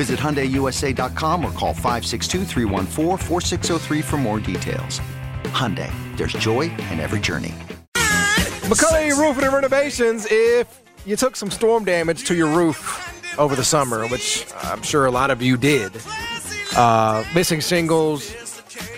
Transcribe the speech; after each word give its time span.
Visit 0.00 0.18
HyundaiUSA.com 0.18 1.44
or 1.44 1.52
call 1.52 1.74
562-314-4603 1.74 4.02
for 4.02 4.16
more 4.16 4.40
details. 4.40 5.02
Hyundai, 5.52 5.92
there's 6.16 6.32
joy 6.32 6.70
in 6.90 7.00
every 7.00 7.20
journey. 7.20 7.52
McCully 8.64 9.14
Roofing 9.14 9.44
and 9.44 9.52
Renovations, 9.52 10.26
if 10.30 10.80
you 11.04 11.16
took 11.16 11.36
some 11.36 11.50
storm 11.50 11.84
damage 11.84 12.24
to 12.24 12.34
your 12.34 12.48
roof 12.48 13.38
over 13.38 13.54
the 13.54 13.62
summer, 13.62 14.06
which 14.06 14.46
I'm 14.62 14.80
sure 14.80 15.04
a 15.04 15.10
lot 15.10 15.30
of 15.30 15.42
you 15.42 15.58
did, 15.58 15.92
uh, 16.78 17.22
missing 17.34 17.60
shingles, 17.60 18.34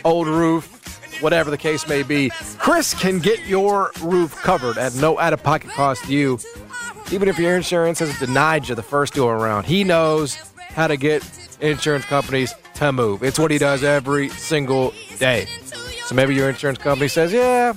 old 0.05 0.29
roof, 0.29 1.21
whatever 1.21 1.51
the 1.51 1.59
case 1.59 1.89
may 1.89 2.05
be, 2.05 2.31
Chris 2.59 2.95
can 2.95 3.19
get 3.19 3.45
your 3.45 3.91
roof 4.03 4.37
covered 4.37 4.79
at 4.79 4.95
no 4.95 5.19
out 5.19 5.33
of 5.33 5.43
pocket 5.43 5.71
cost 5.71 6.05
to 6.05 6.13
you. 6.13 6.39
Even 7.11 7.29
if 7.29 7.41
your 7.41 7.57
insurance 7.57 7.99
has 7.99 8.17
denied 8.21 8.69
you 8.69 8.77
the 8.77 8.85
first 8.85 9.15
go 9.15 9.27
around, 9.27 9.67
he 9.67 9.83
knows 9.83 10.39
how 10.75 10.87
to 10.87 10.97
get 10.97 11.23
insurance 11.61 12.05
companies 12.05 12.55
to 12.75 12.93
move. 12.93 13.23
It's 13.23 13.39
what 13.39 13.51
he 13.51 13.59
does 13.59 13.85
every 13.85 14.29
single 14.31 14.93
day. 15.19 15.47
So 16.05 16.15
maybe 16.15 16.35
your 16.35 16.49
insurance 16.49 16.79
company 16.79 17.09
says, 17.09 17.33
yeah, 17.33 17.73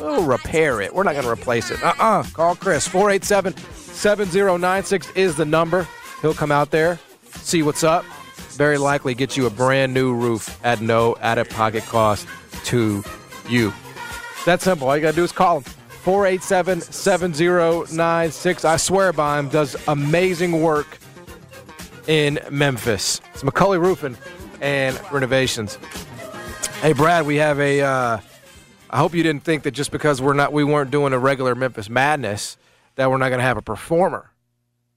we'll 0.00 0.24
repair 0.24 0.80
it. 0.80 0.94
We're 0.94 1.02
not 1.02 1.12
going 1.12 1.24
to 1.24 1.30
replace 1.30 1.70
it. 1.70 1.82
Uh 1.82 1.92
uh 1.98 2.22
Call 2.32 2.56
Chris. 2.56 2.88
487 2.88 3.56
7096 3.56 5.10
is 5.12 5.36
the 5.36 5.44
number. 5.44 5.86
He'll 6.22 6.34
come 6.34 6.50
out 6.50 6.70
there, 6.70 6.98
see 7.32 7.62
what's 7.62 7.84
up. 7.84 8.04
Very 8.56 8.78
likely 8.78 9.14
get 9.14 9.36
you 9.36 9.46
a 9.46 9.50
brand 9.50 9.92
new 9.92 10.14
roof 10.14 10.58
at 10.64 10.80
no 10.80 11.16
out 11.20 11.38
of 11.38 11.48
pocket 11.50 11.84
cost 11.84 12.26
to 12.64 13.04
you. 13.48 13.72
That 14.46 14.62
simple. 14.62 14.88
All 14.88 14.96
you 14.96 15.02
got 15.02 15.10
to 15.10 15.16
do 15.16 15.24
is 15.24 15.32
call 15.32 15.58
him. 15.58 15.64
487 16.02 16.80
7096. 16.80 18.64
I 18.64 18.76
swear 18.76 19.12
by 19.12 19.38
him, 19.38 19.48
does 19.48 19.76
amazing 19.88 20.62
work 20.62 20.98
in 22.06 22.38
Memphis. 22.50 23.20
It's 23.34 23.42
McCully 23.42 23.80
Roofing 23.80 24.16
and 24.60 24.98
Renovations. 25.12 25.76
Hey, 26.80 26.92
Brad, 26.92 27.26
we 27.26 27.36
have 27.36 27.58
a. 27.60 27.80
Uh, 27.82 28.18
I 28.90 28.98
hope 28.98 29.14
you 29.14 29.22
didn't 29.22 29.42
think 29.44 29.64
that 29.64 29.72
just 29.72 29.90
because 29.90 30.22
we're 30.22 30.32
not, 30.34 30.52
we 30.52 30.62
weren't 30.64 30.90
doing 30.90 31.12
a 31.12 31.18
regular 31.18 31.54
Memphis 31.54 31.88
Madness, 31.90 32.56
that 32.94 33.10
we're 33.10 33.18
not 33.18 33.28
going 33.30 33.40
to 33.40 33.44
have 33.44 33.56
a 33.56 33.62
performer. 33.62 34.30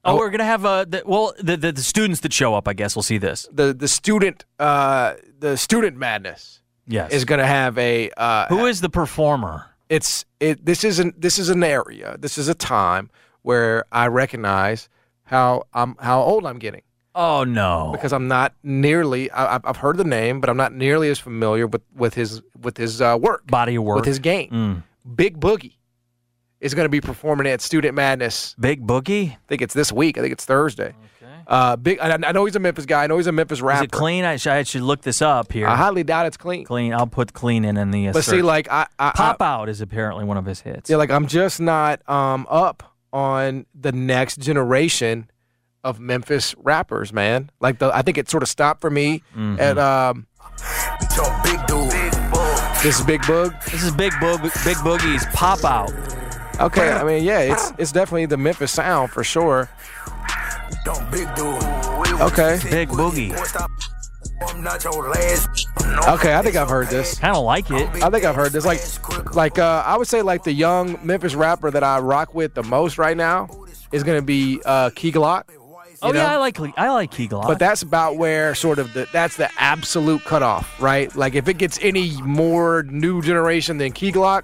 Oh, 0.05 0.15
we're 0.17 0.29
gonna 0.29 0.45
have 0.45 0.65
uh, 0.65 0.85
the, 0.85 1.03
well, 1.05 1.33
the, 1.39 1.57
the 1.57 1.73
the 1.73 1.83
students 1.83 2.21
that 2.21 2.31
show 2.31 2.55
up. 2.55 2.69
I 2.69 2.73
guess 2.73 2.95
we'll 2.95 3.03
see 3.03 3.17
this. 3.17 3.47
The 3.51 3.73
the 3.73 3.87
student 3.89 4.45
uh, 4.57 5.15
the 5.39 5.57
student 5.57 5.97
madness 5.97 6.61
Yes. 6.87 7.11
is 7.11 7.25
going 7.25 7.39
to 7.39 7.45
have 7.45 7.77
a. 7.77 8.09
Uh, 8.15 8.47
Who 8.47 8.65
is 8.65 8.79
the 8.79 8.89
performer? 8.89 9.65
it's 9.89 10.23
it. 10.39 10.65
This 10.65 10.85
isn't. 10.85 11.19
This 11.19 11.37
is 11.37 11.49
an 11.49 11.63
area. 11.63 12.15
This 12.17 12.37
is 12.37 12.47
a 12.47 12.53
time 12.55 13.09
where 13.41 13.83
I 13.91 14.07
recognize 14.07 14.87
how 15.25 15.63
I'm 15.73 15.95
how 15.99 16.21
old 16.21 16.45
I'm 16.45 16.59
getting. 16.59 16.81
Oh 17.21 17.43
no. 17.43 17.89
because 17.91 18.13
I'm 18.13 18.27
not 18.27 18.53
nearly. 18.63 19.29
I, 19.31 19.55
I've- 19.55 19.65
I've 19.67 19.77
heard 19.77 19.97
the 19.97 20.03
name, 20.05 20.39
but 20.39 20.49
I'm 20.49 20.57
not 20.57 20.73
nearly 20.73 21.09
as 21.09 21.19
familiar 21.19 21.67
with 21.67 21.81
with 21.95 22.13
his 22.13 22.41
with 22.61 22.77
his 22.77 23.01
uh, 23.01 23.17
work, 23.19 23.45
Body 23.47 23.75
of 23.75 23.83
work. 23.83 23.97
with 23.97 24.05
his 24.05 24.19
game. 24.19 24.49
Mm. 24.51 24.83
Big 25.15 25.39
Boogie 25.39 25.73
is 26.61 26.73
going 26.73 26.85
to 26.85 26.89
be 26.89 27.01
performing 27.01 27.47
at 27.47 27.61
Student 27.61 27.95
Madness. 27.95 28.55
Big 28.59 28.85
Boogie. 28.85 29.31
I 29.33 29.37
think 29.47 29.61
it's 29.61 29.73
this 29.73 29.91
week. 29.91 30.17
I 30.17 30.21
think 30.21 30.31
it's 30.33 30.45
Thursday. 30.45 30.93
Uh, 31.47 31.75
big. 31.75 31.97
I, 31.99 32.13
I 32.13 32.31
know 32.31 32.45
he's 32.45 32.55
a 32.55 32.59
Memphis 32.59 32.85
guy. 32.85 33.03
I 33.05 33.07
know 33.07 33.17
he's 33.17 33.25
a 33.25 33.31
Memphis 33.31 33.59
rapper. 33.59 33.79
Is 33.83 33.85
it 33.85 33.91
clean? 33.91 34.23
I 34.23 34.35
should, 34.35 34.51
I 34.51 34.61
should 34.63 34.83
look 34.83 35.01
this 35.01 35.19
up 35.19 35.51
here. 35.51 35.65
I 35.67 35.75
highly 35.75 36.03
doubt 36.03 36.27
it's 36.27 36.37
clean. 36.37 36.63
Clean. 36.63 36.93
I'll 36.93 37.07
put 37.07 37.33
clean 37.33 37.65
in 37.65 37.75
in 37.75 37.89
the. 37.89 38.09
Uh, 38.09 38.13
But 38.13 38.23
see, 38.23 38.43
like 38.43 38.69
I, 38.71 38.85
I, 38.99 39.11
pop 39.15 39.41
out 39.41 39.67
is 39.67 39.81
apparently 39.81 40.25
one 40.25 40.37
of 40.37 40.45
his 40.45 40.61
hits. 40.61 40.91
yeah, 40.91 40.97
like 40.97 41.09
I'm 41.09 41.25
just 41.25 41.59
not 41.59 42.07
um 42.07 42.45
up 42.51 42.83
on 43.11 43.65
the 43.73 43.91
next 43.91 44.37
generation 44.39 45.27
of 45.83 45.99
Memphis 45.99 46.55
rappers, 46.57 47.11
man. 47.13 47.49
Like 47.59 47.79
the, 47.79 47.93
I 47.95 48.01
think 48.01 48.17
it 48.17 48.29
sort 48.29 48.43
of 48.43 48.49
stopped 48.49 48.81
for 48.81 48.89
me 48.89 49.23
Mm-hmm. 49.35 49.59
at 49.59 49.77
um. 49.77 50.25
This 52.83 52.97
is 52.99 53.05
Big 53.05 53.21
Boog. 53.21 53.63
This 53.71 53.83
is 53.83 53.91
Big 53.91 54.11
Boog. 54.13 54.41
Big 54.65 54.77
Boogie's 54.77 55.25
pop 55.33 55.63
out. 55.65 55.91
Okay, 56.61 56.91
I 56.91 57.03
mean, 57.03 57.23
yeah, 57.23 57.39
it's 57.39 57.71
it's 57.77 57.91
definitely 57.91 58.25
the 58.25 58.37
Memphis 58.37 58.71
sound 58.71 59.11
for 59.11 59.23
sure. 59.23 59.69
Okay, 62.21 62.59
Big 62.69 62.89
Boogie. 62.89 63.31
okay, 66.07 66.35
I 66.35 66.41
think 66.41 66.55
I've 66.55 66.69
heard 66.69 66.87
this. 66.87 67.17
Kind 67.19 67.35
of 67.35 67.43
like 67.43 67.69
it. 67.71 68.03
I 68.03 68.09
think 68.09 68.23
I've 68.25 68.35
heard 68.35 68.51
this. 68.51 68.65
Like, 68.65 68.79
like 69.35 69.59
uh, 69.59 69.83
I 69.85 69.97
would 69.97 70.07
say, 70.07 70.21
like 70.21 70.43
the 70.43 70.53
young 70.53 70.97
Memphis 71.05 71.35
rapper 71.35 71.71
that 71.71 71.83
I 71.83 71.99
rock 71.99 72.33
with 72.33 72.53
the 72.53 72.63
most 72.63 72.97
right 72.97 73.15
now 73.17 73.49
is 73.91 74.03
gonna 74.03 74.21
be 74.21 74.61
uh, 74.65 74.89
Key 74.95 75.11
Glock. 75.11 75.43
Oh 76.01 76.11
know? 76.11 76.21
yeah, 76.21 76.33
I 76.33 76.37
like 76.37 76.57
I 76.77 76.89
like 76.91 77.11
Key 77.11 77.27
Glock. 77.27 77.47
But 77.47 77.59
that's 77.59 77.81
about 77.81 78.17
where 78.17 78.55
sort 78.55 78.79
of 78.79 78.93
the 78.93 79.07
that's 79.11 79.37
the 79.37 79.49
absolute 79.57 80.23
cutoff, 80.23 80.79
right? 80.81 81.13
Like 81.15 81.35
if 81.35 81.47
it 81.47 81.57
gets 81.57 81.79
any 81.81 82.21
more 82.21 82.83
new 82.83 83.21
generation 83.21 83.77
than 83.77 83.91
Key 83.91 84.11
Glock, 84.11 84.43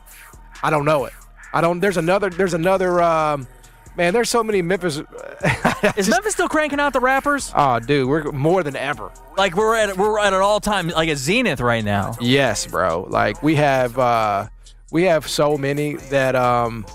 I 0.64 0.70
don't 0.70 0.86
know 0.86 1.06
it. 1.06 1.14
I 1.54 1.62
don't. 1.62 1.80
There's 1.80 1.98
another. 1.98 2.30
There's 2.30 2.54
another. 2.54 3.02
Um, 3.02 3.48
man, 3.96 4.14
there's 4.14 4.30
so 4.30 4.44
many 4.44 4.62
Memphis. 4.62 5.02
is 5.98 6.10
Memphis 6.10 6.34
still 6.34 6.50
cranking 6.50 6.80
out 6.80 6.94
the 6.94 7.00
rappers? 7.00 7.52
oh, 7.56 7.80
dude, 7.80 8.08
we're 8.08 8.32
more 8.32 8.64
than 8.64 8.76
ever. 8.76 9.12
Like 9.38 9.56
we're 9.56 9.76
at 9.76 9.98
we're 9.98 10.20
at 10.20 10.34
an 10.34 10.42
all 10.42 10.60
time 10.60 10.90
like 10.90 11.10
a 11.10 11.16
zenith 11.16 11.62
right 11.62 11.84
now. 11.84 12.16
Yes, 12.20 12.68
bro. 12.68 13.08
Like 13.10 13.42
we 13.44 13.56
have. 13.56 13.98
uh 13.98 14.48
we 14.92 15.04
have 15.04 15.28
so 15.28 15.58
many 15.58 15.96
that 16.10 16.36
um 16.36 16.86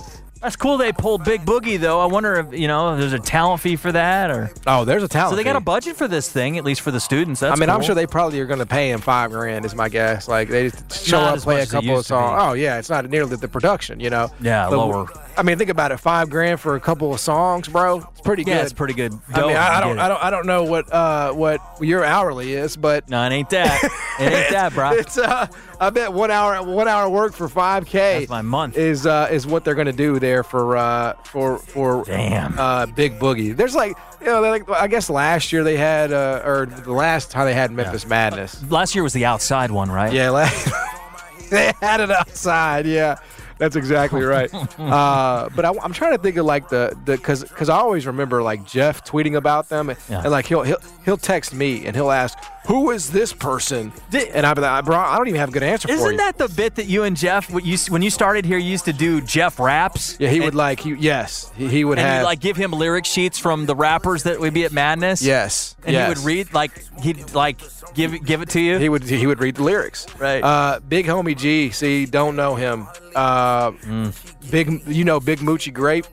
That's 0.40 0.56
cool. 0.56 0.78
They 0.78 0.90
pulled 0.92 1.24
Big 1.24 1.42
Boogie 1.44 1.78
though. 1.78 2.00
I 2.00 2.06
wonder 2.06 2.36
if 2.36 2.58
you 2.58 2.66
know 2.66 2.94
if 2.94 3.00
there's 3.00 3.12
a 3.12 3.18
talent 3.18 3.60
fee 3.60 3.76
for 3.76 3.92
that 3.92 4.30
or. 4.30 4.50
oh 4.66 4.86
there's 4.86 5.02
a 5.02 5.08
talent 5.08 5.32
So 5.32 5.36
they 5.36 5.44
got 5.44 5.56
a 5.56 5.60
budget 5.60 5.96
for 5.96 6.08
this 6.08 6.30
thing, 6.32 6.56
at 6.56 6.64
least 6.64 6.80
for 6.80 6.90
the 6.90 7.00
students. 7.00 7.40
That's 7.40 7.56
I 7.56 7.60
mean, 7.60 7.68
I'm 7.68 7.82
sure 7.82 7.94
they 7.94 8.06
probably 8.06 8.40
are 8.40 8.46
going 8.46 8.58
to 8.60 8.66
pay 8.66 8.90
him 8.90 9.00
five 9.00 9.30
grand. 9.32 9.66
Is 9.66 9.74
my 9.74 9.88
guess. 9.90 10.28
Like 10.28 10.48
they 10.48 10.70
just 10.70 11.06
show 11.06 11.20
Not 11.20 11.36
up, 11.36 11.42
play 11.42 11.60
a 11.60 11.66
couple 11.66 11.90
of 11.90 11.96
used 11.96 12.08
to 12.08 12.14
be. 12.14 12.18
songs. 12.18 12.42
Oh 12.42 12.52
yeah, 12.54 12.78
it's 12.78 12.88
not 12.88 13.08
nearly 13.10 13.36
the 13.36 13.48
production, 13.48 14.00
you 14.00 14.08
know. 14.08 14.30
Yeah, 14.40 14.66
lower. 14.68 15.08
I 15.36 15.42
mean, 15.42 15.56
think 15.58 15.70
about 15.70 15.92
it. 15.92 15.98
Five 15.98 16.28
grand 16.30 16.60
for 16.60 16.74
a 16.76 16.80
couple 16.80 17.14
of 17.14 17.20
songs, 17.20 17.68
bro. 17.68 17.98
It's 18.12 18.20
pretty 18.20 18.42
Yeah, 18.42 18.56
good. 18.56 18.64
it's 18.64 18.72
pretty 18.72 18.94
good. 18.94 19.12
I 19.32 19.40
mean, 19.46 19.56
I, 19.56 19.76
I 19.76 19.80
don't, 19.80 19.98
I 19.98 20.08
don't, 20.08 20.24
I 20.24 20.30
don't 20.30 20.46
know 20.46 20.64
what, 20.64 20.92
uh, 20.92 21.32
what 21.32 21.60
your 21.80 22.04
hourly 22.04 22.52
is, 22.52 22.76
but 22.76 23.08
No, 23.08 23.24
it 23.24 23.30
ain't 23.32 23.48
that. 23.50 23.82
it 24.20 24.32
ain't 24.32 24.50
that, 24.50 24.74
bro. 24.74 24.90
it's, 24.94 25.16
uh, 25.16 25.46
I 25.80 25.90
bet 25.90 26.12
one 26.12 26.30
hour, 26.30 26.62
one 26.62 26.88
hour 26.88 27.08
work 27.08 27.32
for 27.32 27.48
five 27.48 27.86
k. 27.86 28.18
That's 28.20 28.28
my 28.30 28.42
month. 28.42 28.76
Is 28.76 29.06
uh, 29.06 29.28
is 29.30 29.46
what 29.46 29.64
they're 29.64 29.74
gonna 29.74 29.92
do 29.92 30.18
there 30.18 30.42
for 30.42 30.76
uh, 30.76 31.14
for 31.24 31.56
for 31.58 32.04
Damn. 32.04 32.58
uh, 32.58 32.84
Big 32.86 33.18
Boogie. 33.18 33.56
There's 33.56 33.74
like 33.74 33.96
you 34.20 34.26
know, 34.26 34.42
they're 34.42 34.50
like 34.50 34.68
I 34.68 34.88
guess 34.88 35.08
last 35.08 35.52
year 35.52 35.64
they 35.64 35.78
had 35.78 36.12
uh, 36.12 36.42
or 36.44 36.66
the 36.66 36.92
last 36.92 37.30
time 37.30 37.46
they 37.46 37.54
had 37.54 37.70
Memphis 37.72 38.06
Madness. 38.06 38.62
Last 38.70 38.94
year 38.94 39.02
was 39.02 39.14
the 39.14 39.24
outside 39.24 39.70
one, 39.70 39.90
right? 39.90 40.12
Yeah, 40.12 40.28
last, 40.28 40.68
they 41.50 41.72
had 41.80 42.00
it 42.00 42.10
outside. 42.10 42.84
Yeah, 42.84 43.16
That's 43.60 43.76
exactly 43.76 44.22
right. 44.22 44.50
Uh, 44.80 45.48
but 45.54 45.64
I, 45.64 45.72
am 45.84 45.92
trying 45.92 46.16
to 46.16 46.22
think 46.22 46.36
of 46.36 46.46
like 46.46 46.68
the 46.68 46.96
the 47.04 47.16
because 47.16 47.42
because 47.44 47.68
I 47.68 47.76
always 47.76 48.06
remember 48.06 48.42
like 48.42 48.64
Jeff 48.66 49.04
tweeting 49.04 49.36
about 49.36 49.68
them, 49.68 49.90
and, 49.90 49.98
Yeah. 50.08 50.22
and 50.22 50.30
like 50.30 50.46
he'll 50.46 50.62
he'll 50.62 50.80
he'll 51.04 51.16
text 51.16 51.52
me 51.52 51.86
and 51.86 51.94
he'll 51.94 52.10
ask 52.10 52.36
who 52.66 52.90
is 52.90 53.10
this 53.10 53.32
person, 53.32 53.92
Di- 54.10 54.30
and 54.30 54.54
be 54.54 54.60
like, 54.62 54.84
bro, 54.84 54.96
I 54.96 55.16
don't 55.16 55.28
even 55.28 55.40
have 55.40 55.48
a 55.48 55.52
good 55.52 55.62
answer 55.62 55.88
for 55.88 55.94
Isn't 55.94 56.16
that 56.16 56.38
the 56.38 56.48
bit 56.48 56.76
that 56.76 56.86
you 56.86 57.04
and 57.04 57.16
Jeff, 57.16 57.50
what 57.50 57.64
you, 57.64 57.76
when 57.88 58.02
you 58.02 58.10
started 58.10 58.44
here, 58.44 58.58
you 58.58 58.70
used 58.70 58.84
to 58.84 58.92
do 58.92 59.20
Jeff 59.20 59.58
raps? 59.58 60.16
yeah, 60.20 60.28
he 60.28 60.36
and, 60.36 60.44
would 60.44 60.54
like 60.54 60.80
he 60.80 60.94
yes 60.94 61.50
he, 61.56 61.68
he 61.68 61.84
would 61.84 61.98
and 61.98 62.06
have 62.06 62.24
like 62.24 62.40
give 62.40 62.56
him 62.56 62.72
lyric 62.72 63.04
sheets 63.06 63.38
from 63.38 63.66
the 63.66 63.74
rappers 63.74 64.24
that 64.24 64.40
would 64.40 64.54
be 64.54 64.64
at 64.64 64.72
Madness. 64.72 65.22
yes 65.22 65.74
and 65.84 65.92
yes. 65.92 66.04
he 66.04 66.08
would 66.08 66.24
read 66.24 66.52
like 66.54 66.70
he'd 67.02 67.32
like 67.32 67.60
give 67.94 68.24
give 68.24 68.42
it 68.42 68.48
to 68.50 68.60
you. 68.60 68.78
He 68.78 68.88
would 68.88 69.02
he 69.04 69.26
would 69.26 69.40
read 69.40 69.56
the 69.56 69.62
lyrics. 69.62 70.06
Right. 70.18 70.42
Uh, 70.42 70.80
Big 70.88 71.06
Homie 71.06 71.36
G. 71.36 71.70
See, 71.70 72.06
don't 72.06 72.36
know 72.36 72.54
him. 72.54 72.86
Uh, 73.14 73.70
Mm. 73.72 74.50
Big, 74.50 74.86
you 74.86 75.04
know, 75.04 75.20
Big 75.20 75.38
Moochie 75.40 75.72
Grape. 75.72 76.06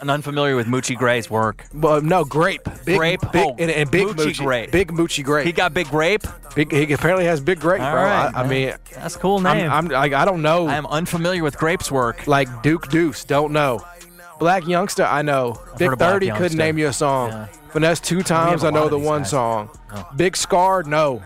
I'm 0.00 0.10
unfamiliar 0.10 0.56
with 0.56 0.66
Moochie 0.66 0.96
Gray's 0.98 1.30
work. 1.30 1.64
Well, 1.72 2.00
no, 2.02 2.24
Grape. 2.24 2.62
Big, 2.84 2.98
Grape? 2.98 3.20
Big, 3.32 3.46
Oh, 3.46 3.54
and, 3.58 3.70
and 3.70 3.88
Big 3.90 4.08
Moochie 4.08 4.14
Moochie, 4.34 4.44
Grape. 4.44 4.70
Big 4.72 4.90
Moochie 4.92 5.22
Grape. 5.24 5.46
He 5.46 5.52
got 5.52 5.72
big 5.72 5.88
grape. 5.88 6.22
big, 6.56 6.72
he 6.72 6.92
apparently 6.92 7.24
has 7.26 7.40
Big 7.40 7.60
Grape, 7.60 7.80
All 7.80 7.92
bro. 7.92 8.02
right, 8.02 8.32
I, 8.34 8.42
I 8.42 8.46
mean, 8.48 8.74
That's 8.94 9.14
a 9.14 9.18
cool 9.20 9.40
name. 9.40 9.70
I'm, 9.70 9.86
I'm 9.86 9.88
like 9.88 10.12
I 10.12 10.24
don't 10.24 10.42
know. 10.42 10.66
I 10.66 10.74
am 10.74 10.86
unfamiliar 10.86 11.42
with 11.44 11.56
Grape's 11.56 11.90
work. 11.92 12.26
like 12.26 12.48
Duke 12.62 12.88
Deuce. 12.88 13.24
Don't 13.24 13.52
know. 13.52 13.84
Blac 14.42 14.62
Youngsta. 14.62 15.10
I 15.10 15.22
know. 15.22 15.60
Big 15.78 15.92
of 15.92 15.98
Black 15.98 16.12
Thirty 16.12 16.30
couldn't 16.30 16.58
name 16.58 16.78
you 16.78 16.88
a 16.88 16.92
song. 16.92 17.30
Yeah. 17.30 17.48
Finesse2Tymes. 17.72 18.64
I 18.64 18.70
know 18.70 18.88
the 18.88 18.98
one 18.98 19.22
guys. 19.22 19.30
song. 19.30 19.70
Oh. 19.92 20.08
Big 20.16 20.36
Scarr. 20.36 20.82
No. 20.82 21.22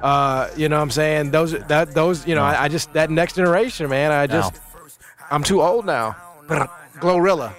Uh, 0.00 0.48
you 0.56 0.68
know 0.68 0.76
what 0.76 0.82
I'm 0.82 0.90
saying? 0.90 1.30
Those 1.30 1.52
that 1.52 1.94
those 1.94 2.26
you 2.26 2.34
know 2.34 2.42
I, 2.42 2.64
I 2.64 2.68
just 2.68 2.92
that 2.94 3.10
next 3.10 3.36
generation 3.36 3.88
man. 3.88 4.10
I 4.10 4.26
just 4.26 4.60
I'm 5.30 5.42
too 5.42 5.62
old 5.62 5.86
now. 5.86 6.16
Glorilla, 6.96 7.52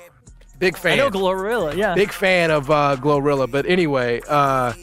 big 0.60 0.78
fan. 0.78 0.94
I 0.94 0.96
know 0.96 1.10
Glorilla. 1.10 1.76
Yeah. 1.76 1.96
big 1.96 2.12
fan 2.12 2.52
of 2.52 2.70
uh, 2.70 2.98
Glorilla. 3.00 3.50
But 3.50 3.66
anyway, 3.66 4.22
uh, 4.28 4.74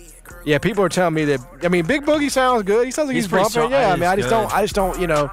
yeah, 0.44 0.58
people 0.58 0.82
are 0.84 0.88
telling 0.88 1.14
me 1.14 1.24
that. 1.26 1.40
I 1.62 1.68
mean, 1.68 1.86
Big 1.86 2.02
Boogie 2.02 2.30
sounds 2.30 2.62
good. 2.62 2.84
He 2.86 2.90
sounds 2.90 3.08
like 3.08 3.14
He's 3.14 3.24
he's, 3.24 3.32
bumping. 3.32 3.70
Yeah, 3.70 3.92
I 3.92 3.96
mean, 3.96 4.04
I 4.04 4.16
just 4.16 4.28
good. 4.28 4.36
don't. 4.36 4.54
I 4.54 4.62
just 4.62 4.74
don't. 4.74 4.98
You 4.98 5.06
know. 5.06 5.30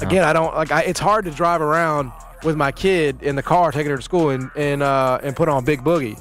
Again, 0.00 0.24
I 0.24 0.32
don't 0.32 0.54
like. 0.54 0.70
I, 0.70 0.82
it's 0.82 1.00
hard 1.00 1.24
to 1.24 1.30
drive 1.30 1.60
around 1.60 2.12
with 2.44 2.56
my 2.56 2.70
kid 2.72 3.22
in 3.22 3.36
the 3.36 3.42
car, 3.42 3.72
taking 3.72 3.90
her 3.90 3.96
to 3.96 4.02
school, 4.02 4.30
and 4.30 4.50
and 4.56 4.82
uh, 4.82 5.18
and 5.22 5.34
put 5.34 5.48
on 5.48 5.64
Big 5.64 5.80
Boogie. 5.82 6.18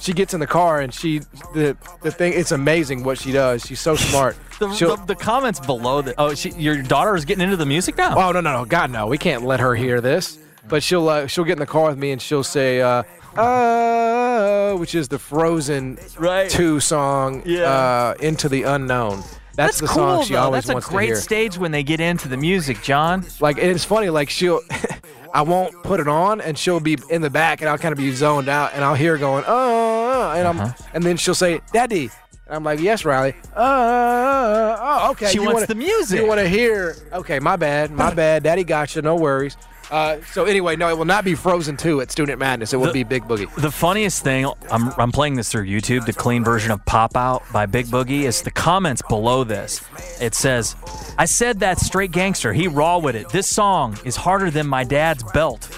She 0.00 0.12
gets 0.12 0.34
in 0.34 0.40
the 0.40 0.46
car 0.48 0.80
and 0.80 0.92
she 0.92 1.20
the 1.54 1.76
the 2.02 2.10
thing. 2.10 2.32
It's 2.34 2.50
amazing 2.52 3.04
what 3.04 3.18
she 3.18 3.30
does. 3.32 3.64
She's 3.64 3.80
so 3.80 3.94
smart. 3.94 4.36
the, 4.58 4.72
She'll- 4.74 4.96
the, 4.96 5.06
the 5.06 5.14
comments 5.14 5.60
below 5.60 6.02
that. 6.02 6.16
Oh, 6.18 6.34
she, 6.34 6.50
your 6.50 6.82
daughter 6.82 7.14
is 7.14 7.24
getting 7.24 7.44
into 7.44 7.56
the 7.56 7.66
music 7.66 7.96
now. 7.96 8.16
Oh 8.18 8.32
no 8.32 8.40
no 8.40 8.52
no! 8.52 8.64
God 8.64 8.90
no! 8.90 9.06
We 9.06 9.16
can't 9.18 9.44
let 9.44 9.60
her 9.60 9.74
hear 9.76 10.00
this. 10.00 10.38
But 10.68 10.82
she'll 10.82 11.08
uh, 11.08 11.26
she'll 11.28 11.44
get 11.44 11.52
in 11.54 11.58
the 11.60 11.66
car 11.66 11.88
with 11.88 11.98
me 11.98 12.10
and 12.12 12.20
she'll 12.22 12.44
say, 12.44 12.80
uh, 12.80 13.02
uh, 13.36 14.74
which 14.76 14.94
is 14.94 15.08
the 15.08 15.18
Frozen 15.18 15.98
Right. 16.18 16.48
two 16.50 16.80
song, 16.80 17.42
Yeah. 17.44 17.62
uh, 17.64 18.14
Into 18.20 18.48
the 18.48 18.62
Unknown. 18.64 19.22
That's, 19.54 19.80
the 19.80 19.86
cool, 19.86 19.94
song 19.96 20.24
she 20.24 20.32
though. 20.34 20.40
always 20.40 20.64
That's 20.64 20.74
wants 20.74 20.86
a 20.86 20.90
to 20.90 20.96
great 20.96 21.06
hear. 21.08 21.16
stage 21.16 21.58
when 21.58 21.72
they 21.72 21.82
get 21.82 22.00
into 22.00 22.26
the 22.28 22.36
music, 22.38 22.82
John. 22.82 23.24
like 23.40 23.58
and 23.58 23.66
it's 23.70 23.84
funny, 23.84 24.08
like 24.08 24.30
she'll, 24.30 24.60
I 25.34 25.42
won't 25.42 25.82
put 25.82 25.98
it 26.00 26.08
on 26.08 26.40
and 26.40 26.58
she'll 26.58 26.80
be 26.80 26.98
in 27.10 27.22
the 27.22 27.30
back 27.30 27.60
and 27.62 27.70
I'll 27.70 27.78
kind 27.78 27.92
of 27.92 27.98
be 27.98 28.12
zoned 28.12 28.48
out 28.48 28.72
and 28.74 28.84
I'll 28.84 28.94
hear 28.94 29.12
her 29.12 29.18
going, 29.18 29.44
uh, 29.46 29.48
uh, 29.48 30.34
and 30.36 30.46
I'm, 30.48 30.60
Uh-huh. 30.60 30.72
and 30.94 31.02
then 31.04 31.16
she'll 31.16 31.34
say, 31.34 31.60
Daddy. 31.72 32.10
And 32.46 32.56
I'm 32.56 32.64
like, 32.64 32.80
yes, 32.80 33.04
Riley. 33.04 33.34
Uh, 33.56 33.58
uh, 33.60 34.76
uh, 35.06 35.10
okay. 35.12 35.28
She 35.28 35.34
you 35.38 35.42
wants 35.44 35.54
wanna- 35.54 35.66
the 35.68 35.74
music. 35.74 36.20
You 36.20 36.26
want 36.26 36.40
to 36.40 36.48
hear? 36.48 36.96
Okay, 37.12 37.38
my 37.38 37.56
bad, 37.56 37.90
my 37.90 38.12
bad. 38.22 38.42
Daddy 38.42 38.64
gotcha. 38.64 39.00
No 39.00 39.16
worries. 39.16 39.56
Uh, 39.92 40.18
so 40.32 40.46
anyway, 40.46 40.74
no, 40.74 40.88
it 40.88 40.96
will 40.96 41.04
not 41.04 41.22
be 41.22 41.34
Frozen 41.34 41.76
2 41.76 42.00
at 42.00 42.10
Student 42.10 42.38
Madness. 42.38 42.72
It 42.72 42.78
will 42.78 42.86
The- 42.86 42.92
be 42.92 43.02
Big 43.04 43.24
Boogie. 43.24 43.54
The 43.56 43.70
funniest 43.70 44.24
thing, 44.24 44.46
I'm, 44.70 44.90
I'm 44.98 45.12
playing 45.12 45.34
this 45.34 45.52
through 45.52 45.66
YouTube, 45.66 46.06
the 46.06 46.14
clean 46.14 46.42
version 46.42 46.70
of 46.70 46.82
Pop 46.86 47.14
Out 47.14 47.42
by 47.52 47.66
Big 47.66 47.86
Boogie, 47.86 48.22
is 48.22 48.40
the 48.40 48.50
comments 48.50 49.02
below 49.08 49.44
this. 49.44 49.82
It 50.18 50.34
says, 50.34 50.76
I 51.18 51.26
said 51.26 51.60
that 51.60 51.78
straight 51.78 52.10
gangster. 52.10 52.54
He 52.54 52.68
raw 52.68 52.96
with 52.98 53.14
it. 53.16 53.28
This 53.28 53.46
song 53.46 53.98
is 54.04 54.16
harder 54.16 54.50
than 54.50 54.66
my 54.66 54.82
dad's 54.82 55.22
belt. 55.34 55.68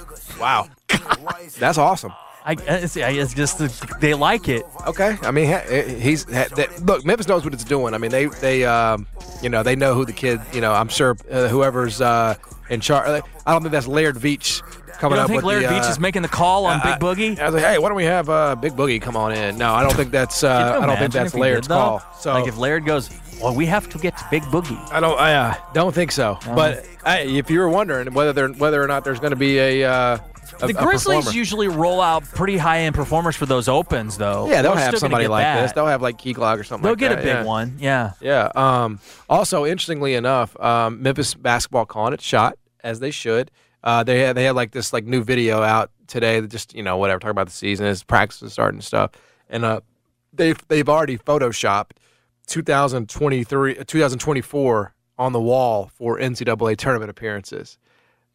Wow, 0.40 0.68
that's 1.58 1.78
awesome. 1.78 2.12
I, 2.46 2.52
it's, 2.68 2.96
it's 2.96 3.32
just, 3.34 3.58
they 4.00 4.14
like 4.14 4.48
it. 4.48 4.64
Okay, 4.86 5.16
I 5.22 5.30
mean, 5.30 5.46
he's 5.98 6.24
ha- 6.24 6.48
that, 6.56 6.82
look. 6.84 7.04
Memphis 7.04 7.26
knows 7.26 7.42
what 7.42 7.54
it's 7.54 7.64
doing. 7.64 7.94
I 7.94 7.98
mean, 7.98 8.10
they 8.10 8.26
they 8.26 8.64
um, 8.66 9.06
you 9.42 9.48
know 9.48 9.62
they 9.62 9.74
know 9.76 9.94
who 9.94 10.04
the 10.04 10.12
kid. 10.12 10.40
You 10.52 10.60
know, 10.60 10.72
I'm 10.74 10.88
sure 10.88 11.16
uh, 11.30 11.48
whoever's 11.48 12.02
uh, 12.02 12.34
in 12.70 12.80
charge. 12.80 13.22
I 13.46 13.52
don't 13.52 13.62
think 13.62 13.72
that's 13.72 13.86
Laird 13.86 14.16
Veach 14.16 14.62
coming 14.98 15.16
You 15.16 15.16
don't 15.16 15.24
up 15.24 15.28
think 15.28 15.36
with 15.36 15.44
Laird 15.44 15.64
the, 15.64 15.68
Beach 15.68 15.84
uh, 15.84 15.90
is 15.90 15.98
making 15.98 16.22
the 16.22 16.28
call 16.28 16.66
on 16.66 16.80
I- 16.80 16.92
Big 16.92 17.00
Boogie? 17.00 17.38
I 17.38 17.46
was 17.46 17.54
like, 17.54 17.64
hey, 17.64 17.78
why 17.78 17.88
don't 17.88 17.96
we 17.96 18.04
have 18.04 18.28
uh, 18.28 18.54
Big 18.56 18.72
Boogie 18.72 19.00
come 19.00 19.16
on 19.16 19.32
in? 19.32 19.58
No, 19.58 19.72
I 19.72 19.82
don't 19.82 19.94
think 19.94 20.10
that's. 20.10 20.42
Uh, 20.44 20.78
I 20.80 20.86
don't 20.86 20.96
think 20.96 21.12
that's 21.12 21.34
Laird's 21.34 21.68
did, 21.68 21.74
call. 21.74 22.02
So 22.18 22.32
like 22.32 22.48
if 22.48 22.56
Laird 22.56 22.84
goes, 22.84 23.10
well, 23.40 23.54
we 23.54 23.66
have 23.66 23.88
to 23.90 23.98
get 23.98 24.14
Big 24.30 24.42
Boogie. 24.44 24.78
I 24.92 25.00
don't. 25.00 25.18
I 25.18 25.34
uh, 25.34 25.54
don't 25.72 25.94
think 25.94 26.12
so. 26.12 26.38
But 26.46 26.86
hey, 27.04 27.36
if 27.36 27.50
you 27.50 27.60
were 27.60 27.68
wondering 27.68 28.12
whether 28.14 28.32
there, 28.32 28.48
whether 28.48 28.82
or 28.82 28.86
not 28.86 29.04
there's 29.04 29.20
going 29.20 29.32
to 29.32 29.36
be 29.36 29.58
a, 29.58 29.84
uh, 29.84 30.18
a 30.64 30.72
The 30.72 30.74
Grizzlies 30.74 31.34
usually 31.34 31.68
roll 31.68 32.00
out 32.00 32.24
pretty 32.24 32.56
high 32.56 32.80
end 32.80 32.94
performers 32.94 33.36
for 33.36 33.46
those 33.46 33.68
opens, 33.68 34.16
though. 34.16 34.48
yeah, 34.48 34.62
they'll 34.62 34.72
We're 34.72 34.78
have 34.78 34.98
somebody 34.98 35.28
like 35.28 35.44
that. 35.44 35.62
this. 35.62 35.72
They'll 35.72 35.86
have 35.86 36.02
like 36.02 36.18
Key 36.18 36.34
Glock 36.34 36.58
or 36.58 36.64
something. 36.64 36.82
They'll 36.82 36.92
like 36.92 36.98
get 36.98 37.12
a 37.12 37.16
big 37.16 37.26
yeah. 37.26 37.44
one. 37.44 37.76
Yeah. 37.78 38.12
Yeah. 38.20 38.50
Um, 38.54 39.00
also, 39.28 39.64
interestingly 39.64 40.14
enough, 40.14 40.58
um, 40.60 41.02
Memphis 41.02 41.34
basketball 41.34 41.86
calling 41.86 42.14
it 42.14 42.20
shot 42.20 42.58
as 42.82 43.00
they 43.00 43.10
should. 43.10 43.50
Uh, 43.82 44.02
they 44.02 44.20
had 44.20 44.36
they 44.36 44.44
had 44.44 44.56
like 44.56 44.72
this 44.72 44.92
like 44.92 45.04
new 45.04 45.22
video 45.22 45.62
out 45.62 45.90
today 46.06 46.40
that 46.40 46.50
just 46.50 46.74
you 46.74 46.82
know 46.82 46.96
whatever 46.96 47.18
talking 47.18 47.32
about 47.32 47.46
the 47.46 47.52
season 47.52 47.86
is 47.86 48.02
practice 48.02 48.42
is 48.42 48.52
starting 48.52 48.78
and 48.78 48.84
stuff, 48.84 49.10
and 49.50 49.64
uh, 49.64 49.80
they've 50.32 50.58
they've 50.68 50.88
already 50.88 51.18
photoshopped 51.18 51.92
2023 52.46 53.78
uh, 53.78 53.84
2024 53.86 54.94
on 55.18 55.32
the 55.32 55.40
wall 55.40 55.90
for 55.94 56.18
NCAA 56.18 56.76
tournament 56.76 57.10
appearances. 57.10 57.78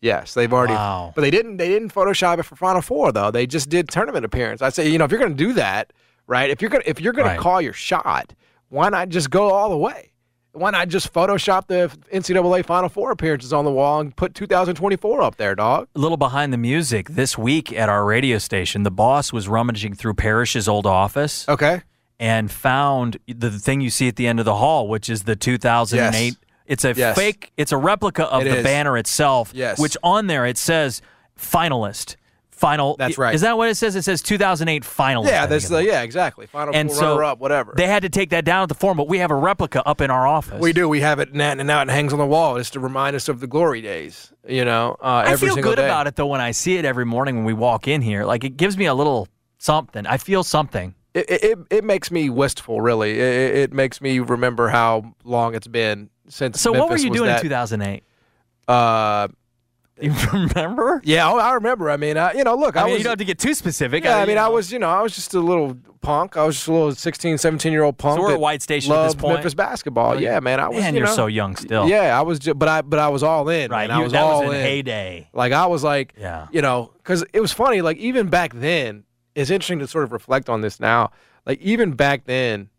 Yes, 0.02 0.34
they've 0.34 0.52
already, 0.52 0.74
Wow. 0.74 1.12
but 1.16 1.22
they 1.22 1.32
didn't. 1.32 1.58
They 1.58 1.68
didn't 1.68 1.94
Photoshop 1.94 2.40
it 2.40 2.44
for 2.44 2.56
Final 2.56 2.82
Four 2.82 3.12
though. 3.12 3.32
They 3.32 3.46
just 3.46 3.70
did 3.70 3.90
tournament 3.90 4.24
appearance. 4.26 4.62
I 4.62 4.70
say, 4.70 4.88
you 4.90 4.98
know, 4.98 5.06
if 5.06 5.12
you're 5.12 5.20
going 5.20 5.36
to 5.36 5.44
do 5.44 5.54
that, 5.54 5.92
right? 6.28 6.50
If 6.50 6.62
you're 6.62 6.70
going, 6.70 6.84
if 6.86 7.02
you're 7.02 7.14
going 7.14 7.28
Right. 7.28 7.36
to 7.36 7.42
call 7.42 7.62
your 7.62 7.74
shot, 7.74 8.34
why 8.70 8.90
not 8.90 9.10
just 9.10 9.30
go 9.30 9.50
all 9.52 9.70
the 9.70 9.78
way? 9.78 10.06
Why 10.54 10.72
not 10.72 10.88
just 10.88 11.14
Photoshop 11.14 11.68
the 11.68 11.92
NCAA 12.12 12.64
Final 12.66 12.90
Four 12.90 13.12
appearances 13.12 13.52
on 13.54 13.66
the 13.66 13.72
wall 13.72 14.00
and 14.00 14.16
put 14.16 14.34
2024 14.34 15.22
up 15.22 15.36
there, 15.38 15.54
dog? 15.54 15.88
A 15.96 16.00
little 16.00 16.18
behind 16.18 16.52
the 16.54 16.58
music. 16.58 17.10
This 17.10 17.38
week 17.38 17.72
at 17.74 17.88
our 17.90 18.04
radio 18.06 18.38
station, 18.40 18.84
the 18.84 18.92
boss 18.92 19.32
was 19.34 19.48
rummaging 19.48 19.94
through 19.96 20.16
Parrish's 20.16 20.68
old 20.68 20.88
office 20.88 21.48
Okay. 21.48 21.82
and 22.20 22.50
found 22.50 23.18
the 23.28 23.52
thing 23.52 23.80
you 23.82 23.90
see 23.92 24.08
at 24.08 24.16
the 24.16 24.26
end 24.28 24.40
of 24.40 24.46
the 24.46 24.56
hall, 24.56 24.88
which 24.88 25.08
is 25.10 25.24
the 25.24 25.36
2008. 25.36 26.26
Yes. 26.26 26.36
It's 26.70 26.86
a 26.86 26.94
Yes. 26.94 27.18
fake. 27.18 27.52
It's 27.58 27.74
a 27.74 27.78
replica 27.78 28.24
of 28.26 28.44
It 28.44 28.50
the 28.52 28.58
is. 28.60 28.64
banner 28.64 28.98
itself. 28.98 29.52
Yes. 29.54 29.78
Which 29.80 29.98
on 30.04 30.28
there 30.28 30.46
it 30.46 30.58
says 30.58 31.02
finalist. 31.38 32.16
Final. 32.52 32.98
That's 32.98 33.18
right. 33.18 33.34
Is 33.34 33.40
that 33.42 33.58
what 33.58 33.70
it 33.70 33.76
says? 33.76 33.96
It 33.96 34.02
says 34.04 34.22
2008 34.22 34.84
finalist. 34.84 35.28
Yeah, 35.30 35.46
that's 35.46 35.70
the, 35.70 35.82
yeah, 35.82 36.02
exactly. 36.02 36.46
Final 36.46 36.76
And 36.76 36.92
so 36.92 37.12
runner 37.12 37.24
up, 37.24 37.40
whatever. 37.40 37.74
They 37.76 37.88
had 37.88 38.04
to 38.04 38.10
take 38.10 38.32
that 38.32 38.44
down 38.44 38.64
at 38.64 38.68
the 38.70 38.76
forum, 38.76 38.98
but 38.98 39.08
we 39.08 39.20
have 39.20 39.32
a 39.32 39.36
replica 39.36 39.82
up 39.88 40.02
in 40.02 40.12
our 40.12 40.28
office. 40.28 40.60
we 40.60 40.74
do. 40.74 40.90
We 40.90 41.00
have 41.00 41.20
it 41.20 41.34
now, 41.34 41.52
and 41.52 41.66
now 41.66 41.82
it 41.82 41.90
hangs 41.90 42.12
on 42.12 42.20
the 42.20 42.26
wall 42.26 42.58
just 42.58 42.74
to 42.74 42.82
remind 42.82 43.16
us 43.16 43.30
of 43.30 43.40
the 43.40 43.48
glory 43.48 43.80
days. 43.82 44.34
You 44.46 44.66
know, 44.66 44.98
uh, 45.02 45.24
I 45.28 45.38
feel 45.38 45.56
good 45.56 45.78
day. 45.78 45.86
about 45.86 46.08
it 46.08 46.18
though 46.18 46.28
when 46.28 46.42
I 46.42 46.52
see 46.52 46.76
it 46.76 46.84
every 46.84 47.06
morning 47.06 47.38
when 47.38 47.46
we 47.46 47.54
walk 47.54 47.88
in 47.88 48.02
here. 48.02 48.26
Like 48.26 48.44
it 48.44 48.58
gives 48.58 48.78
me 48.78 48.88
a 48.88 48.94
little 48.94 49.30
something. 49.58 50.06
I 50.06 50.18
feel 50.18 50.44
something. 50.44 50.96
It, 51.14 51.30
it, 51.30 51.60
it 51.70 51.84
makes 51.84 52.12
me 52.12 52.30
wistful, 52.30 52.82
really. 52.82 53.20
It, 53.20 53.56
it- 53.56 53.74
makes 53.74 54.00
me 54.02 54.20
remember 54.20 54.70
how 54.70 55.16
long 55.24 55.56
it's 55.56 55.68
been 55.68 56.10
since. 56.28 56.62
So 56.62 56.72
what 56.72 56.90
were 56.90 56.98
you 56.98 57.10
doing 57.12 57.28
that, 57.28 57.38
in 57.38 57.44
2008? 57.44 58.04
Uh, 58.68 59.28
You 60.02 60.14
remember? 60.32 61.02
yeah, 61.04 61.30
I 61.30 61.50
I 61.50 61.54
remember. 61.56 61.90
I 61.90 61.98
mean, 61.98 62.16
I, 62.18 62.32
you 62.32 62.46
know, 62.46 62.56
look, 62.56 62.78
I, 62.78 62.84
I 62.84 62.84
mean, 62.86 62.94
was. 62.94 63.00
you 63.00 63.04
don't 63.04 63.12
have 63.12 63.18
to 63.20 63.26
get 63.26 63.38
too 63.38 63.54
specific. 63.54 64.06
yeah, 64.06 64.18
I 64.20 64.26
mean, 64.26 64.38
you 64.38 64.42
I 64.42 64.48
was, 64.48 64.72
you 64.72 64.80
know, 64.80 64.88
I 64.90 65.02
was 65.02 65.14
just 65.14 65.34
a 65.34 65.42
little 65.42 65.76
punk. 66.00 66.38
I 66.38 66.46
was 66.46 66.56
just 66.56 66.70
a 66.70 66.72
little 66.72 66.96
16, 66.96 67.38
17 67.38 67.74
year 67.74 67.84
old 67.84 67.98
punk. 67.98 68.18
So 68.18 68.22
we're 68.24 68.32
at 68.32 68.40
White 68.40 68.62
Station 68.62 68.94
at 68.94 69.04
this 69.08 69.16
point? 69.16 69.34
Memphis 69.34 69.56
basketball. 69.56 70.12
Like, 70.16 70.22
yeah, 70.24 70.40
man, 70.40 70.62
I 70.62 70.70
was. 70.70 70.78
Man, 70.80 70.94
you 70.94 71.00
you're 71.00 71.08
know, 71.10 71.16
so 71.16 71.26
young 71.28 71.58
still. 71.58 71.90
Yeah, 71.90 72.18
I 72.18 72.22
was, 72.22 72.40
just, 72.40 72.58
but 72.58 72.70
I, 72.70 72.82
but 72.82 72.98
I 72.98 73.10
was 73.10 73.24
all 73.24 73.50
in. 73.50 73.72
right. 73.72 73.90
man. 73.90 74.00
I 74.00 74.02
was 74.02 74.14
that 74.14 74.24
all 74.24 74.44
was 74.46 74.52
in 74.52 74.56
in. 74.56 74.62
heyday. 74.66 75.28
Like 75.34 75.52
I 75.52 75.66
was 75.66 75.84
like, 75.84 76.14
Yeah. 76.18 76.48
you 76.54 76.62
know, 76.62 76.94
because 77.00 77.26
it 77.34 77.42
was 77.42 77.52
funny. 77.52 77.82
Like 77.82 77.98
even 77.98 78.30
back 78.30 78.54
then, 78.54 79.04
it's 79.40 79.50
interesting 79.50 79.80
to 79.80 79.88
sort 79.88 80.04
of 80.04 80.12
reflect 80.12 80.50
on 80.50 80.62
this 80.62 80.80
now. 80.80 81.12
Like 81.46 81.60
even 81.62 81.94
back 81.94 82.26
then, 82.26 82.70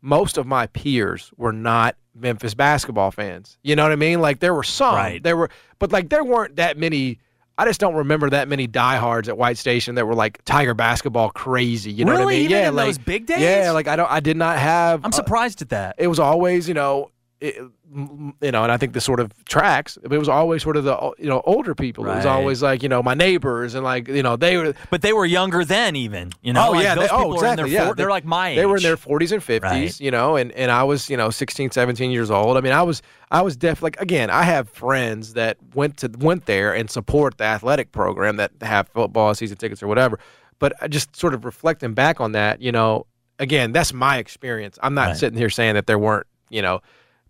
most 0.00 0.38
of 0.38 0.46
my 0.46 0.66
peers 0.68 1.32
were 1.36 1.52
not 1.52 1.96
Memphis 2.14 2.54
basketball 2.54 3.10
fans. 3.10 3.58
You 3.62 3.76
know 3.76 3.82
what 3.82 3.92
I 3.92 3.96
mean? 3.96 4.20
Like 4.20 4.40
there 4.40 4.54
were 4.54 4.62
some, 4.62 4.94
Right. 4.94 5.22
there 5.22 5.36
were, 5.36 5.50
but 5.78 5.92
like 5.92 6.08
there 6.08 6.24
weren't 6.24 6.56
that 6.56 6.78
many. 6.78 7.18
I 7.58 7.64
just 7.64 7.80
don't 7.80 7.94
remember 7.94 8.28
that 8.30 8.48
many 8.48 8.66
diehards 8.66 9.28
at 9.30 9.38
White 9.38 9.56
Station 9.56 9.94
that 9.94 10.06
were 10.06 10.14
like 10.14 10.44
Tiger 10.44 10.74
basketball 10.74 11.30
crazy. 11.30 11.90
You 11.90 12.04
know 12.04 12.12
what 12.12 12.22
I 12.22 12.26
mean? 12.26 12.40
Even 12.40 12.50
yeah, 12.50 12.68
in 12.68 12.74
like 12.74 12.86
those 12.86 12.98
big 12.98 13.24
days? 13.26 13.40
Yeah, 13.40 13.70
like 13.70 13.88
I 13.88 13.96
don't, 13.96 14.10
I 14.10 14.20
did 14.20 14.36
not 14.36 14.58
have. 14.58 15.02
I'm 15.04 15.08
uh, 15.08 15.12
surprised 15.12 15.62
at 15.62 15.70
that. 15.70 15.96
it 15.98 16.06
was 16.08 16.18
always, 16.18 16.68
you 16.68 16.74
know, 16.74 17.10
it, 17.40 17.54
you 17.56 18.50
know, 18.50 18.62
and 18.62 18.72
I 18.72 18.78
think 18.78 18.94
this 18.94 19.04
sort 19.04 19.20
of 19.20 19.30
tracks. 19.44 19.98
It 20.02 20.08
was 20.08 20.28
always 20.28 20.62
sort 20.62 20.76
of 20.78 20.84
the 20.84 21.12
you 21.18 21.28
know 21.28 21.42
older 21.44 21.74
people. 21.74 22.06
It 22.06 22.14
was 22.14 22.24
always 22.26 22.62
like 22.62 22.82
you 22.82 22.88
know 22.88 23.02
my 23.02 23.12
neighbors 23.14 23.74
and 23.74 23.84
like 23.84 24.08
you 24.08 24.22
know 24.22 24.36
they 24.36 24.56
were. 24.56 24.74
But 24.90 25.02
they 25.02 25.12
were 25.12 25.26
younger 25.26 25.64
then, 25.64 25.96
even. 25.96 26.32
You 26.42 26.54
know, 26.54 26.68
oh 26.68 26.70
like 26.72 26.84
yeah, 26.84 26.94
those 26.94 27.08
they, 27.10 27.14
oh 27.14 27.18
people 27.18 27.32
are 27.32 27.32
in 27.32 27.36
exactly. 27.52 27.62
their 27.70 27.72
yeah, 27.80 27.84
four- 27.86 27.94
they're 27.94 28.08
like 28.10 28.24
my 28.24 28.48
age. 28.50 28.56
They 28.56 28.64
were 28.66 28.76
in 28.78 28.82
their 28.82 28.96
40s 28.96 29.32
and 29.32 29.42
50s, 29.42 29.62
Right. 29.62 30.00
you 30.00 30.10
know, 30.10 30.36
and, 30.36 30.50
and 30.52 30.70
I 30.70 30.84
was, 30.84 31.10
you 31.10 31.16
know, 31.18 31.28
16, 31.30 31.70
17 31.72 32.10
years 32.10 32.30
old. 32.30 32.56
I 32.56 32.60
mean, 32.62 32.72
I 32.72 32.82
was 32.82 33.02
I 33.30 33.42
was 33.42 33.56
def 33.56 33.82
like 33.82 34.00
again, 34.00 34.30
I 34.30 34.42
have 34.44 34.68
friends 34.70 35.34
that 35.34 35.58
went 35.74 35.98
to 35.98 36.10
went 36.18 36.46
there 36.46 36.74
and 36.74 36.90
support 36.90 37.36
the 37.36 37.44
athletic 37.44 37.92
program 37.92 38.36
that 38.36 38.52
have 38.62 38.88
football 38.88 39.34
season 39.34 39.58
tickets 39.58 39.82
or 39.82 39.88
whatever. 39.88 40.18
But 40.58 40.72
I 40.80 40.88
just 40.88 41.14
sort 41.14 41.34
of 41.34 41.44
reflecting 41.44 41.92
back 41.92 42.18
on 42.18 42.32
that, 42.32 42.62
you 42.62 42.72
know, 42.72 43.04
again, 43.38 43.72
that's 43.72 43.92
my 43.92 44.16
experience. 44.16 44.78
I'm 44.82 44.94
not 44.94 45.08
Right. 45.08 45.16
sitting 45.18 45.38
here 45.38 45.50
saying 45.50 45.74
that 45.74 45.86
there 45.86 45.98
weren't, 45.98 46.26
you 46.48 46.62
know, 46.62 46.80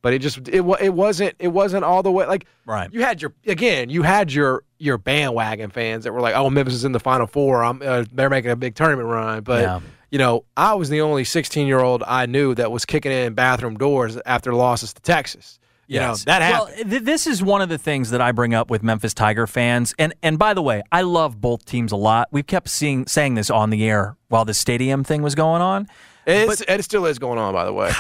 but 0.06 0.14
it 0.14 0.20
just 0.20 0.46
it 0.50 0.60
wa- 0.60 0.76
it 0.80 0.94
wasn't 0.94 1.34
it 1.40 1.48
wasn't 1.48 1.82
all 1.82 2.00
the 2.00 2.12
way 2.12 2.24
like 2.26 2.46
Right. 2.64 2.88
you 2.92 3.00
had 3.02 3.20
your 3.20 3.32
again 3.44 3.90
you 3.90 4.02
had 4.02 4.32
your 4.32 4.62
your 4.78 4.98
bandwagon 4.98 5.70
fans 5.70 6.04
that 6.04 6.12
were 6.12 6.20
like 6.20 6.36
oh 6.36 6.48
Memphis 6.48 6.74
is 6.74 6.84
in 6.84 6.92
the 6.92 7.00
final 7.00 7.26
four 7.26 7.64
I'm 7.64 7.82
uh, 7.84 8.04
they're 8.12 8.30
making 8.30 8.52
a 8.52 8.56
big 8.56 8.76
tournament 8.76 9.08
run 9.08 9.42
but 9.42 9.62
Yeah. 9.62 9.80
you 10.12 10.18
know 10.18 10.44
I 10.56 10.74
was 10.74 10.90
the 10.90 11.00
only 11.00 11.24
16 11.24 11.66
year 11.66 11.80
old 11.80 12.04
I 12.06 12.26
knew 12.26 12.54
that 12.54 12.70
was 12.70 12.84
kicking 12.84 13.10
in 13.10 13.34
bathroom 13.34 13.76
doors 13.76 14.16
after 14.26 14.54
losses 14.54 14.92
to 14.94 15.02
Texas 15.02 15.58
you 15.88 15.98
know 15.98 16.14
that 16.26 16.40
happened 16.40 16.74
Well, 16.76 16.90
th- 16.90 17.02
this 17.02 17.26
is 17.26 17.42
one 17.42 17.62
of 17.62 17.68
the 17.68 17.78
things 17.78 18.10
that 18.10 18.20
I 18.20 18.30
bring 18.30 18.54
up 18.54 18.70
with 18.70 18.84
Memphis 18.84 19.12
Tiger 19.12 19.48
fans, 19.48 19.92
and 19.98 20.14
and 20.22 20.38
by 20.38 20.52
the 20.54 20.62
way, 20.62 20.82
I 20.92 21.02
love 21.02 21.40
both 21.40 21.64
teams 21.64 21.90
a 21.92 21.96
lot. 21.96 22.26
We've 22.32 22.46
kept 22.46 22.68
seeing 22.68 23.06
saying 23.08 23.34
this 23.34 23.50
on 23.50 23.70
the 23.70 23.84
air 23.88 24.16
while 24.28 24.44
the 24.44 24.52
stadium 24.54 25.02
thing 25.04 25.22
was 25.22 25.34
going 25.36 25.62
on. 25.62 25.86
it's, 26.26 26.60
it 26.62 26.82
still 26.84 27.06
is 27.06 27.18
going 27.20 27.38
on 27.38 27.54
by 27.54 27.64
the 27.64 27.72
way 27.72 27.92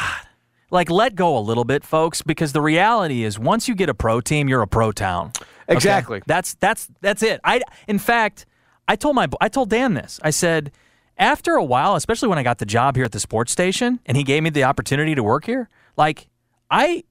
Like, 0.70 0.90
let 0.90 1.14
go 1.14 1.38
a 1.38 1.40
little 1.40 1.64
bit, 1.64 1.84
folks, 1.84 2.22
because 2.22 2.52
the 2.52 2.60
reality 2.60 3.22
is, 3.22 3.38
once 3.38 3.68
you 3.68 3.74
get 3.74 3.88
a 3.88 3.94
pro 3.94 4.20
team, 4.20 4.48
you're 4.48 4.62
a 4.62 4.66
pro 4.68 4.90
town. 4.92 5.32
Okay? 5.38 5.74
Exactly. 5.74 6.22
That's 6.26 6.54
that's 6.54 6.88
that's 7.00 7.22
it. 7.22 7.40
I 7.44 7.60
in 7.86 7.98
fact, 7.98 8.46
I 8.88 8.96
told 8.96 9.14
my 9.16 9.28
I 9.40 9.48
told 9.48 9.70
Dan 9.70 9.94
this. 9.94 10.18
I 10.22 10.30
said 10.30 10.72
after 11.18 11.54
a 11.54 11.64
while, 11.64 11.94
especially 11.94 12.28
when 12.28 12.38
I 12.38 12.42
got 12.42 12.58
the 12.58 12.66
job 12.66 12.96
here 12.96 13.04
at 13.04 13.12
the 13.12 13.20
sports 13.20 13.52
station, 13.52 14.00
and 14.06 14.16
he 14.16 14.22
gave 14.24 14.42
me 14.42 14.50
the 14.50 14.64
opportunity 14.64 15.14
to 15.14 15.22
work 15.22 15.44
here, 15.44 15.68
like 15.96 16.28
I. 16.70 17.04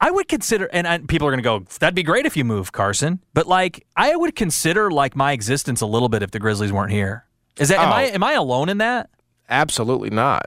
I 0.00 0.10
would 0.10 0.28
consider, 0.28 0.66
and 0.66 0.86
I, 0.86 0.98
people 0.98 1.26
are 1.28 1.30
going 1.30 1.42
to 1.42 1.42
go, 1.42 1.60
that'd 1.78 1.94
be 1.94 2.02
great 2.02 2.26
if 2.26 2.36
you 2.36 2.44
move, 2.44 2.72
Carson. 2.72 3.20
But 3.32 3.46
like, 3.46 3.86
I 3.96 4.14
would 4.14 4.34
consider 4.34 4.90
like 4.90 5.16
my 5.16 5.32
existence 5.32 5.80
a 5.80 5.86
little 5.86 6.10
bit 6.10 6.22
if 6.22 6.30
the 6.30 6.38
Grizzlies 6.40 6.72
weren't 6.72 6.90
here. 6.90 7.24
Is 7.58 7.68
that 7.70 7.78
am 7.78 7.88
Oh. 7.88 7.92
I 7.92 8.02
am 8.02 8.22
I 8.22 8.32
alone 8.32 8.68
in 8.68 8.78
that? 8.78 9.08
absolutely 9.48 10.10
not 10.10 10.46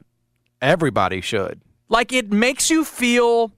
everybody 0.61 1.21
should 1.21 1.61
Like 1.89 2.11
it 2.13 2.31
makes 2.31 2.69
you 2.69 2.83
feel, 2.83 3.51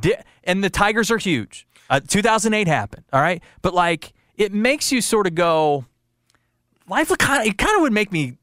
di- 0.00 0.20
and 0.44 0.62
the 0.64 0.70
Tigers 0.70 1.10
are 1.10 1.18
huge. 1.18 1.66
Uh, 1.88 2.00
2008 2.00 2.66
happened, 2.66 3.04
all 3.12 3.20
right, 3.20 3.42
but 3.62 3.74
like 3.74 4.12
it 4.36 4.52
makes 4.52 4.90
you 4.90 5.00
sort 5.00 5.26
of 5.26 5.34
go, 5.34 5.84
life 6.88 7.16
kind 7.18 7.42
of 7.42 7.46
it 7.46 7.58
kind 7.58 7.76
of 7.76 7.82
would 7.82 7.92
make 7.92 8.10
me, 8.10 8.38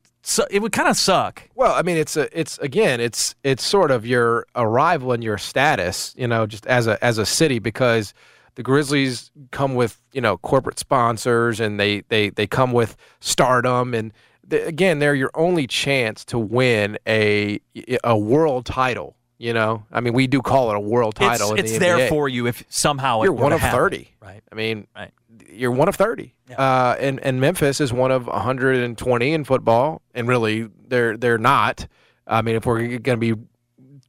it 0.49 0.61
would 0.61 0.71
kind 0.71 0.87
of 0.87 0.95
suck. 0.95 1.49
Well, 1.53 1.73
I 1.73 1.81
mean, 1.81 1.97
it's 1.97 2.15
a, 2.15 2.39
it's 2.39 2.57
again, 2.59 3.01
it's 3.01 3.35
it's 3.43 3.63
sort 3.63 3.91
of 3.91 4.05
your 4.05 4.45
arrival 4.55 5.11
and 5.11 5.21
your 5.23 5.37
status, 5.37 6.13
you 6.17 6.27
know, 6.27 6.45
just 6.45 6.65
as 6.67 6.87
a 6.87 7.03
as 7.03 7.17
a 7.17 7.25
city 7.25 7.59
because 7.59 8.13
the 8.55 8.63
Grizzlies 8.63 9.31
come 9.51 9.75
with 9.75 9.99
you 10.13 10.21
know 10.21 10.37
corporate 10.37 10.79
sponsors 10.79 11.59
and 11.59 11.79
they 11.79 12.01
they 12.07 12.29
they 12.29 12.47
come 12.47 12.71
with 12.71 12.95
stardom 13.19 13.93
and 13.93 14.13
the, 14.45 14.65
again, 14.67 14.99
they're 14.99 15.15
your 15.15 15.31
only 15.35 15.67
chance 15.67 16.25
to 16.25 16.37
win 16.39 16.97
a 17.07 17.59
a 18.03 18.17
world 18.17 18.65
title. 18.65 19.15
You 19.43 19.51
know, 19.53 19.83
I 19.91 19.99
mean, 19.99 20.13
we 20.13 20.27
do 20.27 20.41
call 20.41 20.71
it 20.71 20.77
a 20.77 20.79
world 20.79 21.15
It's, 21.17 21.19
title. 21.19 21.51
in 21.51 21.59
it's 21.59 21.73
the 21.73 21.79
there 21.79 22.07
for 22.07 22.29
you 22.29 22.47
if 22.47 22.63
somehow 22.69 23.23
You're 23.23 23.33
one 23.33 23.51
of 23.51 23.59
happen. 23.59 23.77
thirty. 23.77 24.15
Right. 24.21 24.41
I 24.49 24.55
mean, 24.55 24.87
Right. 24.95 25.11
you're 25.49 25.71
one 25.71 25.89
of 25.89 25.95
30. 25.95 26.33
Uh, 26.57 26.95
and, 26.97 27.19
and 27.19 27.41
Memphis 27.41 27.81
is 27.81 27.91
one 27.91 28.09
of 28.11 28.27
120 28.27 29.33
in 29.33 29.43
football. 29.43 30.01
And 30.15 30.29
really, 30.29 30.69
they're 30.87 31.17
they're 31.17 31.37
not. 31.37 31.87
I 32.25 32.41
mean, 32.41 32.55
if 32.55 32.65
we're 32.65 32.79
going 32.99 33.01
to 33.01 33.17
be 33.17 33.33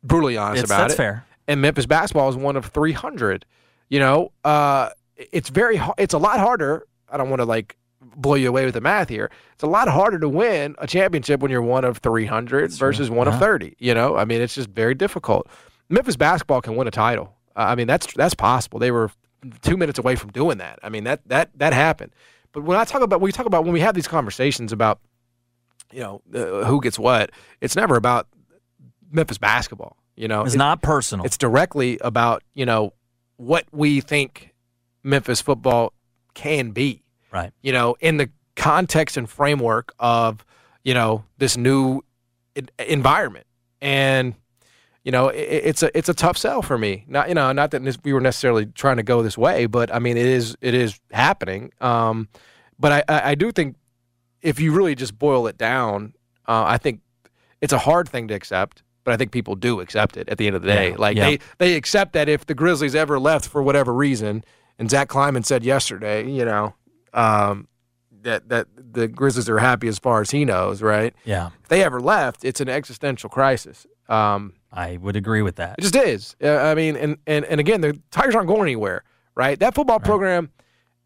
brutally 0.04 0.36
honest 0.36 0.62
It's- 0.64 0.70
about 0.70 0.82
that's 0.82 0.94
it. 0.94 0.98
fair. 0.98 1.26
And 1.48 1.60
Memphis 1.60 1.86
basketball 1.86 2.28
is 2.28 2.36
one 2.36 2.54
of 2.54 2.66
300. 2.66 3.44
You 3.88 3.98
know, 3.98 4.30
uh, 4.44 4.90
it's 5.16 5.48
very 5.48 5.80
it's 5.98 6.14
a 6.14 6.18
lot 6.18 6.38
harder. 6.38 6.86
I 7.10 7.16
don't 7.16 7.28
want 7.28 7.40
to 7.40 7.44
like 7.44 7.76
blow 8.16 8.34
you 8.34 8.48
away 8.48 8.64
with 8.64 8.74
the 8.74 8.80
math 8.80 9.08
here. 9.08 9.30
It's 9.54 9.62
a 9.62 9.66
lot 9.68 9.88
harder 9.88 10.18
to 10.18 10.28
win 10.28 10.74
a 10.78 10.86
championship 10.86 11.40
when 11.40 11.50
you're 11.50 11.62
one 11.62 11.84
of 11.84 11.98
300 11.98 12.72
versus 12.72 13.10
one 13.10 13.28
of 13.28 13.38
30. 13.38 13.76
You 13.78 13.94
know, 13.94 14.16
I 14.16 14.24
mean, 14.24 14.40
it's 14.40 14.54
just 14.54 14.68
very 14.70 14.94
difficult. 14.94 15.48
Memphis 15.88 16.16
basketball 16.16 16.60
can 16.60 16.76
win 16.76 16.86
a 16.88 16.90
title. 16.90 17.34
Uh, 17.56 17.60
I 17.60 17.74
mean, 17.74 17.86
that's 17.86 18.12
that's 18.14 18.34
possible. 18.34 18.78
They 18.78 18.90
were 18.90 19.10
two 19.62 19.76
minutes 19.76 19.98
away 19.98 20.16
from 20.16 20.30
doing 20.32 20.58
that. 20.58 20.78
I 20.82 20.88
mean, 20.88 21.04
that 21.04 21.20
that 21.28 21.50
that 21.58 21.72
happened. 21.72 22.12
But 22.52 22.64
when 22.64 22.76
I 22.78 22.84
talk 22.84 23.02
about 23.02 23.20
when 23.20 23.26
we 23.26 23.32
talk 23.32 23.46
about 23.46 23.64
when 23.64 23.72
we 23.72 23.80
have 23.80 23.94
these 23.94 24.08
conversations 24.08 24.72
about 24.72 25.00
you 25.92 26.00
know 26.00 26.22
uh, 26.34 26.64
who 26.64 26.80
gets 26.80 26.98
what, 26.98 27.30
it's 27.60 27.76
never 27.76 27.96
about 27.96 28.26
Memphis 29.10 29.38
basketball. 29.38 29.96
You 30.16 30.28
know, 30.28 30.44
It's 30.44 30.54
It- 30.54 30.58
not 30.58 30.82
personal. 30.82 31.24
it's 31.26 31.36
directly 31.38 31.98
about 32.00 32.42
you 32.54 32.66
know 32.66 32.92
what 33.36 33.64
we 33.72 34.00
think 34.00 34.52
Memphis 35.02 35.40
football 35.40 35.92
can 36.34 36.70
be. 36.70 37.02
Right. 37.34 37.52
You 37.62 37.72
know, 37.72 37.96
in 38.00 38.16
the 38.16 38.30
context 38.56 39.16
and 39.16 39.28
framework 39.28 39.92
of 39.98 40.44
you 40.84 40.94
know 40.94 41.24
this 41.38 41.56
new 41.56 42.02
environment, 42.78 43.46
and 43.80 44.34
you 45.02 45.12
know 45.12 45.28
it, 45.28 45.40
it's 45.40 45.82
a 45.82 45.96
it's 45.96 46.08
a 46.08 46.14
tough 46.14 46.38
sell 46.38 46.62
for 46.62 46.78
me. 46.78 47.04
Not 47.08 47.28
you 47.28 47.34
know 47.34 47.52
not 47.52 47.72
that 47.72 47.84
this, 47.84 47.98
we 48.04 48.12
were 48.12 48.20
necessarily 48.20 48.66
trying 48.66 48.96
to 48.96 49.02
go 49.02 49.22
this 49.22 49.36
way, 49.36 49.66
but 49.66 49.92
I 49.92 49.98
mean 49.98 50.16
it 50.16 50.26
is 50.26 50.56
it 50.60 50.74
is 50.74 51.00
happening. 51.12 51.72
Um, 51.80 52.28
but 52.78 52.92
I, 52.92 53.04
I 53.08 53.30
I 53.30 53.34
do 53.34 53.52
think 53.52 53.76
if 54.40 54.60
you 54.60 54.72
really 54.72 54.94
just 54.94 55.18
boil 55.18 55.46
it 55.46 55.58
down, 55.58 56.14
uh, 56.46 56.64
I 56.66 56.78
think 56.78 57.00
it's 57.60 57.72
a 57.72 57.78
hard 57.78 58.08
thing 58.08 58.28
to 58.28 58.34
accept. 58.34 58.82
But 59.04 59.12
I 59.12 59.18
think 59.18 59.32
people 59.32 59.54
do 59.54 59.80
accept 59.80 60.16
it 60.16 60.30
at 60.30 60.38
the 60.38 60.46
end 60.46 60.56
of 60.56 60.62
the 60.62 60.68
day. 60.68 60.90
Yeah, 60.90 60.96
Like 60.96 61.16
yeah. 61.18 61.26
they 61.26 61.38
they 61.58 61.74
accept 61.76 62.14
that 62.14 62.26
if 62.26 62.46
the 62.46 62.54
Grizzlies 62.54 62.94
ever 62.94 63.18
left 63.18 63.46
for 63.46 63.62
whatever 63.62 63.92
reason, 63.92 64.42
and 64.78 64.88
Zach 64.90 65.08
Kleiman 65.08 65.42
said 65.42 65.62
yesterday, 65.62 66.26
you 66.26 66.42
know, 66.42 66.74
um, 67.14 67.68
that 68.22 68.48
that 68.48 68.66
the 68.76 69.08
Grizzlies 69.08 69.48
are 69.48 69.58
happy 69.58 69.88
as 69.88 69.98
far 69.98 70.20
as 70.20 70.30
he 70.30 70.44
knows, 70.44 70.82
right? 70.82 71.14
Yeah. 71.24 71.50
If 71.62 71.68
they 71.68 71.82
ever 71.82 72.00
left, 72.00 72.44
it's 72.44 72.60
an 72.60 72.68
existential 72.68 73.30
crisis. 73.30 73.86
Um, 74.08 74.54
I 74.72 74.96
would 74.98 75.16
agree 75.16 75.42
with 75.42 75.56
that. 75.56 75.76
it 75.78 75.82
just 75.82 75.96
is. 75.96 76.36
Uh, 76.42 76.56
I 76.56 76.74
mean, 76.74 76.96
and, 76.96 77.16
and 77.26 77.44
and 77.44 77.60
again, 77.60 77.80
the 77.80 77.98
Tigers 78.10 78.34
aren't 78.34 78.48
going 78.48 78.62
anywhere, 78.62 79.04
right? 79.34 79.58
That 79.58 79.74
football 79.74 80.00
program 80.00 80.50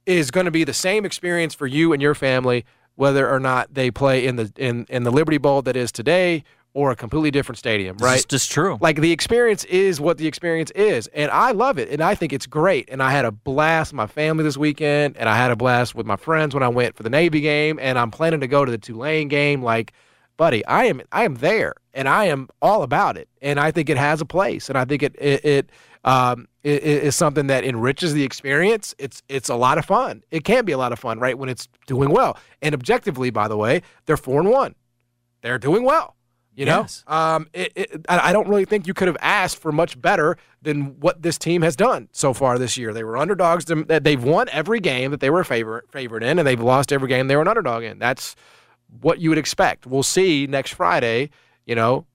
is 0.07 0.31
going 0.31 0.47
to 0.47 0.51
be 0.51 0.65
the 0.65 0.75
same 0.75 1.05
experience 1.05 1.55
for 1.55 1.67
you 1.67 1.93
and 1.93 2.01
your 2.01 2.15
family, 2.15 2.65
whether 2.95 3.29
or 3.31 3.39
not 3.39 3.75
they 3.75 3.91
play 3.91 4.27
in 4.27 4.37
the 4.37 4.53
in 4.57 4.87
in 4.89 5.03
the 5.03 5.11
Liberty 5.11 5.39
Bowl 5.39 5.63
that 5.63 5.77
is 5.77 5.93
today 5.93 6.45
or 6.79 6.93
a 6.93 6.97
completely 6.97 7.33
different 7.33 7.59
stadium, 7.59 7.97
right? 7.99 8.19
is 8.19 8.25
just 8.25 8.53
true. 8.53 8.79
Like 8.81 9.01
the 9.01 9.11
experience 9.11 9.65
is 9.65 10.01
what 10.01 10.17
the 10.17 10.29
experience 10.29 10.71
is, 10.77 11.09
and 11.09 11.29
I 11.33 11.51
love 11.51 11.77
it, 11.77 11.89
and 11.89 12.01
I 12.01 12.15
think 12.15 12.33
it's 12.33 12.47
great. 12.47 12.89
And 12.89 13.03
I 13.03 13.11
had 13.11 13.25
a 13.25 13.33
blast 13.33 13.91
with 13.93 13.97
my 13.97 14.07
family 14.07 14.45
this 14.45 14.57
weekend, 14.57 15.17
and 15.17 15.29
I 15.29 15.37
had 15.37 15.51
a 15.51 15.57
blast 15.57 15.97
with 15.97 16.07
my 16.07 16.15
friends 16.17 16.55
when 16.55 16.63
I 16.63 16.69
went 16.69 16.95
for 16.97 17.03
the 17.03 17.11
Navy 17.11 17.41
game, 17.41 17.81
and 17.83 17.99
I'm 17.99 18.13
planning 18.13 18.39
to 18.41 18.47
go 18.47 18.65
to 18.65 18.71
the 18.71 18.79
Tulane 18.79 19.27
game. 19.27 19.61
Like, 19.61 19.93
buddy, 20.37 20.65
I 20.67 20.85
am 20.85 21.03
I 21.11 21.25
am 21.25 21.35
there, 21.35 21.75
and 21.95 22.09
I 22.09 22.27
am 22.27 22.49
all 22.63 22.85
about 22.85 23.17
it, 23.17 23.29
and 23.43 23.59
I 23.59 23.73
think 23.73 23.91
it 23.91 23.97
has 23.97 24.21
a 24.21 24.25
place, 24.25 24.69
and 24.69 24.79
I 24.79 24.85
think 24.85 25.03
it 25.03 25.17
it. 25.19 25.45
it 25.45 25.71
um, 26.05 26.47
i- 26.65 26.69
i- 26.69 27.03
is 27.09 27.17
something 27.17 27.49
that 27.49 27.65
enriches 27.65 28.15
the 28.15 28.23
experience. 28.23 28.95
It's 28.99 29.21
it's 29.29 29.49
a 29.49 29.57
lot 29.57 29.79
of 29.79 29.85
fun. 29.85 30.23
It 30.31 30.45
can 30.45 30.65
be 30.65 30.71
a 30.71 30.79
lot 30.79 30.93
of 30.93 30.99
fun, 31.01 31.19
right, 31.19 31.37
when 31.37 31.49
it's 31.49 31.67
doing 31.89 32.11
well. 32.11 32.39
And 32.63 32.73
objectively, 32.73 33.31
by 33.31 33.49
the 33.49 33.57
way, 33.57 33.83
they're 34.07 34.17
four 34.17 34.41
and 34.41 34.49
one. 34.49 34.77
They're 35.43 35.59
doing 35.59 35.83
well. 35.83 36.15
You 36.59 36.67
know, 36.67 36.81
Yes. 36.81 37.05
um, 37.07 37.47
it, 37.53 37.73
it, 37.77 38.07
I 38.09 38.31
I 38.31 38.33
don't 38.33 38.49
really 38.49 38.65
think 38.65 38.89
you 38.89 38.93
could 38.95 39.07
have 39.07 39.17
asked 39.21 39.59
for 39.59 39.71
much 39.71 40.01
better 40.01 40.37
than 40.61 40.99
what 40.99 41.23
this 41.23 41.39
team 41.39 41.63
has 41.63 41.77
done 41.77 42.09
so 42.11 42.35
far 42.35 42.59
this 42.59 42.77
year. 42.77 42.93
They 42.93 43.05
were 43.05 43.17
underdogs. 43.17 43.65
that 43.67 44.03
They've 44.03 44.23
won 44.25 44.49
every 44.51 44.81
game 44.81 45.13
that 45.13 45.21
they 45.21 45.31
were 45.31 45.45
favorite 45.45 45.85
favorite 45.93 46.25
in, 46.25 46.37
and 46.39 46.47
they've 46.49 46.61
lost 46.61 46.93
every 46.93 47.07
game 47.09 47.29
they 47.29 47.37
were 47.37 47.43
an 47.43 47.49
underdog 47.49 47.85
in. 47.85 48.01
That's 48.01 48.35
what 49.01 49.21
you 49.21 49.29
would 49.29 49.39
expect. 49.39 49.87
We'll 49.87 50.03
see 50.03 50.49
next 50.49 50.73
Friday. 50.73 51.31
You 51.65 51.77
know 51.77 52.07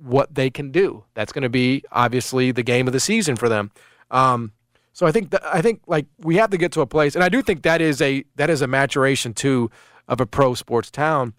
what 0.00 0.32
they 0.32 0.48
can 0.48 0.70
do. 0.70 1.02
That's 1.14 1.32
going 1.32 1.42
to 1.42 1.48
be 1.48 1.82
obviously 1.90 2.52
the 2.52 2.62
game 2.62 2.86
of 2.86 2.92
the 2.92 3.00
season 3.00 3.34
for 3.34 3.48
them. 3.48 3.72
Um, 4.12 4.52
so 4.92 5.06
I 5.08 5.12
think 5.12 5.30
that, 5.30 5.44
I 5.44 5.60
think 5.60 5.80
like 5.88 6.06
we 6.18 6.36
have 6.36 6.50
to 6.50 6.56
get 6.56 6.70
to 6.72 6.82
a 6.82 6.86
place, 6.86 7.16
and 7.16 7.24
I 7.24 7.28
do 7.28 7.42
think 7.42 7.62
that 7.62 7.80
is 7.80 8.00
a 8.00 8.22
that 8.36 8.48
is 8.48 8.62
a 8.62 8.68
maturation 8.68 9.34
too 9.34 9.72
of 10.06 10.20
a 10.20 10.26
pro 10.26 10.54
sports 10.54 10.88
town, 10.92 11.34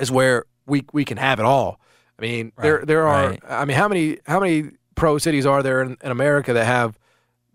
is 0.00 0.10
where 0.10 0.46
we 0.70 0.84
we 0.92 1.04
can 1.04 1.18
have 1.18 1.38
it 1.38 1.44
all. 1.44 1.78
I 2.18 2.22
mean, 2.22 2.52
there 2.60 2.78
Right, 2.78 2.86
there 2.86 3.06
are. 3.08 3.28
right. 3.30 3.42
I 3.48 3.64
mean, 3.64 3.76
how 3.76 3.88
many 3.88 4.18
how 4.26 4.40
many 4.40 4.70
pro 4.94 5.18
cities 5.18 5.44
are 5.46 5.62
there 5.62 5.82
in, 5.82 5.96
in 6.02 6.10
America 6.10 6.52
that 6.52 6.66
have 6.66 6.98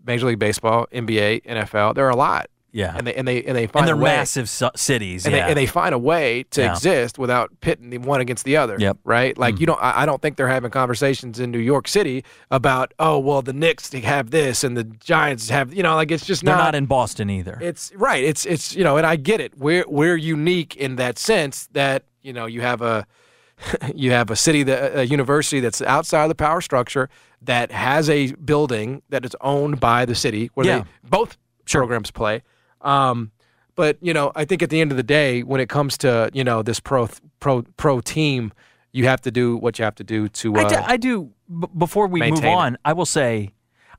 Major 0.04 0.26
League 0.26 0.38
Baseball, 0.38 0.86
NBA, 0.92 1.42
NFL? 1.44 1.94
There 1.94 2.06
are 2.06 2.10
a 2.10 2.16
lot. 2.16 2.48
Yeah. 2.72 2.94
and 2.94 3.06
they 3.06 3.14
and 3.14 3.26
they 3.26 3.42
and 3.42 3.56
they 3.56 3.66
find 3.68 3.88
and 3.88 3.88
they're 3.88 3.96
massive 4.04 4.50
su- 4.50 4.68
cities. 4.76 5.24
and, 5.24 5.34
yeah. 5.34 5.44
they, 5.44 5.48
and 5.52 5.56
they 5.56 5.64
find 5.64 5.94
a 5.94 5.98
way 5.98 6.44
to 6.50 6.60
Yeah. 6.60 6.72
exist 6.72 7.18
without 7.18 7.50
pitting 7.62 7.88
the 7.88 7.96
one 7.96 8.20
against 8.20 8.44
the 8.44 8.58
other. 8.58 8.76
Yep. 8.78 8.96
Mm. 8.96 9.00
Right? 9.04 9.38
Like 9.38 9.60
you 9.60 9.66
don't. 9.66 9.80
I, 9.82 10.02
I 10.02 10.06
don't 10.06 10.20
think 10.20 10.36
they're 10.36 10.46
having 10.48 10.70
conversations 10.70 11.40
in 11.40 11.50
New 11.50 11.58
York 11.60 11.88
City 11.88 12.22
about 12.50 12.92
oh 12.98 13.18
well 13.18 13.40
the 13.40 13.54
Knicks 13.54 13.90
have 13.94 14.30
this 14.30 14.62
and 14.62 14.76
the 14.76 14.84
Giants 14.84 15.48
have 15.48 15.72
you 15.72 15.82
know 15.82 15.94
like 15.94 16.10
it's 16.10 16.26
just 16.26 16.44
not 16.44 16.56
they're 16.56 16.64
not 16.64 16.74
in 16.74 16.84
Boston 16.84 17.30
either. 17.30 17.56
It's 17.62 17.92
right. 17.94 18.22
It's 18.22 18.44
it's 18.44 18.74
you 18.76 18.84
know, 18.84 18.98
and 18.98 19.06
I 19.06 19.16
get 19.16 19.40
it. 19.40 19.56
We're 19.56 19.84
we're 19.88 20.16
unique 20.16 20.76
in 20.76 20.96
that 20.96 21.18
sense 21.18 21.68
that 21.72 22.02
you 22.26 22.32
know 22.32 22.46
you 22.46 22.60
have 22.60 22.82
a 22.82 23.06
you 23.94 24.10
have 24.10 24.30
a 24.30 24.36
city 24.36 24.62
that 24.64 24.96
a 24.98 25.06
university 25.06 25.60
that's 25.60 25.80
outside 25.82 26.24
of 26.24 26.28
the 26.28 26.34
power 26.34 26.60
structure 26.60 27.08
that 27.42 27.70
has 27.72 28.10
a 28.10 28.32
building 28.32 29.02
that 29.08 29.24
is 29.24 29.34
owned 29.40 29.78
by 29.80 30.04
the 30.04 30.14
city 30.14 30.50
where 30.54 30.66
Yeah. 30.66 30.78
they 30.80 30.84
both 31.08 31.36
programs 31.70 32.10
play. 32.10 32.42
Um, 32.82 33.30
but 33.76 33.96
you 34.00 34.12
know, 34.12 34.32
I 34.34 34.44
think 34.44 34.62
at 34.62 34.70
the 34.70 34.80
end 34.80 34.90
of 34.90 34.96
the 34.96 35.02
day, 35.02 35.42
when 35.42 35.60
it 35.60 35.68
comes 35.68 35.96
to 35.98 36.30
you 36.34 36.44
know 36.44 36.62
this 36.62 36.80
pro 36.80 37.08
pro 37.40 37.62
pro 37.76 38.00
team, 38.00 38.52
you 38.92 39.04
have 39.06 39.20
to 39.22 39.30
do 39.30 39.56
what 39.56 39.78
you 39.78 39.84
have 39.84 39.94
to 39.96 40.04
do 40.04 40.28
to. 40.28 40.54
Uh, 40.56 40.60
I 40.64 40.68
do, 40.68 40.76
I 40.94 40.96
do 40.96 41.30
b- 41.60 41.68
before 41.78 42.06
we 42.08 42.20
move 42.20 42.30
maintain 42.30 42.52
it. 42.52 42.54
on, 42.56 42.78
I 42.84 42.92
will 42.94 43.06
say, 43.06 43.52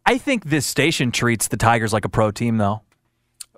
I 0.06 0.18
think 0.18 0.46
this 0.46 0.66
station 0.66 1.12
treats 1.12 1.48
the 1.48 1.58
Tigers 1.58 1.94
like 1.94 2.06
a 2.06 2.10
pro 2.10 2.32
team, 2.32 2.58
though. 2.58 2.82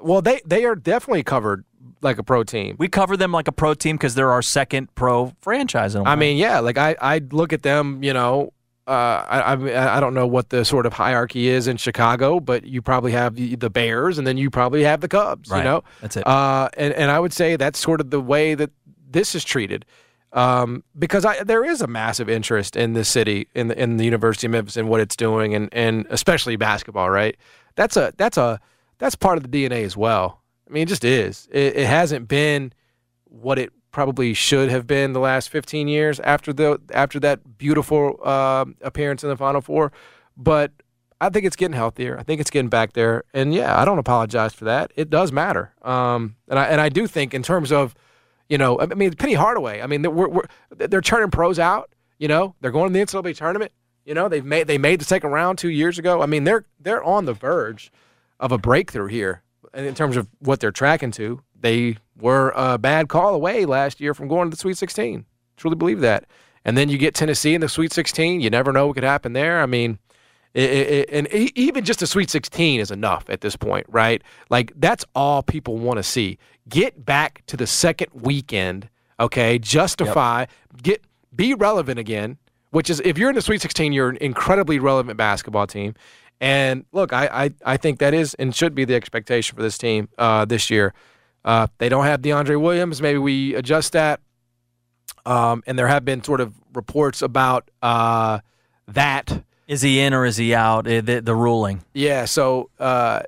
well, 0.01 0.21
they 0.21 0.41
they 0.45 0.65
are 0.65 0.75
definitely 0.75 1.23
covered 1.23 1.63
like 2.01 2.17
a 2.17 2.23
pro 2.23 2.43
team. 2.43 2.75
We 2.79 2.87
cover 2.87 3.17
them 3.17 3.31
like 3.31 3.47
a 3.47 3.51
pro 3.51 3.73
team 3.73 3.95
because 3.97 4.15
they're 4.15 4.31
our 4.31 4.41
second 4.41 4.93
pro 4.95 5.33
franchise. 5.41 5.95
In 5.95 6.01
a 6.01 6.09
I 6.09 6.15
mean, 6.15 6.37
yeah, 6.37 6.59
like 6.59 6.77
I, 6.77 6.95
I 7.01 7.21
look 7.31 7.53
at 7.53 7.63
them, 7.63 8.03
you 8.03 8.13
know, 8.13 8.53
uh, 8.87 8.91
I, 9.27 9.39
I, 9.53 9.97
I 9.97 9.99
don't 9.99 10.13
know 10.15 10.25
what 10.25 10.49
the 10.49 10.65
sort 10.65 10.85
of 10.85 10.93
hierarchy 10.93 11.47
is 11.47 11.67
in 11.67 11.77
Chicago, 11.77 12.39
but 12.39 12.65
you 12.65 12.81
probably 12.81 13.11
have 13.11 13.35
the, 13.35 13.55
the 13.55 13.69
Bears 13.69 14.17
and 14.17 14.25
then 14.25 14.37
you 14.37 14.49
probably 14.49 14.83
have 14.83 15.01
the 15.01 15.07
Cubs, 15.07 15.49
Right. 15.51 15.59
you 15.59 15.63
know? 15.63 15.83
That's 16.01 16.17
it. 16.17 16.25
Uh, 16.25 16.69
and, 16.75 16.93
and 16.95 17.11
I 17.11 17.19
would 17.19 17.31
say 17.33 17.55
that's 17.55 17.77
sort 17.77 18.01
of 18.01 18.09
the 18.09 18.19
way 18.21 18.55
that 18.55 18.71
this 19.09 19.35
is 19.35 19.43
treated. 19.43 19.85
Um, 20.31 20.83
because 20.97 21.25
I, 21.25 21.43
there 21.43 21.63
is 21.65 21.81
a 21.81 21.87
massive 21.87 22.29
interest 22.29 22.75
in 22.75 22.93
this 22.93 23.09
city, 23.09 23.47
in 23.55 23.67
the, 23.67 23.81
in 23.81 23.97
the 23.97 24.05
University 24.05 24.47
of 24.47 24.51
Memphis 24.51 24.77
and 24.77 24.87
what 24.87 25.01
it's 25.01 25.15
doing, 25.15 25.55
and, 25.55 25.69
and 25.71 26.05
especially 26.09 26.55
basketball, 26.55 27.09
right? 27.09 27.35
That's 27.75 27.97
a 27.97 28.13
that's 28.17 28.37
a 28.37 28.59
that's 28.99 29.15
part 29.15 29.37
of 29.37 29.49
the 29.49 29.49
DNA 29.49 29.83
as 29.85 29.95
well. 29.97 30.38
I 30.69 30.73
mean, 30.73 30.83
it 30.83 30.89
just 30.89 31.03
is. 31.03 31.47
It, 31.51 31.77
it 31.77 31.87
hasn't 31.87 32.27
been 32.27 32.73
what 33.25 33.57
it 33.57 33.71
probably 33.91 34.33
should 34.33 34.69
have 34.69 34.85
been 34.85 35.13
the 35.13 35.19
last 35.19 35.49
15 35.49 35.87
years 35.87 36.19
after 36.19 36.53
the 36.53 36.79
after 36.93 37.19
that 37.19 37.57
beautiful 37.57 38.19
uh, 38.23 38.65
appearance 38.81 39.23
in 39.23 39.29
the 39.29 39.37
Final 39.37 39.61
Four, 39.61 39.91
but 40.37 40.71
I 41.19 41.29
think 41.29 41.45
it's 41.45 41.55
getting 41.55 41.75
healthier. 41.75 42.17
I 42.17 42.23
think 42.23 42.39
it's 42.39 42.51
getting 42.51 42.69
back 42.69 42.93
there, 42.93 43.23
and 43.33 43.53
yeah, 43.53 43.79
I 43.79 43.85
don't 43.85 43.99
apologize 43.99 44.53
for 44.53 44.65
that. 44.65 44.91
It 44.95 45.09
does 45.09 45.31
matter, 45.31 45.73
um, 45.81 46.35
and 46.47 46.59
I 46.59 46.65
and 46.65 46.79
I 46.79 46.89
do 46.89 47.07
think 47.07 47.33
in 47.33 47.43
terms 47.43 47.71
of, 47.71 47.95
you 48.47 48.57
know, 48.57 48.79
I 48.79 48.85
mean 48.85 49.13
Penny 49.13 49.33
Hardaway. 49.33 49.81
I 49.81 49.87
mean 49.87 50.03
we're, 50.03 50.29
we're 50.29 50.47
they're 50.69 51.01
turning 51.01 51.31
pros 51.31 51.57
out. 51.57 51.93
You 52.19 52.27
know, 52.27 52.55
they're 52.61 52.71
going 52.71 52.91
to 52.91 52.93
the 52.93 53.03
NCAA 53.03 53.35
tournament. 53.35 53.71
You 54.05 54.13
know, 54.13 54.29
they've 54.29 54.45
made 54.45 54.67
they 54.67 54.77
made 54.77 55.01
the 55.01 55.05
second 55.05 55.31
round 55.31 55.57
two 55.57 55.69
years 55.69 55.97
ago. 55.97 56.21
I 56.21 56.27
mean 56.27 56.43
they're 56.43 56.65
they're 56.79 57.03
on 57.03 57.25
the 57.25 57.33
verge 57.33 57.91
of 58.39 58.51
a 58.51 58.57
breakthrough 58.57 59.07
here 59.07 59.41
in 59.73 59.93
terms 59.95 60.17
of 60.17 60.27
what 60.39 60.59
they're 60.59 60.71
tracking 60.71 61.11
to. 61.11 61.41
They 61.59 61.97
were 62.19 62.53
a 62.55 62.77
bad 62.77 63.09
call 63.09 63.33
away 63.33 63.65
last 63.65 63.99
year 63.99 64.13
from 64.13 64.27
going 64.27 64.49
to 64.49 64.55
the 64.55 64.59
Sweet 64.59 64.77
16. 64.77 65.25
Truly 65.57 65.75
believe 65.75 65.99
that. 66.01 66.25
And 66.65 66.77
then 66.77 66.89
you 66.89 66.97
get 66.97 67.15
Tennessee 67.15 67.55
in 67.55 67.61
the 67.61 67.69
Sweet 67.69 67.93
16. 67.93 68.41
You 68.41 68.49
never 68.49 68.71
know 68.71 68.87
what 68.87 68.95
could 68.95 69.03
happen 69.03 69.33
there. 69.33 69.61
I 69.61 69.65
mean, 69.65 69.99
it, 70.53 70.69
it, 70.69 71.09
and 71.11 71.27
even 71.31 71.85
just 71.85 72.01
a 72.01 72.07
Sweet 72.07 72.29
16 72.29 72.79
is 72.79 72.91
enough 72.91 73.29
at 73.29 73.41
this 73.41 73.55
point, 73.55 73.85
right? 73.89 74.23
Like 74.49 74.73
that's 74.75 75.05
all 75.13 75.43
people 75.43 75.77
want 75.77 75.97
to 75.97 76.03
see. 76.03 76.37
Get 76.67 77.05
back 77.05 77.43
to 77.47 77.57
the 77.57 77.67
second 77.67 78.09
weekend, 78.13 78.89
okay? 79.19 79.59
Justify, 79.59 80.45
get 80.81 81.03
be 81.35 81.53
relevant 81.53 81.99
again. 81.99 82.37
Which 82.71 82.91
is 82.91 83.01
if 83.03 83.17
you're 83.17 83.29
in 83.29 83.35
the 83.35 83.41
Sweet 83.41 83.61
16, 83.61 83.93
you're 83.93 84.09
an 84.09 84.17
incredibly 84.21 84.77
relevant 84.77 85.17
basketball 85.17 85.65
team. 85.65 85.95
And 86.41 86.85
look, 86.91 87.11
I 87.13 87.27
I, 87.45 87.73
I 87.73 87.77
think 87.77 87.99
that 87.99 88.13
is 88.13 88.33
and 88.35 88.55
should 88.55 88.73
be 88.75 88.85
the 88.85 88.95
expectation 88.95 89.55
for 89.55 89.61
this 89.61 89.77
team 89.77 90.09
uh, 90.17 90.45
this 90.45 90.69
year. 90.69 90.93
Uh, 91.45 91.67
they 91.77 91.89
don't 91.89 92.05
have 92.05 92.21
DeAndre 92.21 92.59
Williams. 92.61 93.01
Maybe 93.01 93.17
we 93.19 93.55
adjust 93.55 93.93
that. 93.93 94.19
Um, 95.25 95.63
and 95.67 95.77
there 95.77 95.87
have 95.87 96.05
been 96.05 96.23
sort 96.23 96.41
of 96.41 96.53
reports 96.73 97.21
about 97.21 97.69
uh, 97.81 98.39
that. 98.87 99.43
is 99.67 99.81
he 99.81 99.99
in 99.99 100.13
or 100.13 100.25
is 100.25 100.37
he 100.37 100.53
out? 100.55 100.87
eh, 100.87 101.01
The, 101.01 101.21
the 101.21 101.35
ruling. 101.35 101.83
Yeah, 101.93 102.25
so 102.25 102.69
uh, 102.79 103.21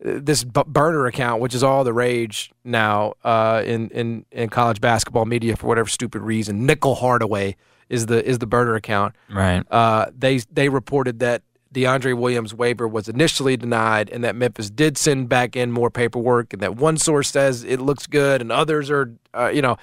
this 0.00 0.44
b- 0.44 0.62
burner 0.66 1.06
account, 1.06 1.40
which 1.40 1.54
is 1.54 1.62
all 1.62 1.84
the 1.84 1.92
rage 1.92 2.50
now 2.64 3.14
uh, 3.24 3.62
in, 3.64 3.90
in 3.90 4.24
in 4.32 4.48
college 4.48 4.80
basketball 4.80 5.24
media 5.24 5.56
for 5.56 5.66
whatever 5.66 5.88
stupid 5.88 6.22
reason, 6.22 6.66
Nickel 6.66 6.96
Hardaway 6.96 7.56
is 7.88 8.06
the 8.06 8.24
is 8.26 8.38
the 8.38 8.46
burner 8.46 8.74
account. 8.74 9.14
Right. 9.30 9.62
Uh, 9.70 10.06
they 10.16 10.38
they 10.52 10.68
reported 10.68 11.18
that 11.20 11.42
DeAndre 11.74 12.16
Williams 12.16 12.52
waiver 12.52 12.88
was 12.88 13.08
initially 13.08 13.56
denied, 13.56 14.10
and 14.10 14.24
that 14.24 14.34
Memphis 14.34 14.70
did 14.70 14.98
send 14.98 15.28
back 15.28 15.54
in 15.56 15.70
more 15.70 15.90
paperwork, 15.90 16.52
and 16.52 16.60
that 16.62 16.76
one 16.76 16.96
source 16.96 17.30
says 17.30 17.62
it 17.64 17.80
looks 17.80 18.06
good, 18.06 18.40
and 18.40 18.50
others 18.50 18.90
are, 18.90 19.14
uh, 19.34 19.48
you 19.48 19.62
know. 19.62 19.76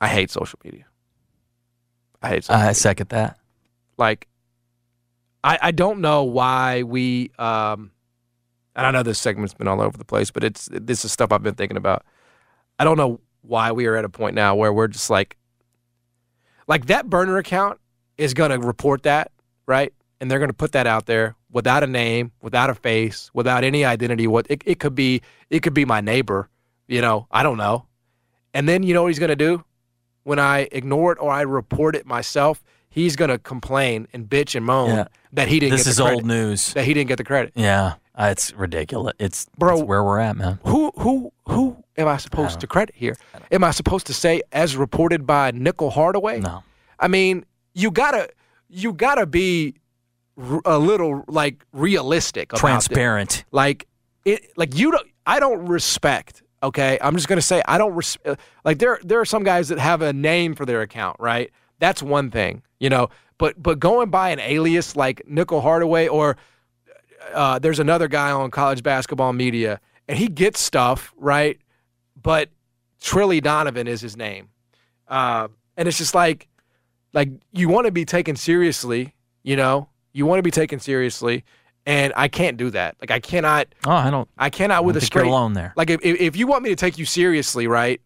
I 0.00 0.08
hate 0.08 0.30
social 0.30 0.58
media. 0.64 0.84
I 2.22 2.28
hate 2.28 2.44
social 2.44 2.60
I 2.60 2.64
media 2.64 2.74
second 2.74 3.08
that. 3.10 3.38
like 3.96 4.26
I 5.44 5.58
I 5.62 5.70
don't 5.70 6.00
know 6.00 6.24
why 6.24 6.82
we 6.82 7.30
um 7.38 7.92
and 8.74 8.86
I 8.86 8.90
know 8.90 9.02
this 9.02 9.18
segment's 9.18 9.54
been 9.54 9.68
all 9.68 9.80
over 9.80 9.96
the 9.96 10.04
place, 10.04 10.30
but 10.30 10.44
it's 10.44 10.68
this 10.70 11.04
is 11.04 11.12
stuff 11.12 11.32
I've 11.32 11.42
been 11.42 11.54
thinking 11.54 11.78
about. 11.78 12.04
I 12.78 12.84
don't 12.84 12.98
know 12.98 13.20
why 13.42 13.72
we 13.72 13.86
are 13.86 13.96
at 13.96 14.04
a 14.04 14.08
point 14.08 14.34
now 14.34 14.54
where 14.54 14.72
we're 14.72 14.88
just 14.88 15.08
like 15.08 15.36
like 16.66 16.86
that 16.86 17.08
burner 17.08 17.38
account 17.38 17.78
is 18.18 18.34
going 18.34 18.50
to 18.50 18.58
report 18.58 19.04
that, 19.04 19.30
right? 19.66 19.92
And 20.20 20.30
they're 20.30 20.38
going 20.38 20.48
to 20.50 20.54
put 20.54 20.72
that 20.72 20.86
out 20.86 21.06
there 21.06 21.36
without 21.50 21.82
a 21.82 21.86
name, 21.86 22.32
without 22.40 22.70
a 22.70 22.74
face, 22.74 23.30
without 23.34 23.64
any 23.64 23.84
identity. 23.84 24.26
What 24.26 24.46
it, 24.48 24.62
it 24.64 24.80
could 24.80 24.94
be 24.94 25.22
it 25.50 25.60
could 25.60 25.74
be 25.74 25.84
my 25.84 26.00
neighbor, 26.00 26.48
you 26.88 27.00
know, 27.00 27.26
I 27.30 27.42
don't 27.42 27.58
know. 27.58 27.86
And 28.54 28.68
then 28.68 28.82
you 28.82 28.94
know 28.94 29.02
what 29.02 29.08
he's 29.08 29.18
going 29.18 29.28
to 29.30 29.36
do? 29.36 29.62
When 30.24 30.38
I 30.38 30.68
ignore 30.72 31.12
it 31.12 31.18
or 31.20 31.30
I 31.30 31.42
report 31.42 31.94
it 31.94 32.06
myself, 32.06 32.64
he's 32.88 33.14
going 33.14 33.28
to 33.30 33.38
complain 33.38 34.08
and 34.12 34.26
bitch 34.28 34.54
and 34.54 34.64
moan 34.64 34.88
Yeah. 34.90 35.04
that 35.34 35.48
he 35.48 35.60
didn't 35.60 35.72
This 35.76 35.84
get 35.84 35.90
is 35.90 35.96
the 35.98 36.02
credit. 36.04 36.16
old 36.16 36.24
news. 36.26 36.72
That 36.72 36.84
he 36.84 36.94
didn't 36.94 37.08
get 37.08 37.18
the 37.18 37.24
credit. 37.24 37.52
Yeah. 37.54 37.94
Uh, 38.14 38.28
It's 38.32 38.52
ridiculous. 38.54 39.12
It's, 39.18 39.46
Bro. 39.58 39.74
it's 39.80 39.82
where 39.84 40.02
we're 40.02 40.18
at, 40.18 40.36
man. 40.36 40.58
Who 40.64 40.90
who 40.96 41.30
who 41.46 41.76
am 41.98 42.08
I 42.08 42.16
supposed 42.16 42.60
to 42.60 42.66
credit 42.66 42.94
here? 42.96 43.14
Am 43.52 43.62
I 43.62 43.70
supposed 43.72 44.06
to 44.06 44.14
say 44.14 44.40
as 44.52 44.74
reported 44.76 45.26
by 45.26 45.50
Nickel 45.50 45.90
Hardaway? 45.90 46.40
No. 46.40 46.62
I 46.98 47.08
mean, 47.08 47.44
you 47.74 47.90
gotta 47.90 48.30
you 48.68 48.92
gotta 48.92 49.26
be 49.26 49.74
r- 50.36 50.62
a 50.64 50.78
little 50.78 51.24
like 51.28 51.64
realistic. 51.72 52.52
Transparent. 52.52 53.44
Like 53.52 53.86
it, 54.24 54.52
like 54.56 54.76
you 54.76 54.90
don't. 54.92 55.06
I 55.26 55.40
don't 55.40 55.66
respect. 55.66 56.42
Okay, 56.62 56.98
I'm 57.00 57.14
just 57.16 57.28
gonna 57.28 57.42
say 57.42 57.62
I 57.66 57.78
don't 57.78 57.94
res- 57.94 58.18
uh, 58.24 58.36
like 58.64 58.78
there. 58.78 58.98
There 59.02 59.20
are 59.20 59.24
some 59.24 59.44
guys 59.44 59.68
that 59.68 59.78
have 59.78 60.02
a 60.02 60.12
name 60.12 60.54
for 60.54 60.64
their 60.64 60.82
account, 60.82 61.16
right? 61.20 61.50
That's 61.78 62.02
one 62.02 62.30
thing, 62.30 62.62
you 62.80 62.90
know. 62.90 63.08
But 63.38 63.62
but 63.62 63.78
going 63.78 64.10
by 64.10 64.30
an 64.30 64.40
alias 64.40 64.96
like 64.96 65.22
Nickel 65.28 65.60
Hardaway 65.60 66.08
or 66.08 66.36
uh, 67.34 67.58
there's 67.58 67.78
another 67.78 68.08
guy 68.08 68.30
on 68.30 68.50
college 68.50 68.82
basketball 68.82 69.32
media, 69.32 69.80
and 70.08 70.18
he 70.18 70.28
gets 70.28 70.60
stuff 70.60 71.12
right, 71.16 71.58
but 72.20 72.50
Trilly 73.02 73.42
Donovan 73.42 73.86
is 73.86 74.00
his 74.00 74.16
name, 74.16 74.48
uh, 75.08 75.48
and 75.76 75.88
it's 75.88 75.98
just 75.98 76.14
like, 76.14 76.48
like 77.16 77.30
you 77.52 77.68
want 77.68 77.86
to 77.86 77.90
be 77.90 78.04
taken 78.04 78.36
seriously, 78.36 79.12
you 79.42 79.56
know, 79.56 79.88
you 80.12 80.24
want 80.26 80.38
to 80.38 80.42
be 80.44 80.50
taken 80.52 80.78
seriously, 80.78 81.44
and 81.86 82.12
I 82.14 82.28
can't 82.28 82.56
do 82.56 82.70
that. 82.70 82.94
Like 83.00 83.10
I 83.10 83.18
cannot, 83.20 83.66
Oh, 83.86 83.90
I 83.90 84.10
don't. 84.10 84.28
I 84.38 84.50
cannot 84.50 84.84
with 84.84 84.96
I 84.96 84.98
a 84.98 85.00
straight. 85.00 85.26
alone 85.26 85.54
there. 85.54 85.72
Like 85.76 85.90
if, 85.90 86.04
if 86.04 86.20
if 86.20 86.36
you 86.36 86.46
want 86.46 86.62
me 86.62 86.68
to 86.70 86.76
take 86.76 86.98
you 86.98 87.04
seriously, 87.06 87.66
right, 87.66 88.00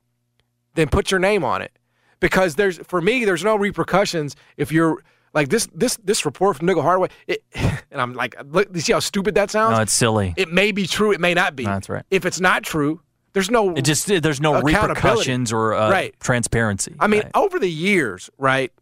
then 0.77 0.89
put 0.89 1.11
your 1.11 1.21
name 1.21 1.45
on 1.45 1.61
it, 1.61 1.73
because 2.21 2.55
there's 2.55 2.79
for 2.79 3.03
me 3.03 3.25
there's 3.25 3.45
no 3.45 3.57
repercussions 3.57 4.37
if 4.57 4.71
you're 4.73 5.03
like 5.35 5.49
this 5.49 5.69
this 5.75 5.97
this 6.05 6.25
report 6.25 6.57
from 6.57 6.67
Nickel 6.67 6.83
Hardaway, 6.83 7.09
it, 7.27 7.43
and 7.55 8.01
I'm 8.01 8.13
like, 8.15 8.35
look, 8.47 8.69
you 8.75 8.81
see 8.81 8.93
how 8.93 9.01
stupid 9.01 9.35
that 9.35 9.51
sounds. 9.51 9.77
No, 9.77 9.83
it's 9.83 9.93
silly. 9.93 10.35
it 10.37 10.51
may 10.53 10.73
be 10.73 10.87
true, 10.87 11.13
it 11.13 11.21
may 11.21 11.35
not 11.35 11.55
be. 11.57 11.65
No, 11.65 11.73
that's 11.73 11.89
right. 11.89 12.05
If 12.11 12.25
it's 12.27 12.41
not 12.41 12.63
true, 12.63 13.01
there's 13.33 13.51
no. 13.51 13.75
It 13.75 13.83
just 13.83 14.07
there's 14.07 14.41
no 14.41 14.61
repercussions 14.61 15.53
or 15.53 15.75
uh, 15.75 15.91
Right. 15.91 16.15
transparency. 16.21 16.95
I 16.99 17.07
mean, 17.07 17.23
Right. 17.23 17.31
over 17.35 17.59
the 17.61 17.71
years, 17.71 18.29
right? 18.39 18.73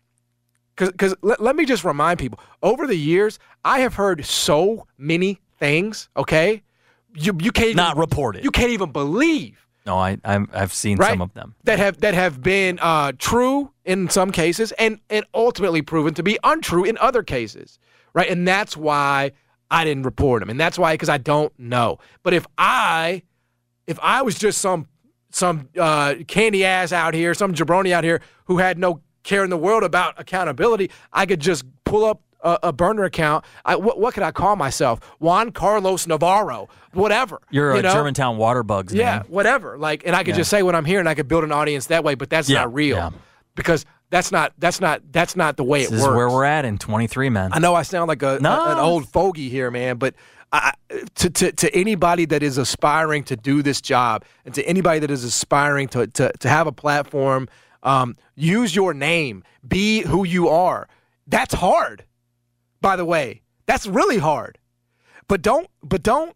Because 0.78 1.14
let, 1.22 1.40
let 1.40 1.56
me 1.56 1.64
just 1.64 1.84
remind 1.84 2.18
people 2.18 2.40
over 2.62 2.86
the 2.86 2.96
years, 2.96 3.38
I 3.64 3.80
have 3.80 3.94
heard 3.94 4.24
so 4.24 4.86
many 4.96 5.40
things. 5.58 6.08
Okay, 6.16 6.62
you 7.14 7.36
you 7.40 7.52
can't 7.52 7.68
even, 7.70 7.76
not 7.76 8.36
it. 8.36 8.44
you 8.44 8.50
can't 8.50 8.70
even 8.70 8.92
believe 8.92 9.68
no, 9.88 9.96
I 9.96 10.18
I'm, 10.22 10.50
I've 10.52 10.74
seen 10.74 10.98
right 10.98 11.08
some 11.08 11.22
of 11.22 11.32
them. 11.32 11.54
that 11.64 11.78
have 11.78 11.98
that 12.02 12.12
have 12.12 12.42
been 12.42 12.78
uh, 12.78 13.12
true 13.16 13.72
in 13.86 14.10
some 14.10 14.30
cases 14.30 14.70
and 14.72 15.00
and 15.08 15.24
ultimately 15.32 15.80
proven 15.80 16.12
to 16.14 16.22
be 16.22 16.38
untrue 16.44 16.84
in 16.84 16.98
other 16.98 17.22
cases, 17.22 17.78
right? 18.12 18.28
And 18.28 18.46
that's 18.46 18.76
why 18.76 19.32
I 19.70 19.84
didn't 19.84 20.02
report 20.02 20.42
them, 20.42 20.50
and 20.50 20.60
that's 20.60 20.78
why 20.78 20.92
because 20.92 21.08
I 21.08 21.16
don't 21.16 21.58
know. 21.58 22.00
But 22.22 22.34
if 22.34 22.46
I, 22.58 23.22
if 23.86 23.98
I 24.02 24.20
was 24.20 24.38
just 24.38 24.60
some 24.60 24.88
some 25.30 25.70
uh, 25.78 26.16
candy 26.26 26.66
ass 26.66 26.92
out 26.92 27.14
here, 27.14 27.32
some 27.32 27.54
jabroni 27.54 27.92
out 27.92 28.04
here 28.04 28.20
who 28.44 28.58
had 28.58 28.78
no 28.78 29.00
care 29.28 29.44
in 29.44 29.50
the 29.50 29.56
world 29.56 29.84
about 29.84 30.14
accountability, 30.18 30.90
I 31.12 31.26
could 31.26 31.40
just 31.40 31.64
pull 31.84 32.04
up 32.04 32.20
a, 32.40 32.58
a 32.64 32.72
burner 32.72 33.04
account. 33.04 33.44
I, 33.64 33.76
what, 33.76 34.00
what 34.00 34.14
could 34.14 34.22
I 34.22 34.30
call 34.32 34.56
myself? 34.56 35.00
Juan 35.18 35.50
Carlos 35.52 36.06
Navarro, 36.06 36.68
whatever. 36.92 37.40
You're 37.50 37.74
you 37.74 37.80
a 37.80 37.82
know? 37.82 37.92
Germantown 37.92 38.38
water 38.38 38.62
bugs. 38.62 38.94
Yeah, 38.94 39.18
man. 39.18 39.24
whatever. 39.28 39.76
Like, 39.78 40.02
and 40.06 40.16
I 40.16 40.24
could 40.24 40.34
just 40.34 40.50
say 40.50 40.62
what 40.62 40.74
I'm 40.74 40.84
here, 40.84 41.00
and 41.00 41.08
I 41.08 41.14
could 41.14 41.28
build 41.28 41.44
an 41.44 41.52
audience 41.52 41.86
that 41.86 42.02
way, 42.04 42.14
but 42.14 42.30
that's 42.30 42.48
Yeah, 42.48 42.60
not 42.60 42.74
real 42.74 42.96
yeah. 42.96 43.10
because 43.54 43.84
that's 44.10 44.32
not 44.32 44.54
that's 44.58 44.80
not 44.80 45.02
that's 45.12 45.36
not 45.36 45.56
the 45.58 45.64
way 45.64 45.80
This 45.82 45.90
it 45.90 45.94
is 45.96 46.02
works. 46.02 46.16
where 46.16 46.30
we're 46.30 46.44
at 46.44 46.64
in 46.64 46.78
23, 46.78 47.28
man. 47.28 47.50
I 47.52 47.58
know 47.58 47.74
I 47.74 47.82
sound 47.82 48.08
like 48.08 48.22
a, 48.22 48.38
a- 48.42 48.70
an 48.72 48.78
old 48.78 49.06
fogey 49.08 49.48
here, 49.50 49.70
man, 49.70 49.98
but 49.98 50.14
I, 50.50 50.72
to, 51.16 51.28
to 51.28 51.52
to 51.52 51.74
anybody 51.74 52.24
that 52.26 52.42
is 52.42 52.56
aspiring 52.56 53.24
to 53.24 53.36
do 53.36 53.62
this 53.62 53.82
job, 53.82 54.24
and 54.46 54.54
to 54.54 54.62
anybody 54.66 55.00
that 55.00 55.10
is 55.10 55.22
aspiring 55.24 55.88
to 55.88 56.06
to, 56.06 56.32
to 56.38 56.48
have 56.48 56.66
a 56.66 56.72
platform, 56.72 57.48
um, 57.82 58.16
use 58.34 58.74
your 58.74 58.94
name, 58.94 59.44
be 59.66 60.02
who 60.02 60.24
you 60.24 60.48
are. 60.48 60.88
That's 61.26 61.54
hard. 61.54 62.04
By 62.80 62.96
the 62.96 63.04
way, 63.04 63.42
that's 63.66 63.86
really 63.86 64.18
hard. 64.18 64.58
But 65.26 65.42
don't 65.42 65.68
but 65.82 66.02
don't 66.02 66.34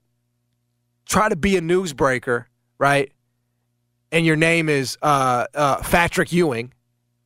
try 1.07 1.29
to 1.29 1.37
be 1.37 1.57
a 1.57 1.61
newsbreaker, 1.61 2.45
right? 2.79 3.11
And 4.11 4.27
your 4.27 4.37
name 4.37 4.69
is 4.69 4.99
uh, 5.03 5.47
uh, 5.55 5.79
Patrick 5.83 6.33
Ewing, 6.33 6.73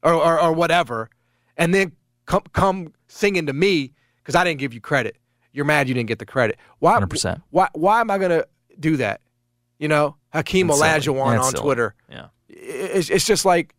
or, 0.02 0.14
or 0.14 0.40
or 0.40 0.52
whatever, 0.52 1.10
and 1.56 1.74
then 1.74 1.92
come 2.26 2.42
come 2.52 2.92
singing 3.08 3.46
to 3.46 3.52
me 3.52 3.92
because 4.18 4.34
I 4.34 4.44
didn't 4.44 4.60
give 4.60 4.72
you 4.72 4.80
credit. 4.80 5.16
You're 5.52 5.64
mad 5.64 5.88
you 5.88 5.94
didn't 5.94 6.08
get 6.08 6.18
the 6.18 6.26
credit. 6.26 6.58
Why? 6.80 7.00
100%. 7.00 7.42
Why? 7.50 7.68
Why 7.72 8.00
am 8.00 8.10
I 8.10 8.18
gonna 8.18 8.44
do 8.78 8.98
that? 8.98 9.22
You 9.78 9.88
know, 9.88 10.16
Hakeem. 10.32 10.68
Olajuwon 10.68 11.40
on 11.40 11.50
silly. 11.50 11.62
Twitter. 11.62 11.94
Yeah. 12.10 12.26
It's 12.48 13.10
it's 13.10 13.26
just 13.26 13.44
like 13.44 13.74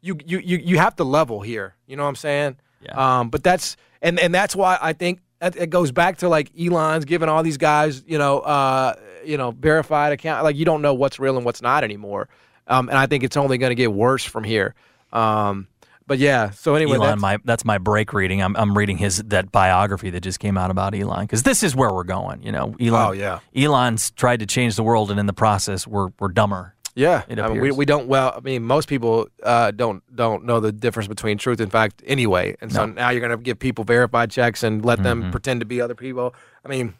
you 0.00 0.18
you 0.24 0.38
you 0.38 0.58
you 0.58 0.78
have 0.78 0.96
to 0.96 1.04
level 1.04 1.40
here. 1.40 1.74
You 1.86 1.96
know 1.96 2.02
what 2.04 2.10
I'm 2.10 2.16
saying? 2.16 2.56
Yeah. 2.80 3.20
Um, 3.20 3.30
but 3.30 3.42
that's 3.42 3.76
and 4.02 4.18
and 4.18 4.34
that's 4.34 4.54
why 4.54 4.78
I 4.80 4.92
think 4.92 5.20
it 5.40 5.70
goes 5.70 5.92
back 5.92 6.18
to 6.18 6.28
like 6.28 6.50
Elon's 6.58 7.04
giving 7.04 7.28
all 7.28 7.42
these 7.42 7.58
guys, 7.58 8.02
you 8.06 8.18
know, 8.18 8.40
uh, 8.40 8.94
you 9.24 9.36
know, 9.36 9.50
verified 9.50 10.12
account. 10.12 10.44
Like 10.44 10.56
you 10.56 10.64
don't 10.64 10.82
know 10.82 10.94
what's 10.94 11.18
real 11.18 11.36
and 11.36 11.44
what's 11.44 11.62
not 11.62 11.84
anymore. 11.84 12.28
Um, 12.66 12.88
and 12.88 12.98
I 12.98 13.06
think 13.06 13.22
it's 13.22 13.36
only 13.36 13.58
going 13.58 13.70
to 13.70 13.76
get 13.76 13.92
worse 13.92 14.24
from 14.24 14.44
here. 14.44 14.74
Um, 15.12 15.68
but 16.06 16.18
yeah. 16.18 16.50
So 16.50 16.74
anyway, 16.74 16.96
Elon, 16.96 17.08
that's, 17.08 17.20
my 17.20 17.38
that's 17.44 17.64
my 17.64 17.78
break 17.78 18.12
reading. 18.12 18.42
I'm 18.42 18.56
I'm 18.56 18.76
reading 18.76 18.96
his 18.96 19.22
that 19.24 19.50
biography 19.50 20.10
that 20.10 20.20
just 20.20 20.38
came 20.40 20.56
out 20.56 20.70
about 20.70 20.94
Elon 20.94 21.22
because 21.22 21.42
this 21.42 21.62
is 21.62 21.74
where 21.74 21.92
we're 21.92 22.04
going. 22.04 22.42
You 22.42 22.52
know, 22.52 22.76
Elon. 22.80 23.08
Oh, 23.08 23.12
yeah. 23.12 23.40
Elon's 23.54 24.12
tried 24.12 24.40
to 24.40 24.46
change 24.46 24.76
the 24.76 24.84
world, 24.84 25.10
and 25.10 25.18
in 25.18 25.26
the 25.26 25.32
process, 25.32 25.86
we're 25.86 26.10
we're 26.18 26.28
dumber. 26.28 26.74
Yeah. 26.96 27.22
I 27.28 27.48
mean, 27.48 27.60
we 27.60 27.70
we 27.70 27.84
don't. 27.84 28.08
Well, 28.08 28.32
I 28.36 28.40
mean, 28.40 28.64
most 28.64 28.88
people 28.88 29.28
uh, 29.42 29.70
don't 29.70 30.02
don't 30.16 30.44
know 30.44 30.58
the 30.60 30.72
difference 30.72 31.06
between 31.08 31.38
truth 31.38 31.60
and 31.60 31.70
fact 31.70 32.02
anyway. 32.06 32.56
And 32.60 32.72
so 32.72 32.86
now 32.86 33.10
you're 33.10 33.20
going 33.20 33.36
to 33.38 33.42
give 33.42 33.58
people 33.58 33.84
verified 33.84 34.30
checks 34.30 34.62
and 34.64 34.84
let 34.84 34.98
Mm-hmm. 34.98 35.20
them 35.20 35.30
pretend 35.30 35.60
to 35.60 35.66
be 35.66 35.80
other 35.80 35.94
people. 35.94 36.34
I 36.64 36.68
mean, 36.68 36.94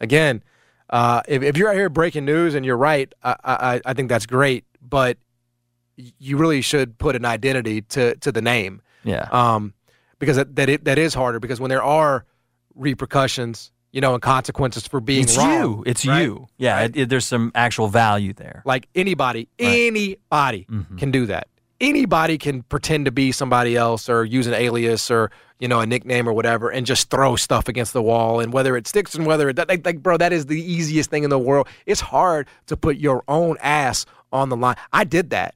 again, 0.00 0.42
uh, 0.90 1.22
if, 1.26 1.42
if 1.42 1.56
you're 1.56 1.70
out 1.70 1.74
here 1.76 1.88
breaking 1.88 2.24
news 2.26 2.54
and 2.54 2.64
you're 2.64 2.76
right, 2.76 3.12
I, 3.24 3.34
I, 3.44 3.80
I 3.86 3.94
think 3.94 4.08
that's 4.10 4.26
great. 4.26 4.64
But 4.80 5.16
you 5.96 6.36
really 6.36 6.60
should 6.62 6.96
put 6.98 7.16
an 7.16 7.24
identity 7.24 7.80
to 7.82 8.14
to 8.16 8.30
the 8.30 8.42
name, 8.42 8.82
Yeah. 9.02 9.28
um, 9.32 9.72
because 10.18 10.36
that 10.36 10.54
that, 10.56 10.68
it, 10.68 10.84
that 10.84 10.98
is 10.98 11.14
harder. 11.14 11.40
Because 11.40 11.58
when 11.60 11.70
there 11.70 11.82
are 11.82 12.24
repercussions, 12.74 13.72
you 13.92 14.00
know, 14.00 14.12
and 14.14 14.22
consequences 14.22 14.86
for 14.86 15.00
being 15.00 15.22
it's 15.24 15.36
wrong, 15.36 15.60
you. 15.60 15.82
It's 15.86 16.06
right? 16.06 16.22
you. 16.22 16.46
Yeah. 16.58 16.76
Right? 16.76 16.90
It, 16.90 16.96
it- 17.02 17.08
there's 17.08 17.26
some 17.26 17.52
actual 17.54 17.88
value 17.88 18.32
there. 18.32 18.62
Like 18.64 18.88
anybody, 18.94 19.48
anybody 19.58 20.66
Mm-hmm. 20.70 20.96
can 20.96 21.10
do 21.10 21.26
that. 21.26 21.48
Anybody 21.80 22.38
can 22.38 22.62
pretend 22.64 23.04
to 23.04 23.12
be 23.12 23.30
somebody 23.30 23.76
else 23.76 24.08
or 24.08 24.24
use 24.24 24.46
an 24.48 24.54
alias 24.54 25.10
or 25.12 25.30
you 25.60 25.68
know 25.68 25.78
a 25.80 25.86
nickname 25.86 26.28
or 26.28 26.32
whatever 26.32 26.70
and 26.70 26.84
just 26.84 27.08
throw 27.08 27.36
stuff 27.36 27.68
against 27.68 27.92
the 27.92 28.02
wall 28.02 28.40
and 28.40 28.52
whether 28.52 28.76
it 28.76 28.86
sticks 28.88 29.14
and 29.14 29.26
whether 29.26 29.48
it 29.48 29.56
like, 29.68 29.84
like 29.86 30.02
bro 30.02 30.16
that 30.16 30.32
is 30.32 30.46
the 30.46 30.60
easiest 30.60 31.08
thing 31.08 31.22
in 31.24 31.30
the 31.30 31.38
world. 31.38 31.68
It's 31.86 32.00
hard 32.00 32.48
to 32.66 32.76
put 32.76 32.96
your 32.96 33.22
own 33.28 33.56
ass 33.62 34.06
on 34.32 34.48
the 34.48 34.56
line. 34.56 34.74
I 34.92 35.04
did 35.04 35.30
that. 35.30 35.54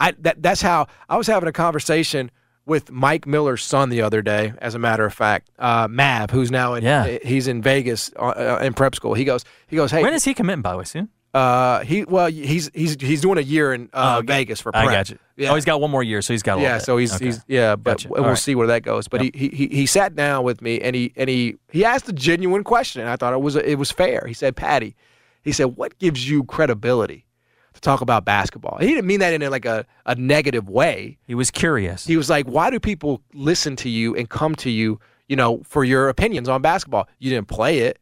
I 0.00 0.12
that 0.20 0.42
that's 0.42 0.60
how 0.60 0.88
I 1.08 1.16
was 1.16 1.28
having 1.28 1.48
a 1.48 1.52
conversation 1.52 2.32
with 2.66 2.90
Mike 2.90 3.26
Miller's 3.26 3.62
son 3.64 3.88
the 3.88 4.02
other 4.02 4.22
day. 4.22 4.52
As 4.58 4.74
a 4.74 4.78
matter 4.78 5.04
of 5.04 5.12
fact, 5.14 5.50
uh, 5.58 5.88
Mav, 5.90 6.30
who's 6.30 6.50
now 6.50 6.74
in 6.74 6.84
Yeah. 6.84 7.18
he's 7.24 7.48
in 7.48 7.62
Vegas 7.62 8.12
uh, 8.16 8.22
uh, 8.28 8.58
in 8.62 8.74
prep 8.74 8.94
school. 8.94 9.14
He 9.14 9.24
goes 9.24 9.44
he 9.66 9.76
goes 9.76 9.90
hey 9.90 10.02
When 10.02 10.14
is 10.14 10.24
he 10.24 10.34
committing? 10.34 10.62
By 10.62 10.72
the 10.72 10.78
way, 10.78 10.84
soon. 10.84 11.08
uh, 11.34 11.80
he 11.80 12.04
well, 12.04 12.26
he's 12.28 12.70
he's 12.74 12.96
he's 13.00 13.20
doing 13.20 13.38
a 13.38 13.42
year 13.42 13.72
in 13.72 13.88
uh, 13.92 14.18
Oh. 14.18 14.22
Vegas 14.26 14.60
for 14.60 14.74
I 14.76 14.84
prep. 14.84 14.94
got 14.94 15.10
you. 15.10 15.18
Yeah. 15.36 15.50
Oh, 15.52 15.54
he's 15.54 15.64
got 15.64 15.80
one 15.80 15.90
more 15.90 16.02
year, 16.02 16.22
so 16.22 16.32
he's 16.34 16.42
got 16.42 16.58
a 16.58 16.62
yeah, 16.62 16.78
so 16.78 16.96
he's 16.96 17.14
Okay. 17.14 17.26
he's 17.26 17.40
yeah, 17.48 17.76
but 17.76 17.92
Gotcha. 17.98 18.08
we'll 18.08 18.24
right. 18.24 18.38
see 18.38 18.54
where 18.54 18.66
that 18.68 18.82
goes. 18.82 19.08
But 19.08 19.22
he, 19.22 19.30
he 19.34 19.48
he 19.48 19.66
he 19.68 19.86
sat 19.86 20.14
down 20.14 20.44
with 20.44 20.60
me 20.60 20.80
and 20.80 20.94
he 20.94 21.12
and 21.16 21.30
he 21.30 21.56
he 21.70 21.84
asked 21.84 22.08
a 22.08 22.12
genuine 22.12 22.62
question. 22.64 23.00
And 23.00 23.10
I 23.10 23.16
thought 23.16 23.32
it 23.32 23.40
was 23.40 23.56
it 23.56 23.78
was 23.78 23.90
fair. 23.90 24.24
He 24.28 24.34
said, 24.34 24.54
"Patty," 24.54 24.94
he 25.42 25.52
said, 25.52 25.76
"What 25.76 25.98
gives 25.98 26.28
you 26.28 26.44
credibility 26.44 27.24
to 27.74 27.80
talk 27.80 28.00
about 28.00 28.24
basketball?" 28.24 28.78
He 28.80 28.88
didn't 28.88 29.06
mean 29.06 29.20
that 29.20 29.32
in 29.32 29.42
a, 29.42 29.50
like 29.50 29.64
a 29.64 29.86
a 30.06 30.14
negative 30.14 30.68
way. 30.68 31.18
He 31.26 31.34
was 31.34 31.50
curious. 31.50 32.06
He 32.06 32.16
was 32.16 32.30
like, 32.30 32.46
"Why 32.46 32.70
do 32.70 32.80
people 32.80 33.22
listen 33.34 33.76
to 33.76 33.88
you 33.88 34.14
and 34.16 34.28
come 34.28 34.54
to 34.56 34.70
you, 34.70 34.98
you 35.28 35.36
know, 35.36 35.62
for 35.64 35.84
your 35.84 36.08
opinions 36.08 36.48
on 36.48 36.62
basketball? 36.62 37.08
You 37.18 37.30
didn't 37.30 37.48
play 37.48 37.80
it. 37.80 37.98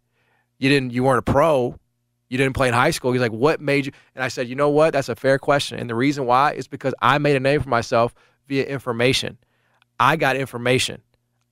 You 0.58 0.68
didn't. 0.68 0.92
You 0.92 1.04
weren't 1.04 1.18
a 1.18 1.32
pro. 1.32 1.76
You 2.28 2.36
didn't 2.36 2.54
play 2.54 2.68
in 2.68 2.74
high 2.74 2.90
school." 2.90 3.12
He's 3.12 3.22
like, 3.22 3.32
"What 3.32 3.60
made 3.60 3.86
you?" 3.86 3.92
And 4.14 4.24
I 4.24 4.28
said, 4.28 4.48
"You 4.48 4.54
know 4.54 4.70
what? 4.70 4.92
That's 4.92 5.08
a 5.08 5.16
fair 5.16 5.38
question. 5.38 5.78
And 5.78 5.88
the 5.88 5.94
reason 5.94 6.26
why 6.26 6.52
is 6.52 6.68
because 6.68 6.94
I 7.00 7.18
made 7.18 7.36
a 7.36 7.40
name 7.40 7.60
for 7.60 7.68
myself 7.68 8.14
via 8.46 8.64
information. 8.64 9.38
I 10.00 10.16
got 10.16 10.36
information. 10.36 11.02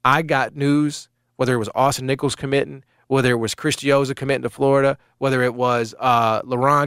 I 0.05 0.23
got 0.23 0.55
news. 0.55 1.09
Whether 1.37 1.55
it 1.55 1.59
was 1.59 1.71
Austin 1.75 2.07
Nichols 2.07 2.35
committing." 2.35 2.85
Whether 3.09 3.31
it 3.31 3.37
was 3.37 3.55
Chris 3.55 3.77
committing 4.15 4.43
to 4.43 4.51
Florida, 4.51 4.99
whether 5.19 5.43
it 5.43 5.55
was 5.55 5.95
uh, 5.99 6.41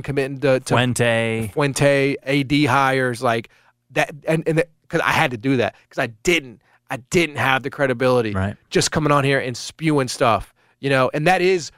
committing 0.04 0.40
to, 0.40 0.60
to 0.60 0.66
Fuente. 0.74 1.50
Fuente, 1.54 2.18
AD 2.24 2.66
hires, 2.66 3.22
like 3.22 3.50
that, 3.92 4.14
and 4.28 4.44
and 4.48 4.64
because 4.82 5.02
I 5.02 5.12
had 5.12 5.32
to 5.32 5.38
do 5.38 5.58
that 5.58 5.76
because 5.84 6.02
I 6.02 6.08
didn't, 6.08 6.62
I 6.90 6.98
didn't 6.98 7.38
have 7.38 7.64
the 7.64 7.70
credibility, 7.70 8.32
Right. 8.32 8.58
Just 8.70 8.92
coming 8.92 9.12
on 9.12 9.24
here 9.24 9.40
and 9.40 9.56
spewing 9.56 10.08
stuff, 10.08 10.54
you 10.80 10.90
know, 10.90 11.10
and 11.14 11.26
that 11.28 11.42
is, 11.42 11.72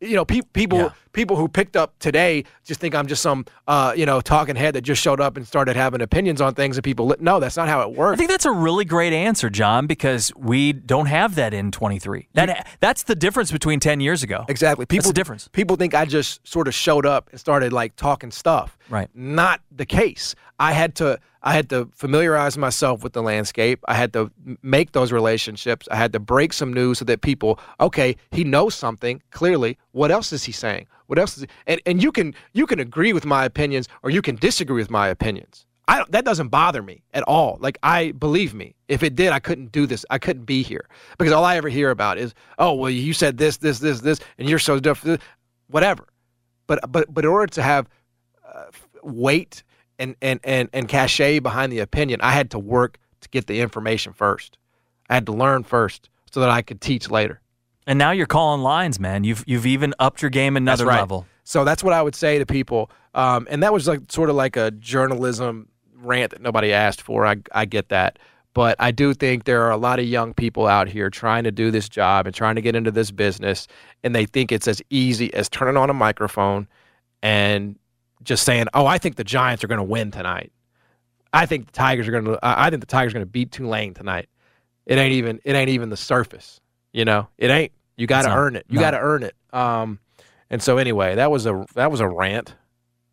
you 0.00 0.16
know, 0.16 0.24
pe- 0.24 0.40
people 0.52 0.78
Yeah. 0.78 0.90
People 1.14 1.36
who 1.36 1.48
picked 1.48 1.76
up 1.76 1.98
today 1.98 2.44
just 2.64 2.80
think 2.80 2.94
I'm 2.94 3.06
just 3.06 3.22
some, 3.22 3.46
uh, 3.66 3.94
you 3.96 4.04
know, 4.04 4.20
talking 4.20 4.56
head 4.56 4.74
that 4.74 4.82
just 4.82 5.00
showed 5.00 5.20
up 5.20 5.36
and 5.38 5.46
started 5.46 5.76
having 5.76 6.02
opinions 6.02 6.42
on 6.42 6.54
things, 6.54 6.76
and 6.76 6.84
people 6.84 7.06
li- 7.06 7.16
no, 7.20 7.40
that's 7.40 7.56
not 7.56 7.68
how 7.68 7.80
it 7.80 7.96
works. 7.96 8.14
I 8.14 8.16
think 8.18 8.30
that's 8.30 8.44
a 8.44 8.52
really 8.52 8.84
great 8.84 9.14
answer, 9.14 9.48
John, 9.48 9.86
because 9.86 10.32
we 10.36 10.72
don't 10.72 11.06
have 11.06 11.36
that 11.36 11.54
in 11.54 11.70
23. 11.70 12.28
That 12.34 12.66
that's 12.80 13.04
the 13.04 13.14
difference 13.14 13.50
between 13.50 13.80
10 13.80 14.00
years 14.00 14.22
ago. 14.22 14.44
Exactly. 14.48 14.84
People 14.84 15.10
the 15.10 15.14
difference. 15.14 15.48
People 15.48 15.76
think 15.76 15.94
I 15.94 16.04
just 16.04 16.46
sort 16.46 16.68
of 16.68 16.74
showed 16.74 17.06
up 17.06 17.30
and 17.30 17.40
started 17.40 17.72
like 17.72 17.96
talking 17.96 18.30
stuff. 18.30 18.76
Right. 18.90 19.08
Not 19.14 19.60
the 19.70 19.86
case. 19.86 20.34
I 20.58 20.72
had 20.72 20.94
to 20.96 21.18
I 21.44 21.52
had 21.52 21.68
to 21.70 21.90
familiarize 21.92 22.56
myself 22.56 23.04
with 23.04 23.12
the 23.12 23.22
landscape. 23.22 23.80
I 23.86 23.94
had 23.94 24.14
to 24.14 24.30
make 24.62 24.92
those 24.92 25.12
relationships. 25.12 25.86
I 25.90 25.96
had 25.96 26.12
to 26.14 26.18
break 26.18 26.54
some 26.54 26.72
news 26.72 26.98
so 26.98 27.04
that 27.04 27.20
people, 27.20 27.60
okay, 27.78 28.16
he 28.30 28.44
knows 28.44 28.74
something 28.74 29.22
clearly. 29.30 29.76
What 29.92 30.10
else 30.10 30.32
is 30.32 30.44
he 30.44 30.52
saying? 30.52 30.86
What 31.06 31.18
else 31.18 31.36
is 31.36 31.44
it? 31.44 31.50
and 31.66 31.80
and 31.86 32.02
you 32.02 32.12
can 32.12 32.34
you 32.52 32.66
can 32.66 32.80
agree 32.80 33.12
with 33.12 33.24
my 33.24 33.44
opinions 33.44 33.88
or 34.02 34.10
you 34.10 34.22
can 34.22 34.36
disagree 34.36 34.80
with 34.80 34.90
my 34.90 35.08
opinions. 35.08 35.66
I 35.86 35.98
don't, 35.98 36.10
that 36.12 36.24
doesn't 36.24 36.48
bother 36.48 36.82
me 36.82 37.02
at 37.12 37.22
all. 37.24 37.58
Like 37.60 37.78
I 37.82 38.12
believe 38.12 38.54
me, 38.54 38.74
if 38.88 39.02
it 39.02 39.14
did, 39.14 39.32
I 39.32 39.38
couldn't 39.38 39.70
do 39.70 39.86
this. 39.86 40.04
I 40.08 40.18
couldn't 40.18 40.44
be 40.44 40.62
here 40.62 40.88
because 41.18 41.32
all 41.32 41.44
I 41.44 41.56
ever 41.56 41.68
hear 41.68 41.90
about 41.90 42.16
is, 42.16 42.34
oh 42.58 42.72
well, 42.72 42.90
you 42.90 43.12
said 43.12 43.36
this, 43.36 43.58
this, 43.58 43.80
this, 43.80 44.00
this, 44.00 44.20
and 44.38 44.48
you're 44.48 44.58
so 44.58 44.80
different. 44.80 45.20
Whatever. 45.68 46.06
But 46.66 46.90
but 46.90 47.12
but 47.12 47.24
in 47.24 47.30
order 47.30 47.52
to 47.54 47.62
have 47.62 47.88
uh, 48.46 48.64
weight 49.02 49.62
and 49.98 50.16
and 50.22 50.40
and 50.42 50.70
and 50.72 50.88
cachet 50.88 51.40
behind 51.40 51.70
the 51.70 51.80
opinion, 51.80 52.20
I 52.22 52.32
had 52.32 52.50
to 52.52 52.58
work 52.58 52.98
to 53.20 53.28
get 53.28 53.46
the 53.46 53.60
information 53.60 54.12
first. 54.14 54.56
I 55.10 55.14
had 55.14 55.26
to 55.26 55.32
learn 55.32 55.64
first 55.64 56.08
so 56.30 56.40
that 56.40 56.50
I 56.50 56.62
could 56.62 56.80
teach 56.80 57.10
later. 57.10 57.40
And 57.86 57.98
now 57.98 58.12
you're 58.12 58.26
calling 58.26 58.62
lines, 58.62 58.98
man. 58.98 59.24
You've 59.24 59.44
you've 59.46 59.66
even 59.66 59.94
upped 59.98 60.22
your 60.22 60.30
game 60.30 60.56
another 60.56 60.86
right. 60.86 60.98
level. 60.98 61.26
So 61.44 61.64
that's 61.64 61.84
what 61.84 61.92
I 61.92 62.00
would 62.00 62.14
say 62.14 62.38
to 62.38 62.46
people. 62.46 62.90
Um, 63.14 63.46
and 63.50 63.62
that 63.62 63.72
was 63.72 63.86
like 63.86 64.00
sort 64.10 64.30
of 64.30 64.36
like 64.36 64.56
a 64.56 64.70
journalism 64.70 65.68
rant 65.96 66.30
that 66.32 66.40
nobody 66.40 66.72
asked 66.72 67.02
for. 67.02 67.26
I 67.26 67.36
I 67.52 67.64
get 67.66 67.90
that. 67.90 68.18
But 68.54 68.76
I 68.78 68.92
do 68.92 69.14
think 69.14 69.44
there 69.44 69.62
are 69.64 69.72
a 69.72 69.76
lot 69.76 69.98
of 69.98 70.06
young 70.06 70.32
people 70.32 70.68
out 70.68 70.86
here 70.86 71.10
trying 71.10 71.42
to 71.42 71.50
do 71.50 71.72
this 71.72 71.88
job 71.88 72.26
and 72.26 72.34
trying 72.34 72.54
to 72.54 72.62
get 72.62 72.76
into 72.76 72.92
this 72.92 73.10
business, 73.10 73.66
and 74.04 74.14
they 74.14 74.26
think 74.26 74.52
it's 74.52 74.68
as 74.68 74.80
easy 74.90 75.34
as 75.34 75.48
turning 75.48 75.76
on 75.76 75.90
a 75.90 75.94
microphone 75.94 76.68
and 77.20 77.76
just 78.22 78.44
saying, 78.44 78.66
"Oh, 78.72 78.86
I 78.86 78.96
think 78.96 79.16
the 79.16 79.24
Giants 79.24 79.64
are 79.64 79.66
going 79.66 79.78
to 79.78 79.84
win 79.84 80.12
tonight. 80.12 80.52
I 81.32 81.46
think 81.46 81.66
the 81.66 81.72
Tigers 81.72 82.06
are 82.06 82.12
going 82.12 82.24
to. 82.24 82.38
I 82.44 82.66
I 82.66 82.70
think 82.70 82.80
the 82.80 82.86
Tigers 82.86 83.12
are 83.12 83.14
going 83.14 83.26
to 83.26 83.30
beat 83.30 83.50
Tulane 83.50 83.92
tonight." 83.92 84.28
It 84.86 84.98
ain't 84.98 85.12
even. 85.12 85.40
It 85.44 85.54
ain't 85.54 85.70
even 85.70 85.90
the 85.90 85.96
surface. 85.96 86.60
You 86.94 87.04
know, 87.04 87.28
it 87.36 87.50
ain't. 87.50 87.72
You 87.98 88.06
got 88.06 88.22
to 88.22 88.30
earn 88.30 88.56
it. 88.56 88.64
You 88.68 88.76
no. 88.76 88.80
got 88.80 88.92
to 88.92 88.98
earn 89.00 89.22
it. 89.24 89.34
Um, 89.52 89.98
and 90.48 90.62
so 90.62 90.78
anyway, 90.78 91.16
that 91.16 91.30
was 91.30 91.44
a 91.44 91.66
that 91.74 91.90
was 91.90 92.00
a 92.00 92.08
rant. 92.08 92.54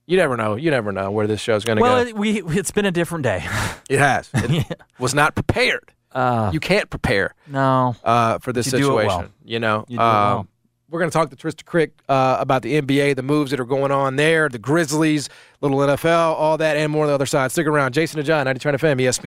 You 0.07 0.17
never 0.17 0.37
know. 0.37 0.55
You 0.55 0.71
never 0.71 0.91
know 0.91 1.11
where 1.11 1.27
this 1.27 1.39
show's 1.41 1.63
going 1.65 1.77
to 1.77 1.81
Well, 1.81 2.03
go. 2.03 2.09
it, 2.09 2.15
we 2.17 2.41
it's 2.57 2.71
been 2.71 2.85
a 2.85 2.91
different 2.91 3.23
day. 3.23 3.43
It 3.89 3.99
has. 3.99 4.29
It 4.33 4.79
was 4.99 5.13
not 5.13 5.35
prepared. 5.35 5.91
Uh, 6.13 6.49
You 6.53 6.59
can't 6.61 6.89
prepare 6.89 7.33
no, 7.47 7.95
uh, 8.05 8.39
for 8.39 8.53
this 8.53 8.67
You 8.67 8.71
do 8.71 8.77
it 8.77 8.81
situation. 8.81 9.07
well. 9.17 9.27
You 9.43 9.59
know, 9.59 9.85
You 9.89 9.97
do 9.97 10.03
it 10.03 10.05
Um, 10.05 10.13
well. 10.35 10.47
we're 10.89 10.99
going 10.99 11.09
to 11.11 11.13
talk 11.13 11.29
to 11.29 11.35
Trysta 11.35 11.63
Krick 11.63 11.91
uh, 12.07 12.37
about 12.39 12.61
the 12.61 12.81
NBA, 12.81 13.15
the 13.17 13.23
moves 13.23 13.51
that 13.51 13.59
are 13.59 13.65
going 13.65 13.91
on 13.91 14.15
there, 14.15 14.47
the 14.49 14.59
Grizzlies, 14.59 15.27
little 15.61 15.77
NFL, 15.79 16.33
all 16.35 16.57
that, 16.57 16.77
and 16.77 16.91
more 16.91 17.03
on 17.05 17.09
the 17.09 17.13
other 17.15 17.25
side. 17.25 17.51
Stick 17.51 17.67
around. 17.67 17.93
Jason 17.93 18.19
and 18.19 18.25
John, 18.27 18.45
90 18.45 18.59
FM, 18.59 19.01
ESPN. 19.01 19.25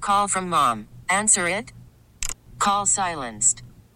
Call 0.00 0.28
from 0.28 0.48
mom. 0.48 0.88
Answer 1.08 1.46
it. 1.48 1.72
Call 2.58 2.84
silenced. 2.86 3.62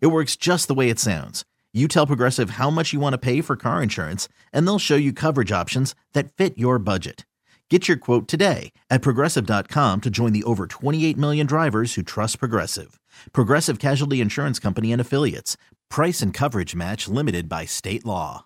It 0.00 0.08
works 0.08 0.36
just 0.36 0.68
the 0.68 0.74
way 0.74 0.90
it 0.90 0.98
sounds. 0.98 1.44
You 1.72 1.88
tell 1.88 2.06
Progressive 2.06 2.50
how 2.50 2.70
much 2.70 2.92
you 2.92 3.00
want 3.00 3.14
to 3.14 3.18
pay 3.18 3.40
for 3.40 3.56
car 3.56 3.82
insurance, 3.82 4.28
and 4.52 4.66
they'll 4.66 4.78
show 4.78 4.94
you 4.94 5.12
coverage 5.12 5.50
options 5.50 5.94
that 6.12 6.32
fit 6.32 6.56
your 6.56 6.78
budget. 6.78 7.26
Get 7.70 7.88
your 7.88 7.96
quote 7.96 8.28
today 8.28 8.72
at 8.90 9.00
progressive.com 9.00 10.02
to 10.02 10.10
join 10.10 10.34
the 10.34 10.44
over 10.44 10.66
28 10.66 11.16
million 11.16 11.46
drivers 11.46 11.94
who 11.94 12.02
trust 12.02 12.38
Progressive. 12.38 13.00
Progressive 13.32 13.78
Casualty 13.78 14.20
Insurance 14.20 14.58
Company 14.58 14.92
and 14.92 15.00
Affiliates. 15.00 15.56
Price 15.88 16.20
and 16.20 16.34
coverage 16.34 16.76
match 16.76 17.08
limited 17.08 17.48
by 17.48 17.64
state 17.64 18.04
law. 18.04 18.44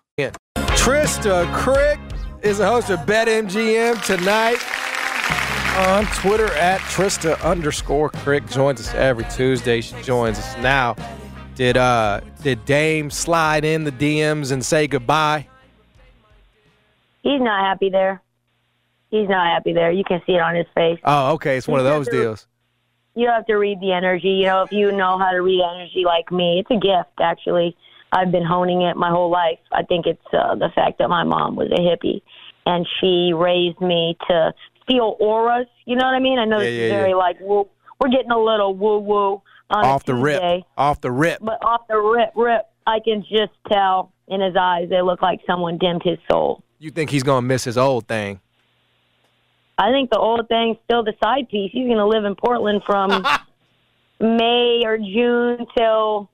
Trysta 0.55 1.53
Krick 1.53 1.99
is 2.41 2.59
the 2.59 2.65
host 2.65 2.89
of 2.89 2.99
BetMGM 3.01 4.01
tonight 4.05 4.57
on 5.77 6.05
Twitter 6.15 6.51
at 6.53 6.79
Trysta 6.81 7.39
underscore 7.43 8.09
Krick. 8.09 8.49
Joins 8.49 8.79
us 8.79 8.93
every 8.93 9.25
Tuesday. 9.25 9.81
She 9.81 10.01
joins 10.01 10.39
us 10.39 10.57
now. 10.57 10.95
Did 11.59 11.75
uh 11.75 12.21
did 12.41 12.63
Dame 12.63 13.09
slide 13.09 13.65
in 13.65 13.83
the 13.83 13.91
DMs 13.91 14.53
and 14.53 14.63
say 14.63 14.87
goodbye? 14.87 15.45
He's 17.21 17.41
not 17.41 17.65
happy 17.65 17.89
there. 17.89 18.21
He's 19.11 19.27
not 19.27 19.45
happy 19.45 19.73
there. 19.73 19.91
You 19.91 20.05
can 20.05 20.21
see 20.25 20.35
it 20.35 20.39
on 20.41 20.55
his 20.55 20.67
face. 20.73 20.99
Oh, 21.03 21.33
okay. 21.33 21.57
It's 21.57 21.67
one 21.67 21.81
of 21.81 21.85
those 21.85 22.07
deals. 22.07 22.47
You 23.13 23.27
have 23.27 23.45
to 23.47 23.55
read 23.55 23.81
the 23.81 23.91
energy. 23.91 24.29
You 24.29 24.45
know, 24.45 24.61
if 24.61 24.71
you 24.71 24.93
know 24.93 25.17
how 25.17 25.31
to 25.31 25.41
read 25.41 25.59
energy 25.61 26.03
like 26.05 26.31
me, 26.31 26.61
it's 26.61 26.71
a 26.71 26.79
gift, 26.79 27.19
actually. 27.19 27.75
I've 28.13 28.31
been 28.31 28.45
honing 28.45 28.83
it 28.83 28.95
my 28.95 29.09
whole 29.09 29.29
life. 29.29 29.59
I 29.73 29.83
think 29.83 30.05
it's 30.05 30.25
uh, 30.31 30.55
the 30.55 30.69
fact 30.73 30.99
that 30.99 31.09
my 31.09 31.25
mom 31.25 31.57
was 31.57 31.69
a 31.71 31.81
hippie 31.81 32.21
and 32.65 32.87
she 33.01 33.33
raised 33.35 33.81
me 33.81 34.15
to 34.29 34.53
feel 34.87 35.17
auras. 35.19 35.67
You 35.83 35.97
know 35.97 36.05
what 36.05 36.15
I 36.15 36.19
mean? 36.19 36.39
I 36.39 36.45
know 36.45 36.59
Yeah, 36.59 36.63
this 36.69 36.73
yeah, 36.77 36.85
is 36.85 36.91
very 36.91 37.09
yeah. 37.09 37.15
like. 37.17 37.37
We're 37.41 38.11
getting 38.11 38.31
a 38.31 38.39
little 38.41 38.73
woo 38.73 38.99
woo 38.99 39.41
Off 39.69 40.03
the 40.03 40.15
rip. 40.15 40.63
Off 40.77 41.01
the 41.01 41.11
rip. 41.11 41.39
But 41.41 41.63
off 41.63 41.87
the 41.87 41.97
rip, 41.97 42.31
rip, 42.35 42.63
I 42.87 42.99
can 42.99 43.21
just 43.21 43.53
tell 43.71 44.11
in 44.27 44.41
his 44.41 44.55
eyes 44.59 44.89
they 44.89 45.01
look 45.01 45.21
like 45.21 45.39
someone 45.45 45.77
dimmed 45.77 46.01
his 46.03 46.17
soul. 46.31 46.63
You 46.79 46.91
think 46.91 47.09
he's 47.09 47.23
gonna 47.23 47.45
miss 47.45 47.65
his 47.65 47.77
old 47.77 48.07
thing? 48.07 48.39
I 49.79 49.91
think 49.91 50.09
the 50.09 50.19
old 50.19 50.47
thing's 50.49 50.77
still 50.83 51.03
the 51.03 51.13
side 51.23 51.47
piece. 51.47 51.71
He's 51.71 51.87
going 51.87 51.97
to 51.97 52.05
live 52.05 52.25
in 52.25 52.35
Portland 52.35 52.81
from 52.85 53.25
May 54.19 54.81
or 54.83 54.97
June 54.97 55.65
till 55.75 56.29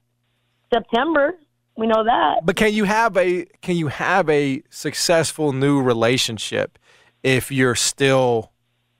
September. 0.73 1.35
We 1.77 1.85
know 1.85 2.03
that. 2.03 2.43
But 2.43 2.55
can 2.55 2.73
you 2.73 2.85
have 2.85 3.15
a 3.17 3.45
can 3.61 3.75
you 3.75 3.89
have 3.89 4.29
a 4.29 4.63
successful 4.69 5.53
new 5.53 5.81
relationship 5.81 6.79
if 7.21 7.51
you're 7.51 7.75
still, 7.75 8.51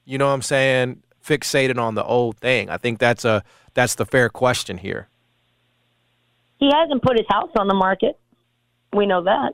you 0.03 0.17
know 0.17 0.27
what 0.27 0.33
I'm 0.33 0.41
saying, 0.41 1.01
fixated 1.25 1.79
on 1.79 1.95
the 1.95 2.03
old 2.03 2.37
thing? 2.37 2.69
I 2.69 2.77
think 2.77 2.99
that's 2.99 3.25
a 3.25 3.43
that's 3.75 3.93
the 3.93 4.05
fair 4.05 4.29
question 4.29 4.79
here. 4.79 5.07
He 6.57 6.71
hasn't 6.73 7.03
put 7.03 7.17
his 7.17 7.27
house 7.29 7.51
on 7.59 7.67
the 7.67 7.75
market. 7.75 8.17
We 8.93 9.05
know 9.05 9.23
that. 9.25 9.53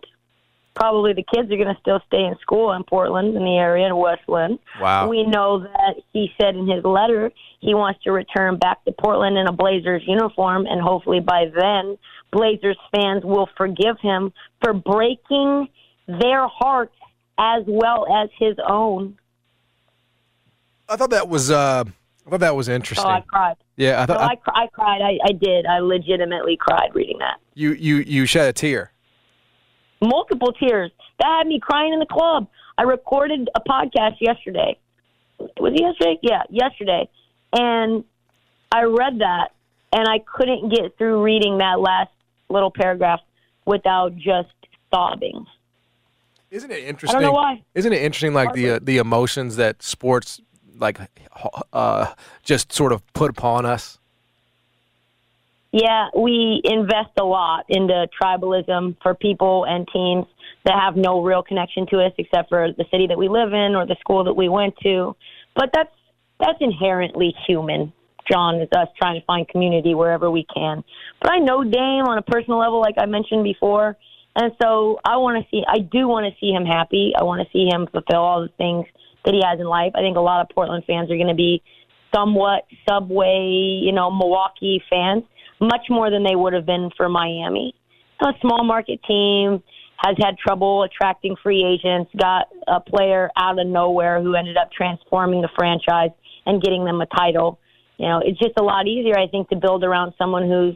Probably 0.74 1.12
the 1.12 1.24
kids 1.24 1.52
are 1.52 1.58
going 1.58 1.74
to 1.74 1.82
still 1.82 2.00
stay 2.08 2.24
in 2.24 2.38
school 2.40 2.72
in 2.72 2.84
Portland, 2.86 3.36
in 3.36 3.44
the 3.44 3.58
area, 3.58 3.88
in 3.88 3.96
Westland. 3.98 4.60
Wow. 4.80 5.10
We 5.10 5.26
know 5.26 5.60
that 5.60 5.96
he 6.14 6.32
said 6.40 6.56
in 6.56 6.66
his 6.66 6.86
letter 6.86 7.32
he 7.60 7.74
wants 7.74 8.02
to 8.04 8.12
return 8.12 8.58
back 8.58 8.86
to 8.86 8.94
Portland 8.94 9.38
in 9.38 9.48
a 9.48 9.52
Blazers 9.52 10.04
uniform, 10.08 10.66
and 10.68 10.82
hopefully 10.82 11.20
by 11.20 11.46
then 11.54 11.98
Blazers 12.32 12.78
fans 12.96 13.26
will 13.26 13.50
forgive 13.58 14.00
him 14.02 14.32
for 14.64 14.72
breaking 14.74 15.68
their 16.08 16.48
hearts 16.48 16.96
as 17.38 17.64
well 17.68 18.06
as 18.14 18.30
his 18.40 18.56
own. 18.66 19.18
I 20.88 20.96
thought 20.96 21.10
that 21.10 21.28
was 21.28 21.52
uh 21.52 21.84
I 22.26 22.30
thought 22.30 22.40
that 22.42 22.56
was 22.56 22.70
interesting. 22.70 23.06
Oh, 23.08 23.12
I 23.12 23.22
cried. 23.22 23.56
yeah, 23.78 23.98
I 23.98 24.02
No, 24.02 24.14
thought 24.14 24.32
I, 24.32 24.36
cr- 24.36 24.52
I 24.56 24.68
cried. 24.68 25.02
I, 25.02 25.18
I 25.28 25.32
did. 25.34 25.66
I 25.66 25.80
legitimately 25.80 26.58
cried 26.58 26.90
reading 26.94 27.18
that. 27.20 27.40
you 27.56 27.72
you 27.74 27.98
you 27.98 28.26
shed 28.26 28.48
a 28.50 28.54
tear. 28.54 28.92
multiple 30.02 30.54
tears. 30.54 30.92
That 31.20 31.38
had 31.40 31.48
me 31.48 31.60
crying 31.60 31.94
in 31.94 32.00
the 32.00 32.06
club. 32.06 32.48
I 32.78 32.84
recorded 32.84 33.50
a 33.56 33.60
podcast 33.62 34.16
yesterday. 34.20 34.78
Was 35.60 35.74
it 35.74 35.82
yesterday? 35.82 36.20
Yeah, 36.22 36.44
yesterday. 36.50 37.10
And 37.54 38.04
I 38.72 38.84
read 38.84 39.20
that, 39.20 39.50
and 39.92 40.08
I 40.08 40.20
couldn't 40.20 40.70
get 40.74 40.98
through 40.98 41.22
reading 41.24 41.58
that 41.60 41.80
last 41.80 42.12
little 42.50 42.72
paragraph 42.72 43.20
without 43.66 44.16
just 44.16 44.50
sobbing. 44.94 45.46
Isn't 46.50 46.72
it 46.72 46.84
interesting? 46.84 47.18
I 47.18 47.22
don't 47.22 47.30
know 47.32 47.36
why. 47.36 47.64
Isn't 47.76 47.94
it 47.94 48.02
interesting, 48.02 48.34
like 48.34 48.54
the 48.54 48.72
uh, 48.72 48.80
the 48.82 48.98
emotions 48.98 49.56
that 49.58 49.82
sports 49.84 50.42
like 50.78 51.00
uh, 51.74 52.14
just 52.44 52.72
sort 52.72 52.92
of 52.92 53.02
put 53.14 53.30
upon 53.30 53.66
us? 53.66 53.98
Yeah, 55.72 56.10
we 56.16 56.62
invest 56.66 57.12
a 57.18 57.24
lot 57.24 57.66
into 57.70 58.08
tribalism 58.22 58.98
for 59.02 59.16
people 59.16 59.66
and 59.66 59.88
teams 59.92 60.26
that 60.66 60.78
have 60.78 60.98
no 60.98 61.24
real 61.24 61.44
connection 61.44 61.88
to 61.88 62.02
us 62.02 62.12
except 62.18 62.50
for 62.50 62.74
the 62.74 62.86
city 62.92 63.08
that 63.08 63.18
we 63.18 63.30
live 63.30 63.54
in 63.54 63.76
or 63.76 63.86
the 63.86 63.96
school 64.02 64.26
that 64.26 64.34
we 64.34 64.50
went 64.50 64.76
to. 64.84 65.16
But 65.56 65.70
that's 65.74 65.94
that's 66.40 66.58
inherently 66.60 67.34
human. 67.48 67.94
John 68.30 68.62
is 68.62 68.70
us 68.76 68.88
trying 68.98 69.20
to 69.20 69.26
find 69.26 69.48
community 69.48 69.96
wherever 69.96 70.30
we 70.30 70.46
can. 70.54 70.84
But 71.22 71.32
I 71.32 71.38
know 71.40 71.64
Dame 71.64 72.06
on 72.06 72.18
a 72.18 72.22
personal 72.22 72.60
level, 72.60 72.82
like 72.82 72.96
I 72.98 73.06
mentioned 73.06 73.44
before, 73.44 73.98
and 74.36 74.52
so 74.62 75.00
I 75.06 75.18
want 75.18 75.44
to 75.44 75.50
see. 75.50 75.64
I 75.68 75.80
do 75.80 76.08
want 76.08 76.32
to 76.32 76.40
see 76.40 76.52
him 76.52 76.66
happy. 76.66 77.14
I 77.18 77.24
want 77.24 77.46
to 77.46 77.52
see 77.52 77.68
him 77.72 77.88
fulfill 77.92 78.20
all 78.20 78.42
the 78.42 78.50
things 78.58 78.86
that 79.26 79.34
he 79.34 79.42
has 79.46 79.60
in 79.60 79.66
life. 79.66 79.92
I 79.96 80.00
think 80.00 80.18
a 80.18 80.22
lot 80.22 80.42
of 80.42 80.50
Portland 80.54 80.84
fans 80.86 81.12
are 81.12 81.16
going 81.16 81.28
to 81.28 81.36
be 81.36 81.62
somewhat 82.14 82.66
Subway, 82.88 83.82
you 83.84 83.92
know, 83.92 84.12
Milwaukee 84.12 84.82
fans, 84.90 85.24
much 85.60 85.86
more 85.90 86.10
than 86.10 86.24
they 86.24 86.36
would 86.36 86.54
have 86.54 86.66
been 86.66 86.90
for 86.98 87.08
Miami. 87.08 87.74
A 88.22 88.34
small 88.42 88.64
market 88.64 89.00
team 89.08 89.64
has 89.98 90.16
had 90.20 90.38
trouble 90.38 90.84
attracting 90.84 91.36
free 91.42 91.64
agents, 91.64 92.12
got 92.20 92.48
a 92.68 92.80
player 92.80 93.30
out 93.38 93.60
of 93.60 93.68
nowhere 93.68 94.22
who 94.22 94.36
ended 94.36 94.58
up 94.58 94.72
transforming 94.72 95.42
the 95.42 95.50
franchise 95.56 96.10
and 96.46 96.62
getting 96.62 96.86
them 96.86 97.02
a 97.02 97.06
title. 97.06 97.60
You 97.98 98.08
know, 98.08 98.22
it's 98.24 98.40
just 98.40 98.54
a 98.58 98.64
lot 98.64 98.88
easier, 98.88 99.18
I 99.18 99.28
think, 99.28 99.50
to 99.50 99.56
build 99.56 99.84
around 99.84 100.14
someone 100.18 100.50
who's 100.50 100.76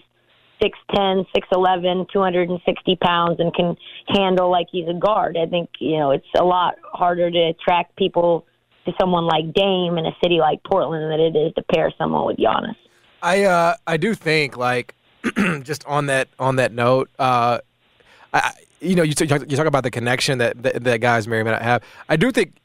6'10, 0.62 1.26
6'11, 1.36 2.12
260 2.12 2.96
pounds 2.98 3.40
and 3.40 3.54
can 3.54 3.76
handle 4.08 4.50
like 4.50 4.68
he's 4.72 4.88
a 4.88 4.94
guard. 4.94 5.38
I 5.38 5.46
think, 5.46 5.70
you 5.80 5.98
know, 5.98 6.12
it's 6.12 6.26
a 6.38 6.44
lot 6.44 6.76
harder 6.84 7.30
to 7.30 7.40
attract 7.50 7.96
people 7.98 8.46
to 8.86 8.94
someone 9.00 9.26
like 9.26 9.54
Dame 9.54 9.98
in 9.98 10.06
a 10.06 10.16
city 10.24 10.38
like 10.40 10.64
Portland 10.64 11.12
than 11.12 11.20
it 11.20 11.36
is 11.36 11.54
to 11.56 11.64
pair 11.74 11.92
someone 11.98 12.26
with 12.26 12.38
Giannis. 12.38 12.76
I 13.22 13.44
uh 13.44 13.76
I 13.88 13.98
do 13.98 14.14
think 14.14 14.56
like 14.56 14.94
just 15.64 15.84
on 15.86 16.06
that 16.08 16.28
on 16.38 16.58
that 16.58 16.72
note, 16.72 17.10
uh, 17.18 17.60
I, 18.34 18.52
you 18.80 18.96
know, 18.96 19.04
you 19.04 19.14
talk, 19.14 19.42
you 19.50 19.58
talk 19.58 19.66
about 19.66 19.84
the 19.84 19.92
connection 19.92 20.38
that, 20.38 20.62
that 20.62 20.84
that 20.84 21.02
guys 21.02 21.28
Mary 21.28 21.44
may 21.44 21.52
not 21.52 21.62
have. 21.62 21.84
I 22.08 22.16
do 22.16 22.32
think 22.32 22.58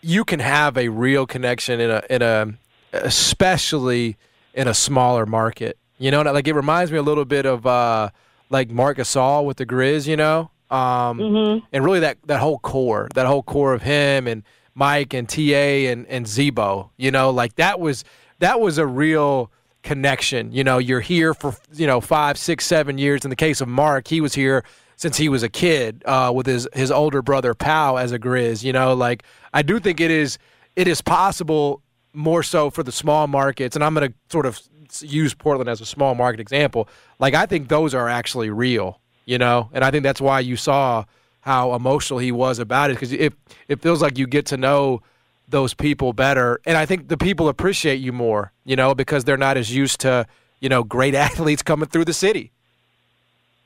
you 0.00 0.24
can 0.24 0.40
have 0.40 0.76
a 0.76 0.88
real 0.88 1.26
connection 1.26 1.80
in 1.80 1.90
a 1.90 2.02
in 2.10 2.22
a 2.22 2.54
especially 2.92 4.16
in 4.54 4.66
a 4.66 4.74
smaller 4.74 5.26
market. 5.26 5.78
You 5.98 6.10
know, 6.10 6.22
like 6.22 6.46
it 6.48 6.54
reminds 6.54 6.92
me 6.92 6.98
a 6.98 7.02
little 7.02 7.24
bit 7.24 7.44
of 7.46 7.66
uh, 7.66 8.10
like 8.50 8.70
Marc 8.70 8.98
Gasol 8.98 9.44
with 9.44 9.56
the 9.56 9.66
Grizz. 9.66 10.06
You 10.06 10.16
know, 10.16 10.50
um, 10.70 11.18
Mhm. 11.18 11.62
and 11.72 11.84
really 11.84 12.00
that 12.00 12.18
that 12.26 12.40
whole 12.40 12.58
core, 12.58 13.08
that 13.14 13.26
whole 13.26 13.42
core 13.42 13.72
of 13.74 13.82
him 13.82 14.26
and 14.26 14.42
Mike 14.74 15.12
and 15.14 15.28
Ta 15.28 15.42
and 15.90 16.06
and 16.06 16.26
Z-Bo. 16.28 16.90
You 16.96 17.10
know, 17.10 17.30
like 17.30 17.56
that 17.56 17.80
was 17.80 18.04
that 18.38 18.60
was 18.60 18.78
a 18.78 18.86
real 18.86 19.50
connection. 19.82 20.52
You 20.52 20.64
know, 20.64 20.78
you're 20.78 21.00
here 21.00 21.34
for 21.34 21.54
you 21.74 21.86
know 21.86 22.00
five, 22.00 22.38
six, 22.38 22.64
seven 22.66 22.98
years. 22.98 23.24
In 23.24 23.30
the 23.30 23.36
case 23.36 23.60
of 23.60 23.68
Mark, 23.68 24.08
he 24.08 24.20
was 24.20 24.34
here 24.34 24.64
since 24.96 25.16
he 25.16 25.28
was 25.28 25.42
a 25.42 25.48
kid 25.48 26.02
uh, 26.06 26.30
with 26.34 26.46
his 26.46 26.68
his 26.74 26.90
older 26.90 27.22
brother 27.22 27.54
Pau 27.54 27.96
as 27.96 28.12
a 28.12 28.18
Grizz. 28.18 28.62
You 28.62 28.72
know, 28.72 28.94
like 28.94 29.22
I 29.52 29.62
do 29.62 29.80
think 29.80 30.00
it 30.00 30.10
is 30.10 30.38
it 30.76 30.86
is 30.86 31.00
possible 31.00 31.82
more 32.14 32.42
so 32.42 32.70
for 32.70 32.82
the 32.82 32.92
small 32.92 33.26
markets, 33.26 33.74
and 33.76 33.84
I'm 33.84 33.94
going 33.94 34.08
to 34.08 34.14
sort 34.30 34.46
of 34.46 34.60
use 35.00 35.34
Portland 35.34 35.68
as 35.68 35.80
a 35.80 35.86
small 35.86 36.14
market 36.14 36.40
example. 36.40 36.88
Like 37.18 37.34
I 37.34 37.46
think 37.46 37.68
those 37.68 37.94
are 37.94 38.08
actually 38.08 38.50
real. 38.50 39.00
You 39.24 39.36
know, 39.36 39.68
and 39.74 39.84
I 39.84 39.90
think 39.90 40.04
that's 40.04 40.22
why 40.22 40.40
you 40.40 40.56
saw 40.56 41.04
how 41.40 41.74
emotional 41.74 42.18
he 42.18 42.32
was 42.32 42.58
about 42.58 42.90
it 42.90 42.94
because 42.94 43.12
it 43.12 43.34
it 43.68 43.82
feels 43.82 44.00
like 44.00 44.16
you 44.16 44.26
get 44.26 44.46
to 44.46 44.56
know 44.56 45.02
those 45.48 45.74
people 45.74 46.12
better. 46.12 46.60
And 46.66 46.76
I 46.76 46.86
think 46.86 47.08
the 47.08 47.16
people 47.16 47.48
appreciate 47.48 47.96
you 47.96 48.12
more, 48.12 48.52
you 48.64 48.76
know, 48.76 48.94
because 48.94 49.24
they're 49.24 49.36
not 49.36 49.56
as 49.56 49.74
used 49.74 50.00
to, 50.00 50.26
you 50.60 50.68
know, 50.68 50.82
great 50.82 51.14
athletes 51.26 51.62
coming 51.62 51.88
through 51.88 52.04
the 52.04 52.12
city. 52.12 52.52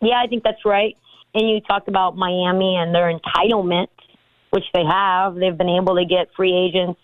Yeah, 0.01 0.21
I 0.23 0.27
think 0.27 0.43
that's 0.43 0.65
right. 0.65 0.97
And 1.35 1.49
you 1.49 1.61
talked 1.61 1.89
about 1.89 2.17
Miami 2.17 2.77
and 2.77 2.95
their 2.95 3.13
entitlement, 3.13 3.89
which 4.51 4.65
they 4.75 4.85
have. 4.85 5.35
They've 5.35 5.57
been 5.57 5.69
able 5.69 5.97
to 5.97 6.05
get 6.05 6.29
free 6.37 6.55
agents 6.55 7.01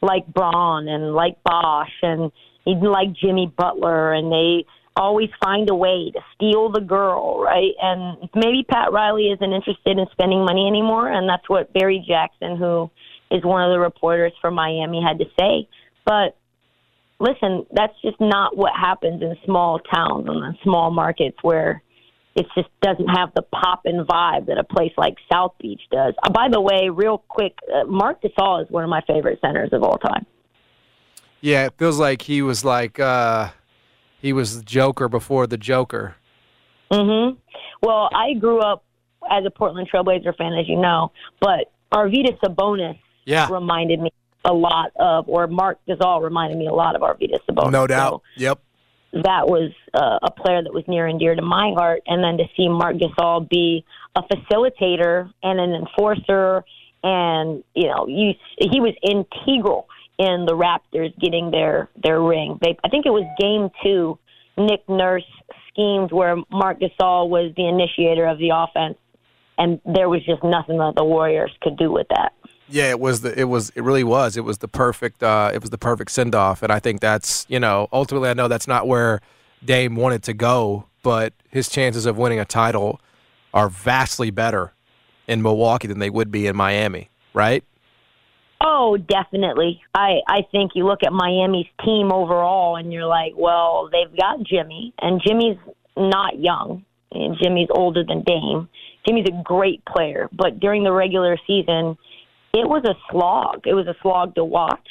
like 0.00 0.26
Bron 0.26 0.86
and 0.88 1.14
like 1.14 1.42
Bosh 1.42 1.92
and 2.02 2.30
like 2.66 3.12
Jimmy 3.12 3.52
Butler, 3.56 4.12
and 4.12 4.32
they 4.32 4.66
always 4.96 5.30
find 5.42 5.68
a 5.70 5.74
way 5.74 6.10
to 6.12 6.20
steal 6.34 6.70
the 6.70 6.80
girl, 6.80 7.40
right? 7.42 7.72
And 7.80 8.28
maybe 8.34 8.64
Pat 8.68 8.92
Riley 8.92 9.28
isn't 9.28 9.52
interested 9.52 9.98
in 9.98 10.06
spending 10.12 10.44
money 10.44 10.66
anymore, 10.66 11.10
and 11.10 11.28
that's 11.28 11.48
what 11.48 11.72
Barry 11.72 12.04
Jackson, 12.06 12.56
who 12.56 12.90
is 13.30 13.44
one 13.44 13.62
of 13.62 13.74
the 13.74 13.80
reporters 13.80 14.32
for 14.40 14.50
Miami, 14.50 15.02
had 15.02 15.18
to 15.18 15.26
say. 15.38 15.68
But 16.04 16.36
listen, 17.18 17.66
that's 17.72 17.94
just 18.02 18.20
not 18.20 18.56
what 18.56 18.72
happens 18.78 19.22
in 19.22 19.36
small 19.44 19.78
towns 19.78 20.26
and 20.28 20.44
in 20.44 20.58
small 20.62 20.90
markets 20.90 21.38
where 21.42 21.82
it 22.36 22.46
just 22.54 22.68
doesn't 22.82 23.08
have 23.08 23.30
the 23.34 23.42
pop 23.42 23.82
and 23.84 24.06
vibe 24.06 24.46
that 24.46 24.58
a 24.58 24.64
place 24.64 24.92
like 24.96 25.14
South 25.32 25.54
Beach 25.60 25.80
does. 25.90 26.14
Uh, 26.22 26.30
by 26.30 26.48
the 26.50 26.60
way, 26.60 26.88
real 26.92 27.18
quick, 27.18 27.56
uh, 27.72 27.84
Marc 27.84 28.22
Gasol 28.22 28.64
is 28.64 28.70
one 28.70 28.82
of 28.82 28.90
my 28.90 29.02
favorite 29.06 29.40
centers 29.40 29.70
of 29.72 29.82
all 29.82 29.98
time. 29.98 30.26
Yeah, 31.44 31.66
it 31.66 31.74
feels 31.76 31.98
like 31.98 32.22
he 32.22 32.40
was 32.40 32.64
like 32.64 32.98
uh 32.98 33.50
he 34.22 34.32
was 34.32 34.56
the 34.56 34.64
Joker 34.64 35.10
before 35.10 35.46
the 35.46 35.58
Joker. 35.58 36.16
hmm 36.90 37.32
Well, 37.82 38.08
I 38.14 38.32
grew 38.32 38.60
up 38.60 38.82
as 39.30 39.44
a 39.44 39.50
Portland 39.50 39.88
Trailblazer 39.92 40.34
fan, 40.38 40.54
as 40.54 40.66
you 40.66 40.80
know, 40.80 41.12
but 41.40 41.70
Arvydas 41.92 42.38
Sabonis 42.42 42.98
Yeah. 43.26 43.50
reminded 43.50 44.00
me 44.00 44.10
a 44.46 44.54
lot 44.54 44.92
of, 44.96 45.28
or 45.28 45.46
Marc 45.46 45.78
Gasol 45.86 46.22
reminded 46.22 46.56
me 46.58 46.66
a 46.66 46.72
lot 46.72 46.96
of 46.96 47.02
Arvydas 47.02 47.40
Sabonis. 47.46 47.72
No 47.72 47.86
doubt. 47.86 48.10
So 48.10 48.22
Yep. 48.36 48.60
that 49.24 49.46
was 49.46 49.70
uh, 49.92 50.18
a 50.22 50.30
player 50.30 50.62
that 50.62 50.72
was 50.72 50.84
near 50.88 51.06
and 51.06 51.20
dear 51.20 51.34
to 51.34 51.42
my 51.42 51.72
heart. 51.76 52.02
And 52.06 52.24
then 52.24 52.38
to 52.38 52.44
see 52.56 52.68
Marc 52.70 52.96
Gasol 52.96 53.46
be 53.50 53.84
a 54.16 54.22
facilitator 54.22 55.30
and 55.42 55.60
an 55.60 55.74
enforcer, 55.74 56.64
and 57.02 57.62
you 57.74 57.88
know, 57.88 58.06
you, 58.08 58.32
he 58.58 58.80
was 58.80 58.94
integral 59.02 59.88
in 60.18 60.46
the 60.46 60.52
Raptors 60.52 61.18
getting 61.20 61.50
their 61.50 61.88
their 62.02 62.20
ring. 62.20 62.58
They, 62.62 62.76
I 62.84 62.88
think 62.88 63.06
it 63.06 63.10
was 63.10 63.24
Game 63.38 63.70
Two. 63.82 64.18
Nick 64.56 64.88
Nurse 64.88 65.24
schemed 65.68 66.12
where 66.12 66.36
Marc 66.50 66.80
Gasol 66.80 67.28
was 67.28 67.52
the 67.56 67.66
initiator 67.66 68.26
of 68.26 68.38
the 68.38 68.50
offense, 68.54 68.96
and 69.58 69.80
there 69.84 70.08
was 70.08 70.24
just 70.24 70.44
nothing 70.44 70.78
that 70.78 70.94
the 70.96 71.04
Warriors 71.04 71.50
could 71.60 71.76
do 71.76 71.90
with 71.90 72.06
that. 72.10 72.32
Yeah, 72.68 72.90
it 72.90 73.00
was 73.00 73.20
the 73.20 73.38
it 73.38 73.44
was 73.44 73.70
it 73.74 73.82
really 73.82 74.04
was. 74.04 74.36
It 74.36 74.44
was 74.44 74.58
the 74.58 74.68
perfect 74.68 75.22
uh 75.22 75.50
it 75.52 75.60
was 75.60 75.70
the 75.70 75.78
perfect 75.78 76.10
send 76.10 76.34
off 76.34 76.62
and 76.62 76.72
I 76.72 76.78
think 76.78 77.00
that's, 77.00 77.44
you 77.48 77.60
know, 77.60 77.88
ultimately 77.92 78.30
I 78.30 78.34
know 78.34 78.48
that's 78.48 78.66
not 78.66 78.86
where 78.86 79.20
Dame 79.64 79.96
wanted 79.96 80.22
to 80.24 80.32
go, 80.32 80.86
but 81.02 81.34
his 81.50 81.68
chances 81.68 82.06
of 82.06 82.16
winning 82.16 82.40
a 82.40 82.44
title 82.44 83.00
are 83.52 83.68
vastly 83.68 84.30
better 84.30 84.72
in 85.26 85.42
Milwaukee 85.42 85.88
than 85.88 85.98
they 85.98 86.10
would 86.10 86.30
be 86.30 86.46
in 86.46 86.56
Miami, 86.56 87.10
right? 87.34 87.64
Oh, 88.66 88.96
definitely. 88.96 89.82
I 89.94 90.20
I 90.26 90.40
think 90.50 90.72
you 90.74 90.86
look 90.86 91.00
at 91.04 91.12
Miami's 91.12 91.66
team 91.84 92.10
overall, 92.10 92.76
and 92.76 92.92
you're 92.92 93.06
like, 93.06 93.34
well, 93.36 93.90
they've 93.92 94.18
got 94.18 94.42
Jimmy, 94.42 94.94
and 95.00 95.20
Jimmy's 95.24 95.58
not 95.96 96.40
young. 96.40 96.84
And 97.12 97.36
Jimmy's 97.40 97.68
older 97.70 98.02
than 98.02 98.24
Dame. 98.26 98.68
Jimmy's 99.06 99.26
a 99.28 99.42
great 99.44 99.84
player, 99.84 100.28
but 100.32 100.58
during 100.58 100.82
the 100.82 100.92
regular 100.92 101.36
season, 101.46 101.96
it 102.54 102.66
was 102.66 102.82
a 102.86 102.94
slog. 103.10 103.66
It 103.66 103.74
was 103.74 103.86
a 103.86 103.94
slog 104.02 104.34
to 104.36 104.44
watch. 104.44 104.88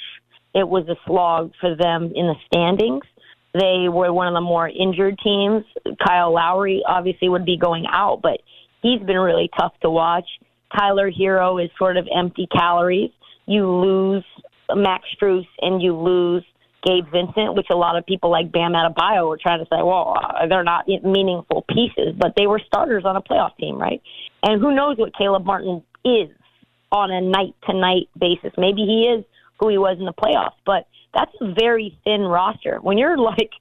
It 0.54 0.68
was 0.68 0.88
a 0.88 0.96
slog 1.08 1.52
for 1.60 1.76
them 1.76 2.12
in 2.16 2.28
the 2.28 2.36
standings. 2.46 3.04
They 3.54 3.90
were 3.90 4.14
one 4.14 4.28
of 4.28 4.36
the 4.36 4.42
more 4.42 4.70
injured 4.70 5.20
teams. 5.24 5.64
Kyle 6.06 6.34
Lowry 6.34 6.84
obviously 6.88 7.28
would 7.28 7.46
be 7.46 7.58
going 7.58 7.86
out, 7.92 8.22
but 8.22 8.40
he's 8.82 9.02
been 9.02 9.18
really 9.18 9.50
tough 9.60 9.74
to 9.82 9.90
watch. 9.90 10.26
Tyler 10.78 11.12
Herro 11.12 11.64
is 11.64 11.72
sort 11.78 11.98
of 11.98 12.08
empty 12.16 12.48
calories. 12.56 13.12
You 13.46 13.70
lose 13.70 14.26
Max 14.74 15.04
Strus 15.16 15.46
and 15.62 15.82
you 15.82 15.96
lose 15.98 16.44
Gabe 16.86 17.06
Vincent, 17.12 17.56
which 17.56 17.68
a 17.72 17.76
lot 17.76 17.98
of 17.98 18.06
people 18.06 18.30
like 18.30 18.52
Bam 18.52 18.74
Adebayo 18.74 19.28
were 19.30 19.40
trying 19.42 19.60
to 19.60 19.66
say, 19.66 19.82
well, 19.82 20.18
uh, 20.18 20.48
they're 20.48 20.64
not 20.64 20.88
meaningful 20.88 21.66
pieces, 21.70 22.14
but 22.18 22.34
they 22.38 22.48
were 22.48 22.62
starters 22.66 23.04
on 23.06 23.16
a 23.16 23.22
playoff 23.22 23.56
team, 23.58 23.78
right? 23.78 24.02
And 24.44 24.62
who 24.62 24.76
knows 24.76 24.98
what 24.98 25.16
Caleb 25.16 25.46
Martin 25.46 25.82
is 26.04 26.30
on 26.92 27.12
a 27.12 27.22
night 27.22 27.56
to 27.70 27.74
night 27.74 28.10
basis. 28.20 28.52
Maybe 28.58 28.82
he 28.82 29.04
is 29.18 29.26
who 29.60 29.70
he 29.70 29.78
was 29.78 29.98
in 30.00 30.06
the 30.06 30.14
playoffs, 30.14 30.60
but 30.66 30.88
that's 31.14 31.32
a 31.42 31.54
very 31.54 31.98
thin 32.04 32.22
roster. 32.22 32.80
When 32.82 32.98
you're 32.98 33.18
like 33.18 33.52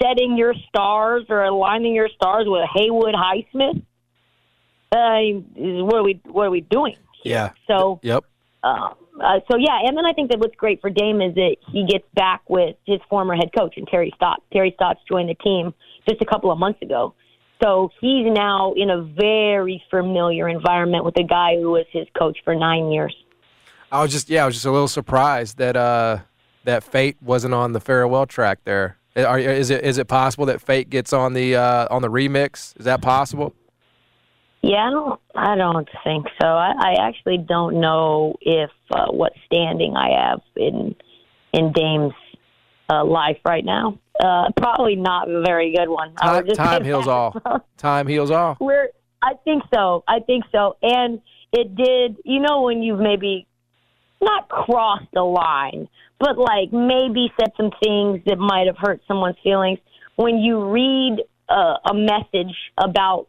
setting 0.00 0.36
your 0.36 0.54
stars 0.68 1.24
or 1.28 1.42
aligning 1.44 1.94
your 1.94 2.08
stars 2.14 2.44
with 2.46 2.62
Haywood 2.74 3.14
Highsmith, 3.14 3.82
uh, 4.92 5.40
what 5.84 5.96
are 5.96 6.02
we 6.02 6.20
what 6.24 6.46
are 6.46 6.50
we 6.50 6.62
doing? 6.62 6.96
Yeah. 7.24 7.50
So 7.68 8.00
Yep. 8.02 8.24
um, 8.64 8.94
uh, 9.18 9.40
so 9.50 9.58
yeah, 9.58 9.78
and 9.84 9.96
then 9.96 10.06
I 10.06 10.12
think 10.12 10.30
that 10.30 10.38
what's 10.38 10.54
great 10.56 10.80
for 10.80 10.90
Dame 10.90 11.20
is 11.20 11.34
that 11.34 11.56
he 11.72 11.86
gets 11.86 12.04
back 12.14 12.42
with 12.48 12.76
his 12.86 13.00
former 13.08 13.34
head 13.34 13.50
coach 13.56 13.74
and 13.76 13.86
Terry 13.86 14.12
Stotts. 14.16 14.42
Terry 14.52 14.72
Stotts 14.76 15.00
joined 15.08 15.28
the 15.28 15.34
team 15.34 15.74
just 16.08 16.20
a 16.22 16.26
couple 16.26 16.50
of 16.50 16.58
months 16.58 16.80
ago, 16.82 17.14
so 17.62 17.90
he's 18.00 18.26
now 18.26 18.72
in 18.74 18.90
a 18.90 19.02
very 19.02 19.82
familiar 19.90 20.48
environment 20.48 21.04
with 21.04 21.18
a 21.18 21.24
guy 21.24 21.56
who 21.56 21.70
was 21.70 21.86
his 21.90 22.06
coach 22.18 22.38
for 22.44 22.54
nine 22.54 22.90
years. 22.90 23.14
I 23.92 24.02
was 24.02 24.12
just 24.12 24.30
yeah, 24.30 24.44
I 24.44 24.46
was 24.46 24.54
just 24.54 24.66
a 24.66 24.70
little 24.70 24.88
surprised 24.88 25.58
that 25.58 25.76
uh 25.76 26.18
that 26.64 26.84
Fate 26.84 27.16
wasn't 27.20 27.54
on 27.54 27.72
the 27.72 27.80
farewell 27.80 28.26
track 28.26 28.60
there. 28.64 28.96
Are, 29.16 29.38
is 29.38 29.70
it 29.70 29.84
is 29.84 29.98
it 29.98 30.06
possible 30.06 30.46
that 30.46 30.60
Fate 30.60 30.88
gets 30.88 31.12
on 31.12 31.32
the 31.32 31.56
uh, 31.56 31.88
on 31.90 32.02
the 32.02 32.08
remix? 32.08 32.78
Is 32.78 32.84
that 32.84 33.02
possible? 33.02 33.54
Yeah, 34.62 34.86
I 34.86 34.90
don't. 34.90 35.20
I 35.34 35.56
don't 35.56 35.88
think 36.04 36.26
so. 36.40 36.46
I, 36.46 36.72
I 36.76 37.08
actually 37.08 37.38
don't 37.38 37.80
know 37.80 38.36
if 38.40 38.70
uh, 38.90 39.06
what 39.10 39.32
standing 39.46 39.96
I 39.96 40.28
have 40.28 40.40
in 40.54 40.94
in 41.52 41.72
Dame's 41.72 42.12
uh, 42.90 43.04
life 43.04 43.38
right 43.44 43.64
now. 43.64 43.98
Uh, 44.22 44.50
probably 44.56 44.96
not 44.96 45.30
a 45.30 45.40
very 45.40 45.74
good 45.74 45.88
one. 45.88 46.14
Time, 46.16 46.46
time 46.48 46.84
heals 46.84 47.06
that. 47.06 47.10
all. 47.10 47.64
Time 47.78 48.06
heals 48.06 48.30
all. 48.30 48.56
We're. 48.60 48.88
I 49.22 49.34
think 49.44 49.62
so. 49.72 50.04
I 50.06 50.20
think 50.20 50.44
so. 50.52 50.76
And 50.82 51.22
it 51.52 51.74
did. 51.74 52.16
You 52.24 52.40
know 52.40 52.62
when 52.62 52.82
you've 52.82 53.00
maybe 53.00 53.46
not 54.20 54.50
crossed 54.50 55.14
a 55.16 55.22
line, 55.22 55.88
but 56.18 56.36
like 56.36 56.70
maybe 56.70 57.32
said 57.40 57.50
some 57.56 57.70
things 57.82 58.20
that 58.26 58.38
might 58.38 58.66
have 58.66 58.76
hurt 58.78 59.00
someone's 59.08 59.36
feelings. 59.42 59.78
When 60.16 60.36
you 60.36 60.68
read 60.68 61.22
uh, 61.48 61.76
a 61.90 61.94
message 61.94 62.54
about 62.76 63.28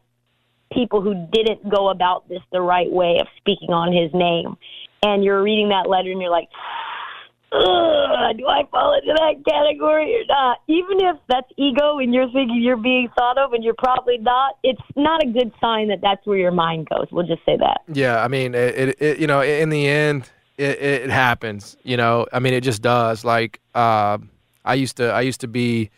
people 0.71 1.01
who 1.01 1.13
didn't 1.31 1.67
go 1.69 1.89
about 1.89 2.27
this 2.29 2.41
the 2.51 2.61
right 2.61 2.89
way 2.89 3.17
of 3.19 3.27
speaking 3.37 3.71
on 3.71 3.91
his 3.91 4.11
name, 4.13 4.57
and 5.03 5.23
you're 5.23 5.41
reading 5.41 5.69
that 5.69 5.89
letter 5.89 6.11
and 6.11 6.21
you're 6.21 6.31
like, 6.31 6.49
Ugh, 7.53 8.37
do 8.37 8.47
I 8.47 8.63
fall 8.71 8.93
into 8.93 9.13
that 9.13 9.43
category 9.45 10.15
or 10.15 10.25
not? 10.27 10.59
Even 10.67 11.01
if 11.01 11.17
that's 11.27 11.51
ego 11.57 11.99
and 11.99 12.13
you're 12.13 12.31
thinking 12.31 12.61
you're 12.61 12.77
being 12.77 13.09
thought 13.17 13.37
of 13.37 13.51
and 13.51 13.61
you're 13.61 13.73
probably 13.73 14.17
not, 14.19 14.57
it's 14.63 14.81
not 14.95 15.21
a 15.21 15.27
good 15.27 15.51
sign 15.59 15.89
that 15.89 15.99
that's 16.01 16.25
where 16.25 16.37
your 16.37 16.51
mind 16.51 16.87
goes. 16.87 17.07
We'll 17.11 17.27
just 17.27 17.43
say 17.45 17.57
that. 17.57 17.81
Yeah, 17.91 18.23
I 18.23 18.29
mean, 18.29 18.55
it, 18.55 18.95
it, 19.01 19.19
you 19.19 19.27
know, 19.27 19.41
in 19.41 19.69
the 19.69 19.85
end, 19.85 20.29
it, 20.57 20.81
it 20.81 21.09
happens. 21.09 21.75
You 21.83 21.97
know, 21.97 22.25
I 22.31 22.39
mean, 22.39 22.53
it 22.53 22.61
just 22.61 22.81
does. 22.81 23.25
Like, 23.25 23.59
uh, 23.75 24.19
I 24.63 24.75
used 24.75 24.97
to, 24.97 25.11
I 25.11 25.21
used 25.21 25.41
to 25.41 25.49
be 25.49 25.89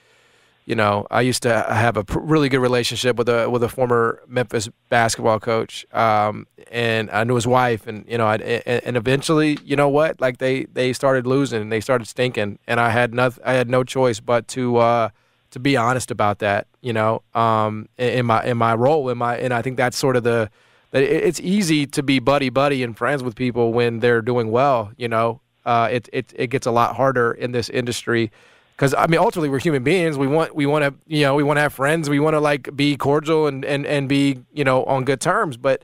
you 0.66 0.76
know, 0.76 1.06
I 1.12 1.22
used 1.22 1.44
to 1.44 1.50
have 1.70 1.98
a 1.98 2.04
pr- 2.04 2.20
really 2.20 2.50
good 2.50 2.60
relationship 2.60 3.18
with 3.18 3.28
a 3.30 3.50
with 3.50 3.64
a 3.64 3.70
former 3.70 4.22
Memphis 4.28 4.70
basketball 4.90 5.40
coach, 5.40 5.86
um, 5.94 6.48
and 6.72 7.10
I 7.12 7.24
knew 7.26 7.36
his 7.36 7.46
wife, 7.48 7.86
and 7.88 8.06
you 8.08 8.18
know, 8.18 8.26
I, 8.28 8.36
and, 8.36 8.84
and 8.86 8.98
eventually, 8.98 9.58
you 9.64 9.76
know 9.76 9.90
what? 9.90 10.22
Like 10.22 10.38
they 10.38 10.66
they 10.66 10.94
started 10.94 11.28
losing, 11.28 11.62
and 11.62 11.72
they 11.72 11.82
started 11.82 12.08
stinking, 12.08 12.60
and 12.68 12.80
I 12.80 12.90
had 12.90 13.14
no 13.14 13.32
I 13.46 13.54
had 13.54 13.70
no 13.70 13.84
choice 13.84 14.20
but 14.20 14.48
to 14.50 14.78
uh, 14.78 15.10
to 15.52 15.60
be 15.60 15.76
honest 15.76 16.12
about 16.12 16.40
that, 16.40 16.68
you 16.82 16.94
know, 16.94 17.22
um, 17.34 17.88
in, 17.98 18.26
my 18.26 18.44
in 18.46 18.58
my 18.58 18.74
role, 18.74 19.10
in 19.10 19.18
my, 19.18 19.38
and 19.38 19.54
I 19.54 19.62
think 19.62 19.78
that's 19.78 19.98
sort 19.98 20.16
of 20.16 20.24
the 20.24 20.50
that 20.92 21.04
it- 21.04 21.24
it's 21.24 21.40
easy 21.42 21.86
to 21.88 22.02
be 22.04 22.20
buddy 22.20 22.50
buddy 22.50 22.84
and 22.84 22.98
friends 22.98 23.22
with 23.24 23.36
people 23.36 23.74
when 23.74 24.00
they're 24.00 24.22
doing 24.22 24.50
well, 24.50 24.92
you 24.98 25.08
know. 25.08 25.42
Uh, 25.66 25.88
it, 25.92 26.10
it 26.12 26.34
it 26.36 26.48
gets 26.48 26.66
a 26.68 26.72
lot 26.72 26.96
harder 26.96 27.32
in 27.32 27.52
this 27.54 27.70
industry 27.70 28.32
because 28.76 28.94
I 28.94 29.08
mean 29.08 29.20
ultimately 29.20 29.50
we're 29.50 29.60
human 29.60 29.84
beings. 29.84 30.18
We 30.18 30.28
want 30.28 30.56
we 30.56 30.66
want 30.66 30.84
to 30.84 30.94
you 31.08 31.22
know 31.22 31.36
we 31.36 31.44
want 31.44 31.58
to 31.58 31.62
have 31.62 31.74
friends. 31.74 32.10
We 32.10 32.20
want 32.20 32.34
to 32.34 32.40
like 32.40 32.76
be 32.76 32.98
cordial 32.98 33.48
and, 33.48 33.64
and 33.66 33.86
and 33.86 34.10
be 34.10 34.40
you 34.54 34.64
know 34.64 34.84
on 34.86 35.06
good 35.06 35.22
terms. 35.22 35.58
But 35.58 35.84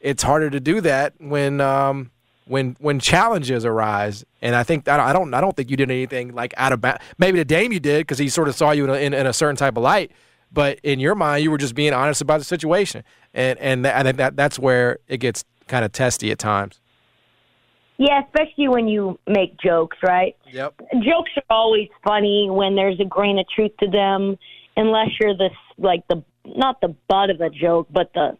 it's 0.00 0.22
harder 0.22 0.50
to 0.50 0.60
do 0.60 0.80
that 0.80 1.14
when 1.18 1.60
um 1.60 2.10
when 2.50 2.76
when 2.80 2.98
challenges 2.98 3.64
arise. 3.64 4.24
And 4.42 4.54
I 4.54 4.64
think 4.64 4.88
I 4.88 5.12
don't 5.12 5.32
I 5.32 5.40
don't, 5.40 5.56
think 5.56 5.70
you 5.70 5.76
did 5.76 5.90
anything 5.90 6.34
like 6.34 6.52
out 6.56 6.72
of 6.72 6.84
maybe 7.18 7.38
the 7.38 7.44
Dame 7.44 7.72
you 7.72 7.80
did 7.80 8.00
because 8.00 8.18
he 8.18 8.28
sort 8.28 8.48
of 8.48 8.54
saw 8.54 8.72
you 8.72 8.84
in 8.84 8.90
a, 8.90 8.94
in, 8.94 9.14
in 9.14 9.26
a 9.26 9.32
certain 9.32 9.56
type 9.56 9.76
of 9.76 9.82
light. 9.82 10.10
But 10.52 10.80
in 10.82 10.98
your 10.98 11.14
mind, 11.14 11.44
you 11.44 11.50
were 11.50 11.58
just 11.58 11.76
being 11.76 11.92
honest 11.92 12.20
about 12.20 12.38
the 12.38 12.44
situation, 12.44 13.04
and 13.32 13.56
and 13.60 13.84
that, 13.84 13.94
I 13.94 14.02
think 14.02 14.16
that 14.16 14.34
that's 14.34 14.58
where 14.58 14.98
it 15.06 15.18
gets 15.18 15.44
kind 15.68 15.84
of 15.84 15.92
testy 15.92 16.32
at 16.32 16.40
times. 16.40 16.80
Yeah, 18.00 18.22
especially 18.24 18.68
when 18.68 18.88
you 18.88 19.18
make 19.28 19.58
jokes, 19.60 19.98
right? 20.02 20.34
Yep. 20.50 20.80
Jokes 21.02 21.30
are 21.36 21.42
always 21.50 21.90
funny 22.02 22.48
when 22.50 22.74
there's 22.74 22.98
a 22.98 23.04
grain 23.04 23.38
of 23.38 23.44
truth 23.54 23.72
to 23.80 23.90
them, 23.90 24.38
unless 24.74 25.08
you're 25.20 25.36
the 25.36 25.50
like 25.76 26.08
the 26.08 26.24
not 26.46 26.80
the 26.80 26.96
butt 27.08 27.28
of 27.28 27.42
a 27.42 27.50
joke, 27.50 27.88
but 27.92 28.10
the 28.14 28.38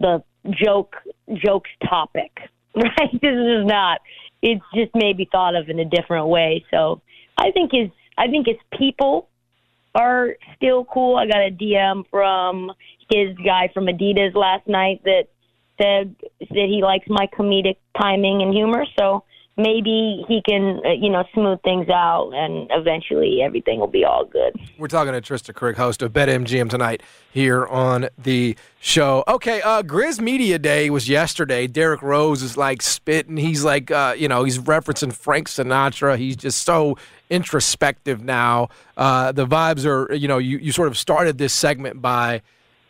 the 0.00 0.24
joke 0.50 0.96
joke's 1.34 1.68
topic, 1.86 2.32
right? 2.74 3.12
This 3.12 3.34
is 3.34 3.66
not. 3.66 4.00
It's 4.40 4.64
just 4.74 4.92
maybe 4.94 5.28
thought 5.30 5.54
of 5.54 5.68
in 5.68 5.78
a 5.80 5.84
different 5.84 6.28
way. 6.28 6.64
So 6.70 7.02
I 7.36 7.50
think 7.50 7.72
his 7.74 7.90
I 8.16 8.28
think 8.28 8.46
his 8.46 8.56
people 8.78 9.28
are 9.94 10.34
still 10.56 10.86
cool. 10.86 11.16
I 11.16 11.26
got 11.26 11.46
a 11.46 11.50
DM 11.50 12.04
from 12.10 12.72
his 13.12 13.36
guy 13.44 13.68
from 13.74 13.84
Adidas 13.84 14.34
last 14.34 14.66
night 14.66 15.02
that 15.04 15.24
said 15.78 16.14
that 16.40 16.66
he 16.68 16.80
likes 16.82 17.06
my 17.08 17.28
comedic 17.36 17.76
timing 18.00 18.42
and 18.42 18.52
humor. 18.52 18.84
So 18.98 19.24
maybe 19.56 20.24
he 20.26 20.42
can, 20.46 20.80
uh, 20.84 20.90
you 20.90 21.10
know, 21.10 21.24
smooth 21.32 21.60
things 21.62 21.88
out, 21.88 22.32
and 22.34 22.68
eventually 22.72 23.40
everything 23.42 23.78
will 23.78 23.86
be 23.86 24.04
all 24.04 24.24
good. 24.24 24.54
We're 24.78 24.88
talking 24.88 25.12
to 25.12 25.20
Trysta 25.20 25.52
Krick, 25.52 25.76
host 25.76 26.02
of 26.02 26.12
BetMGM 26.12 26.68
tonight 26.68 27.02
here 27.30 27.66
on 27.66 28.08
the 28.18 28.56
show. 28.80 29.22
Okay, 29.28 29.62
uh, 29.62 29.82
Grizz 29.82 30.20
Media 30.20 30.58
Day 30.58 30.90
was 30.90 31.08
yesterday. 31.08 31.66
Derrick 31.66 32.02
Rose 32.02 32.42
is 32.42 32.56
like 32.56 32.82
spitting. 32.82 33.36
He's 33.36 33.64
like, 33.64 33.90
uh, 33.90 34.14
you 34.16 34.28
know, 34.28 34.44
he's 34.44 34.58
referencing 34.58 35.12
Frank 35.12 35.48
Sinatra. 35.48 36.18
He's 36.18 36.36
just 36.36 36.64
so 36.64 36.98
introspective 37.30 38.22
now. 38.22 38.68
Uh, 38.96 39.32
the 39.32 39.46
vibes 39.46 39.86
are, 39.86 40.12
you 40.14 40.28
know, 40.28 40.38
you, 40.38 40.58
you 40.58 40.72
sort 40.72 40.88
of 40.88 40.98
started 40.98 41.38
this 41.38 41.52
segment 41.52 42.02
by 42.02 42.42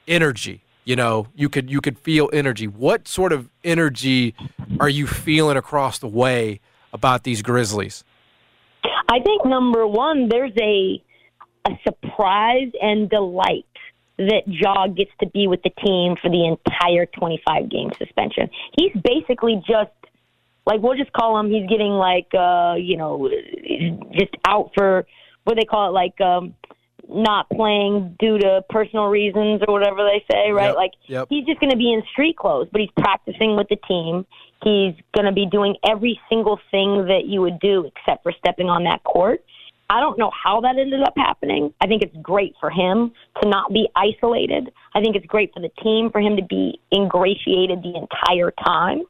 energy. 0.09 0.64
You 0.85 0.97
know, 0.97 1.29
you 1.35 1.49
could 1.49 1.71
you 1.71 1.81
could 1.81 1.99
feel 1.99 2.29
energy. 2.33 2.67
What 2.67 3.09
sort 3.09 3.33
of 3.33 3.49
energy 3.63 4.35
are 4.81 4.89
you 4.89 5.07
feeling 5.07 5.57
across 5.57 5.99
the 5.99 6.09
way 6.09 6.61
about 6.93 7.25
these 7.25 7.41
Grizzlies? 7.41 8.05
I 9.09 9.21
think 9.21 9.47
number 9.47 9.87
one, 9.87 10.29
there's 10.29 10.53
a 10.61 11.03
a 11.67 11.71
surprise 11.83 12.71
and 12.83 13.09
delight 13.09 13.65
that 14.19 14.43
Ja 14.47 14.87
gets 14.89 15.11
to 15.21 15.27
be 15.31 15.47
with 15.49 15.63
the 15.63 15.71
team 15.85 16.17
for 16.21 16.31
the 16.31 16.47
entire 16.47 17.07
25 17.07 17.69
game 17.71 17.91
suspension. 17.99 18.49
He's 18.79 18.93
basically 19.03 19.63
just 19.67 19.91
like 20.67 20.83
we'll 20.83 20.97
just 20.97 21.13
call 21.13 21.39
him. 21.39 21.51
He's 21.51 21.69
getting 21.69 21.93
like 21.93 22.29
uh, 22.35 22.75
you 22.79 22.97
know 22.97 23.31
just 24.13 24.35
out 24.47 24.73
for 24.75 25.07
what 25.45 25.57
they 25.57 25.65
call 25.65 25.89
it 25.89 25.93
like 25.93 26.21
um, 26.21 26.55
not 27.09 27.49
playing 27.51 28.17
due 28.19 28.39
to 28.39 28.65
personal 28.71 29.07
reasons 29.07 29.63
or 29.67 29.73
whatever 29.73 30.05
they 30.05 30.25
say, 30.31 30.51
right? 30.51 30.69
Yep, 30.69 30.77
Like 30.77 30.93
yep. 31.07 31.27
he's 31.31 31.47
just 31.47 31.61
going 31.61 31.71
to 31.71 31.77
be 31.77 31.93
in 31.93 32.03
street 32.13 32.37
clothes, 32.37 32.69
but 32.73 32.81
he's 32.81 32.91
practicing 32.99 33.57
with 33.57 33.69
the 33.69 33.77
team. 33.89 34.27
He's 34.63 34.95
going 35.15 35.27
to 35.27 35.33
be 35.33 35.47
doing 35.51 35.77
every 35.89 36.19
single 36.29 36.59
thing 36.71 37.07
that 37.09 37.25
you 37.27 37.41
would 37.43 37.61
do 37.61 37.85
except 37.85 38.23
for 38.23 38.33
stepping 38.39 38.69
on 38.69 38.85
that 38.85 39.05
court. 39.05 39.45
I 39.91 40.01
don't 40.01 40.19
know 40.19 40.31
how 40.31 40.61
that 40.63 40.79
ended 40.79 41.03
up 41.03 41.13
happening. 41.17 41.73
I 41.81 41.87
think 41.87 42.03
it's 42.03 42.17
great 42.23 42.55
for 42.59 42.71
him 42.71 43.13
to 43.43 43.49
not 43.49 43.73
be 43.73 43.89
isolated. 43.95 44.73
I 44.95 45.01
think 45.01 45.15
it's 45.15 45.27
great 45.27 45.53
for 45.53 45.61
the 45.61 45.69
team 45.83 46.11
for 46.11 46.21
him 46.21 46.37
to 46.37 46.43
be 46.43 46.81
ingratiated 46.93 47.83
the 47.83 47.95
entire 47.95 48.51
time. 48.65 49.03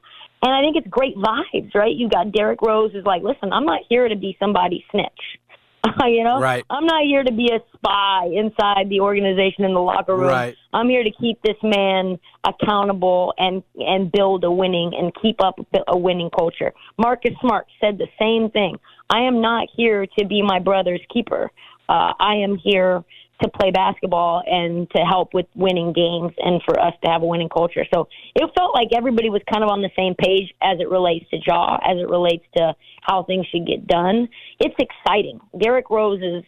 And 0.43 0.53
I 0.53 0.61
think 0.61 0.75
it's 0.75 0.87
great 0.87 1.15
vibes, 1.15 1.73
right? 1.73 1.95
You 1.95 2.09
got 2.09 2.31
Derrick 2.31 2.61
Rose 2.61 2.91
who's 2.91 3.05
like, 3.05 3.23
listen, 3.23 3.53
I'm 3.53 3.65
not 3.65 3.81
here 3.89 4.07
to 4.07 4.15
be 4.15 4.35
somebody's 4.39 4.83
snitch. 4.91 5.39
you 6.05 6.23
know, 6.23 6.39
Right. 6.39 6.63
I'm 6.69 6.85
not 6.85 7.03
here 7.03 7.23
to 7.23 7.31
be 7.31 7.51
a 7.53 7.59
spy 7.77 8.29
inside 8.33 8.89
the 8.89 9.01
organization 9.01 9.65
in 9.65 9.73
the 9.73 9.79
locker 9.79 10.15
room. 10.15 10.27
Right. 10.27 10.55
I'm 10.73 10.89
here 10.89 11.03
to 11.03 11.11
keep 11.11 11.41
this 11.41 11.57
man 11.63 12.19
accountable 12.43 13.33
and 13.37 13.63
and 13.77 14.11
build 14.11 14.43
a 14.43 14.51
winning 14.51 14.93
and 14.97 15.11
keep 15.21 15.43
up 15.43 15.55
a 15.87 15.97
winning 15.97 16.29
culture. 16.29 16.73
Marcus 16.97 17.33
Smart 17.41 17.67
said 17.79 17.97
the 17.97 18.07
same 18.19 18.49
thing. 18.51 18.77
I 19.09 19.21
am 19.21 19.41
not 19.41 19.67
here 19.75 20.05
to 20.17 20.25
be 20.25 20.41
my 20.41 20.59
brother's 20.59 21.01
keeper. 21.13 21.51
Uh, 21.87 22.13
I 22.19 22.35
am 22.37 22.57
here 22.57 23.03
to 23.41 23.49
play 23.49 23.71
basketball 23.71 24.43
and 24.45 24.89
to 24.91 24.99
help 25.03 25.33
with 25.33 25.45
winning 25.55 25.91
games 25.91 26.33
and 26.37 26.61
for 26.63 26.79
us 26.79 26.93
to 27.03 27.09
have 27.09 27.21
a 27.21 27.25
winning 27.25 27.49
culture. 27.49 27.85
So 27.93 28.07
it 28.33 28.49
felt 28.57 28.73
like 28.73 28.89
everybody 28.95 29.29
was 29.29 29.41
kind 29.51 29.63
of 29.63 29.69
on 29.69 29.81
the 29.81 29.89
same 29.97 30.15
page 30.15 30.53
as 30.61 30.79
it 30.79 30.89
relates 30.89 31.29
to 31.31 31.37
Ja, 31.45 31.77
as 31.85 31.97
it 31.97 32.09
relates 32.09 32.45
to 32.57 32.73
how 33.01 33.23
things 33.23 33.45
should 33.47 33.67
get 33.67 33.87
done. 33.87 34.29
It's 34.59 34.75
exciting. 34.79 35.39
Derrick 35.59 35.89
Rose 35.89 36.21
is 36.21 36.43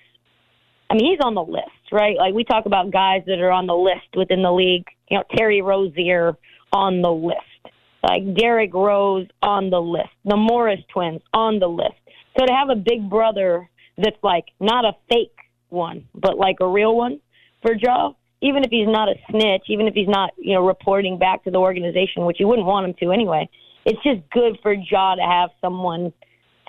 I 0.89 0.93
mean, 0.93 1.11
he's 1.11 1.19
on 1.21 1.35
the 1.35 1.43
list, 1.43 1.91
right? 1.91 2.15
Like 2.17 2.33
we 2.33 2.43
talk 2.43 2.65
about 2.65 2.91
guys 2.91 3.23
that 3.27 3.39
are 3.39 3.51
on 3.51 3.67
the 3.67 3.75
list 3.75 4.15
within 4.15 4.41
the 4.41 4.51
league. 4.51 4.85
You 5.09 5.17
know, 5.17 5.23
Terry 5.35 5.61
Rozier 5.61 6.37
on 6.71 7.01
the 7.01 7.11
list, 7.11 7.73
like 8.03 8.35
Derrick 8.35 8.73
Rose 8.73 9.27
on 9.41 9.69
the 9.69 9.81
list, 9.81 10.09
the 10.23 10.37
Morris 10.37 10.79
twins 10.93 11.21
on 11.33 11.59
the 11.59 11.67
list. 11.67 11.95
So 12.37 12.45
to 12.45 12.53
have 12.53 12.69
a 12.69 12.75
big 12.75 13.09
brother 13.09 13.69
that's 13.97 14.17
like 14.23 14.45
not 14.59 14.85
a 14.85 14.93
fake 15.09 15.36
one, 15.69 16.07
but 16.15 16.37
like 16.37 16.57
a 16.61 16.67
real 16.67 16.95
one 16.95 17.19
for 17.61 17.73
Ja, 17.73 18.13
even 18.41 18.63
if 18.63 18.69
he's 18.69 18.87
not 18.87 19.09
a 19.09 19.15
snitch, 19.29 19.63
even 19.67 19.87
if 19.87 19.93
he's 19.93 20.07
not, 20.07 20.31
you 20.37 20.53
know, 20.53 20.65
reporting 20.65 21.17
back 21.17 21.43
to 21.43 21.51
the 21.51 21.57
organization, 21.57 22.25
which 22.25 22.39
you 22.39 22.47
wouldn't 22.47 22.67
want 22.67 22.87
him 22.87 22.93
to 22.99 23.11
anyway, 23.11 23.49
it's 23.85 24.01
just 24.03 24.21
good 24.31 24.59
for 24.61 24.73
Ja 24.73 25.15
to 25.15 25.21
have 25.21 25.49
someone 25.61 26.13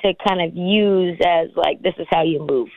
to 0.03 0.15
kind 0.27 0.41
of 0.41 0.57
use 0.57 1.19
as 1.25 1.49
like 1.57 1.83
this 1.83 1.95
is 1.99 2.07
how 2.11 2.23
you 2.23 2.41
move. 2.41 2.69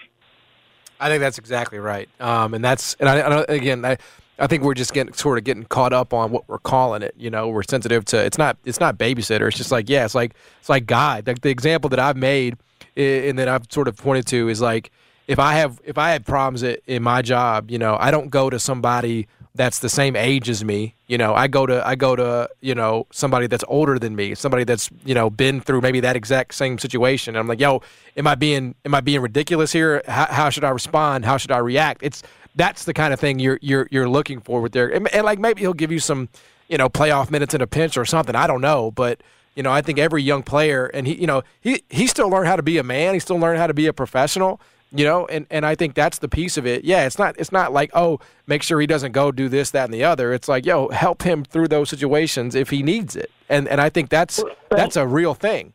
I 0.99 1.09
think 1.09 1.21
that's 1.21 1.37
exactly 1.37 1.79
right. 1.79 2.09
Um, 2.19 2.53
and 2.53 2.63
that's 2.63 2.95
and 2.99 3.09
I, 3.09 3.19
I 3.19 3.43
again 3.49 3.85
I. 3.85 3.97
I 4.39 4.47
think 4.47 4.63
we're 4.63 4.73
just 4.73 4.91
getting 4.95 5.13
sort 5.13 5.37
of 5.37 5.43
getting 5.43 5.65
caught 5.65 5.93
up 5.93 6.15
on 6.15 6.31
what 6.31 6.49
we're 6.49 6.57
calling 6.57 7.03
it. 7.03 7.13
You 7.15 7.29
know, 7.29 7.49
we're 7.49 7.61
sensitive 7.61 8.05
to 8.05 8.17
it's 8.17 8.39
not 8.39 8.57
it's 8.65 8.79
not 8.79 8.97
babysitter. 8.97 9.47
It's 9.47 9.57
just 9.57 9.71
like 9.71 9.87
yeah, 9.87 10.03
it's 10.03 10.15
like 10.15 10.33
it's 10.59 10.69
like 10.69 10.87
guide. 10.87 11.27
Like 11.27 11.41
the 11.41 11.49
example 11.49 11.91
that 11.91 11.99
I've 11.99 12.17
made 12.17 12.57
and 12.95 13.37
that 13.37 13.47
I've 13.47 13.65
sort 13.69 13.87
of 13.87 13.97
pointed 13.97 14.25
to 14.27 14.49
is 14.49 14.59
like 14.59 14.91
if 15.31 15.39
I 15.39 15.53
have 15.53 15.79
if 15.85 15.97
I 15.97 16.11
have 16.11 16.25
problems 16.25 16.61
i- 16.61 16.77
in 16.87 17.01
my 17.03 17.21
job, 17.21 17.71
you 17.71 17.77
know, 17.77 17.95
I 17.97 18.11
don't 18.11 18.29
go 18.29 18.49
to 18.49 18.59
somebody 18.59 19.27
that's 19.55 19.79
the 19.79 19.87
same 19.89 20.15
age 20.17 20.49
as 20.49 20.63
me. 20.63 20.95
You 21.07 21.17
know, 21.17 21.33
I 21.33 21.47
go 21.47 21.65
to 21.65 21.85
I 21.87 21.95
go 21.95 22.17
to 22.17 22.49
you 22.59 22.75
know 22.75 23.07
somebody 23.11 23.47
that's 23.47 23.63
older 23.69 23.97
than 23.97 24.13
me, 24.13 24.35
somebody 24.35 24.65
that's 24.65 24.89
you 25.05 25.15
know 25.15 25.29
been 25.29 25.61
through 25.61 25.79
maybe 25.81 26.01
that 26.01 26.17
exact 26.17 26.53
same 26.53 26.77
situation. 26.77 27.35
And 27.35 27.39
I'm 27.39 27.47
like, 27.47 27.61
yo, 27.61 27.81
am 28.17 28.27
I 28.27 28.35
being 28.35 28.75
am 28.83 28.93
I 28.93 28.99
being 28.99 29.21
ridiculous 29.21 29.71
here? 29.71 30.01
How, 30.05 30.25
how 30.29 30.49
should 30.49 30.65
I 30.65 30.69
respond? 30.69 31.23
How 31.23 31.37
should 31.37 31.51
I 31.51 31.59
react? 31.59 32.03
It's 32.03 32.23
that's 32.55 32.83
the 32.83 32.93
kind 32.93 33.13
of 33.13 33.19
thing 33.19 33.39
you're 33.39 33.57
you're 33.61 33.87
you're 33.89 34.09
looking 34.09 34.41
for 34.41 34.59
with 34.59 34.73
Derrick. 34.73 34.95
And, 34.97 35.07
and 35.13 35.23
like 35.25 35.39
maybe 35.39 35.61
he'll 35.61 35.73
give 35.83 35.93
you 35.93 35.99
some 35.99 36.27
you 36.67 36.77
know 36.77 36.89
playoff 36.89 37.31
minutes 37.31 37.53
in 37.53 37.61
a 37.61 37.67
pinch 37.67 37.95
or 37.97 38.03
something. 38.03 38.35
I 38.35 38.47
don't 38.47 38.61
know, 38.61 38.91
but 38.91 39.21
you 39.55 39.63
know 39.63 39.71
I 39.71 39.81
think 39.81 39.97
every 39.97 40.23
young 40.23 40.43
player 40.43 40.87
and 40.87 41.07
he 41.07 41.13
you 41.15 41.27
know 41.27 41.41
he 41.61 41.83
he 41.89 42.05
still 42.05 42.27
learned 42.27 42.47
how 42.47 42.57
to 42.57 42.63
be 42.63 42.77
a 42.77 42.83
man. 42.83 43.13
He 43.13 43.19
still 43.21 43.39
learned 43.39 43.59
how 43.59 43.67
to 43.67 43.73
be 43.73 43.87
a 43.87 43.93
professional 43.93 44.59
you 44.91 45.05
know 45.05 45.25
and, 45.27 45.45
and 45.49 45.65
i 45.65 45.75
think 45.75 45.93
that's 45.93 46.19
the 46.19 46.27
piece 46.27 46.57
of 46.57 46.65
it 46.65 46.83
yeah 46.83 47.05
it's 47.05 47.17
not 47.17 47.35
it's 47.39 47.51
not 47.51 47.71
like 47.71 47.89
oh 47.93 48.19
make 48.47 48.63
sure 48.63 48.79
he 48.81 48.87
doesn't 48.87 49.11
go 49.11 49.31
do 49.31 49.47
this 49.47 49.71
that 49.71 49.85
and 49.85 49.93
the 49.93 50.03
other 50.03 50.33
it's 50.33 50.47
like 50.47 50.65
yo 50.65 50.89
help 50.89 51.23
him 51.23 51.43
through 51.43 51.67
those 51.67 51.89
situations 51.89 52.55
if 52.55 52.69
he 52.69 52.83
needs 52.83 53.15
it 53.15 53.31
and 53.49 53.67
and 53.67 53.79
i 53.79 53.89
think 53.89 54.09
that's 54.09 54.43
that's 54.69 54.95
a 54.95 55.07
real 55.07 55.33
thing 55.33 55.73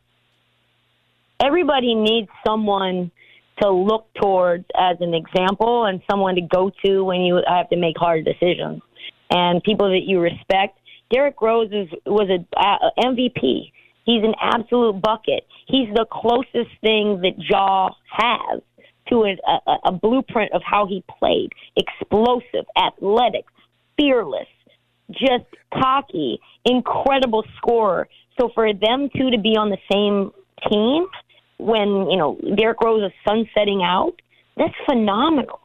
everybody 1.39 1.95
needs 1.95 2.29
someone 2.45 3.11
to 3.61 3.71
look 3.71 4.07
towards 4.21 4.65
as 4.79 4.97
an 4.99 5.13
example 5.13 5.85
and 5.85 6.01
someone 6.09 6.35
to 6.35 6.41
go 6.41 6.71
to 6.85 7.03
when 7.03 7.21
you 7.21 7.41
have 7.47 7.67
to 7.69 7.75
make 7.75 7.97
hard 7.97 8.23
decisions 8.23 8.81
and 9.29 9.63
people 9.63 9.89
that 9.89 10.03
you 10.05 10.19
respect. 10.19 10.79
Derrick 11.11 11.41
Rose 11.41 11.71
is, 11.71 11.87
was 12.05 12.29
a 12.29 12.59
uh, 12.59 12.89
MVP. 12.99 13.71
He's 14.05 14.23
an 14.23 14.35
absolute 14.41 15.01
bucket. 15.01 15.45
He's 15.67 15.89
the 15.93 16.05
closest 16.11 16.71
thing 16.81 17.21
that 17.21 17.33
Ja 17.37 17.89
has 18.09 18.61
to 19.09 19.23
a, 19.23 19.37
a, 19.47 19.77
a 19.85 19.91
blueprint 19.91 20.51
of 20.53 20.61
how 20.63 20.85
he 20.85 21.03
played: 21.19 21.51
explosive, 21.75 22.65
athletic, 22.77 23.45
fearless, 23.97 24.47
just 25.11 25.45
cocky, 25.73 26.39
incredible 26.65 27.43
scorer. 27.57 28.07
So 28.39 28.49
for 28.53 28.73
them 28.73 29.09
two 29.15 29.31
to 29.31 29.37
be 29.37 29.57
on 29.57 29.69
the 29.69 29.77
same 29.91 30.31
team 30.69 31.07
when 31.57 32.09
you 32.09 32.17
know 32.17 32.39
Derrick 32.55 32.81
Rose 32.81 33.03
is 33.03 33.11
sunsetting 33.27 33.81
out, 33.83 34.13
that's 34.55 34.73
phenomenal. 34.85 35.59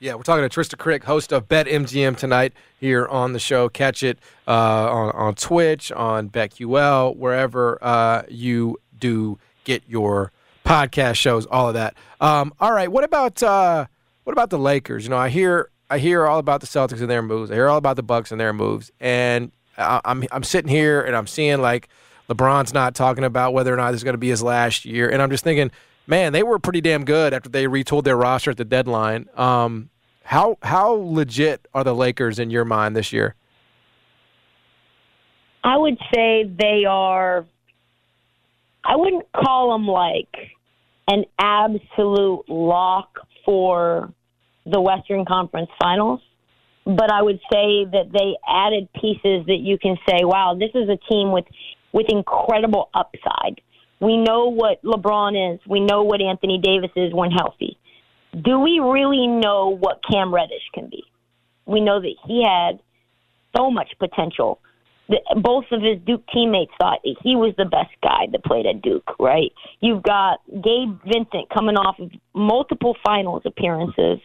Yeah, 0.00 0.14
we're 0.14 0.22
talking 0.22 0.48
to 0.48 0.60
Trysta 0.60 0.76
Krick, 0.76 1.04
host 1.04 1.32
of 1.32 1.48
Bet 1.48 1.66
MGM 1.66 2.16
tonight 2.16 2.52
here 2.78 3.06
on 3.06 3.32
the 3.32 3.40
show. 3.40 3.68
Catch 3.68 4.02
it 4.02 4.18
uh, 4.46 4.52
on 4.52 5.10
on 5.12 5.34
Twitch, 5.34 5.90
on 5.92 6.30
BetQL, 6.30 7.16
wherever 7.16 7.78
uh, 7.82 8.22
you 8.28 8.78
do 8.96 9.38
get 9.64 9.82
your 9.88 10.32
podcast 10.68 11.14
shows, 11.14 11.46
all 11.46 11.68
of 11.68 11.74
that. 11.74 11.94
Um, 12.20 12.52
all 12.60 12.72
right, 12.72 12.92
what 12.92 13.02
about 13.02 13.42
uh, 13.42 13.86
what 14.24 14.32
about 14.32 14.50
the 14.50 14.58
Lakers? 14.58 15.04
You 15.04 15.10
know, 15.10 15.16
I 15.16 15.30
hear 15.30 15.70
I 15.88 15.98
hear 15.98 16.26
all 16.26 16.38
about 16.38 16.60
the 16.60 16.66
Celtics 16.66 17.00
and 17.00 17.10
their 17.10 17.22
moves. 17.22 17.50
I 17.50 17.54
hear 17.54 17.68
all 17.68 17.78
about 17.78 17.96
the 17.96 18.02
Bucks 18.02 18.30
and 18.30 18.40
their 18.40 18.52
moves, 18.52 18.92
and 19.00 19.50
I, 19.78 20.00
I'm 20.04 20.24
I'm 20.30 20.44
sitting 20.44 20.68
here 20.68 21.00
and 21.00 21.16
I'm 21.16 21.26
seeing 21.26 21.62
like 21.62 21.88
LeBron's 22.28 22.74
not 22.74 22.94
talking 22.94 23.24
about 23.24 23.54
whether 23.54 23.72
or 23.72 23.76
not 23.78 23.92
this 23.92 24.00
is 24.00 24.04
going 24.04 24.14
to 24.14 24.18
be 24.18 24.28
his 24.28 24.42
last 24.42 24.84
year, 24.84 25.08
and 25.08 25.22
I'm 25.22 25.30
just 25.30 25.42
thinking, 25.42 25.70
man, 26.06 26.34
they 26.34 26.42
were 26.42 26.58
pretty 26.58 26.82
damn 26.82 27.06
good 27.06 27.32
after 27.32 27.48
they 27.48 27.64
retooled 27.64 28.04
their 28.04 28.16
roster 28.16 28.50
at 28.50 28.58
the 28.58 28.64
deadline. 28.66 29.26
Um, 29.36 29.88
how 30.24 30.58
how 30.62 30.90
legit 30.90 31.66
are 31.72 31.82
the 31.82 31.94
Lakers 31.94 32.38
in 32.38 32.50
your 32.50 32.66
mind 32.66 32.94
this 32.94 33.10
year? 33.10 33.34
I 35.64 35.78
would 35.78 35.96
say 36.14 36.44
they 36.44 36.84
are. 36.86 37.46
I 38.84 38.96
wouldn't 38.96 39.26
call 39.32 39.72
them 39.72 39.86
like 39.86 40.57
an 41.08 41.24
absolute 41.38 42.44
lock 42.48 43.18
for 43.44 44.12
the 44.66 44.80
Western 44.80 45.24
Conference 45.24 45.70
Finals, 45.82 46.20
but 46.84 47.10
I 47.10 47.22
would 47.22 47.40
say 47.50 47.84
that 47.84 48.10
they 48.12 48.36
added 48.46 48.88
pieces 48.92 49.46
that 49.46 49.58
you 49.60 49.78
can 49.78 49.96
say, 50.08 50.24
"Wow, 50.24 50.54
this 50.54 50.70
is 50.74 50.88
a 50.88 50.98
team 51.10 51.32
with 51.32 51.46
with 51.92 52.06
incredible 52.10 52.90
upside." 52.94 53.60
We 54.00 54.16
know 54.16 54.50
what 54.50 54.82
LeBron 54.82 55.54
is. 55.54 55.60
We 55.66 55.80
know 55.80 56.02
what 56.02 56.20
Anthony 56.20 56.58
Davis 56.58 56.90
is 56.94 57.12
when 57.12 57.30
healthy. 57.30 57.78
Do 58.40 58.60
we 58.60 58.78
really 58.78 59.26
know 59.26 59.70
what 59.70 60.00
Cam 60.08 60.32
Reddish 60.32 60.68
can 60.72 60.88
be? 60.88 61.02
We 61.66 61.80
know 61.80 62.00
that 62.00 62.14
he 62.26 62.44
had 62.44 62.78
so 63.56 63.70
much 63.70 63.88
potential. 63.98 64.60
Both 65.36 65.64
of 65.72 65.80
his 65.80 65.98
Duke 66.06 66.22
teammates 66.32 66.72
thought 66.78 67.00
he 67.02 67.34
was 67.34 67.54
the 67.56 67.64
best 67.64 67.92
guy 68.02 68.26
that 68.30 68.44
played 68.44 68.66
at 68.66 68.82
Duke, 68.82 69.18
right? 69.18 69.50
You've 69.80 70.02
got 70.02 70.40
Gabe 70.50 70.98
Vincent 71.04 71.48
coming 71.52 71.76
off 71.76 71.98
of 71.98 72.10
multiple 72.34 72.94
finals 73.04 73.42
appearances. 73.46 74.18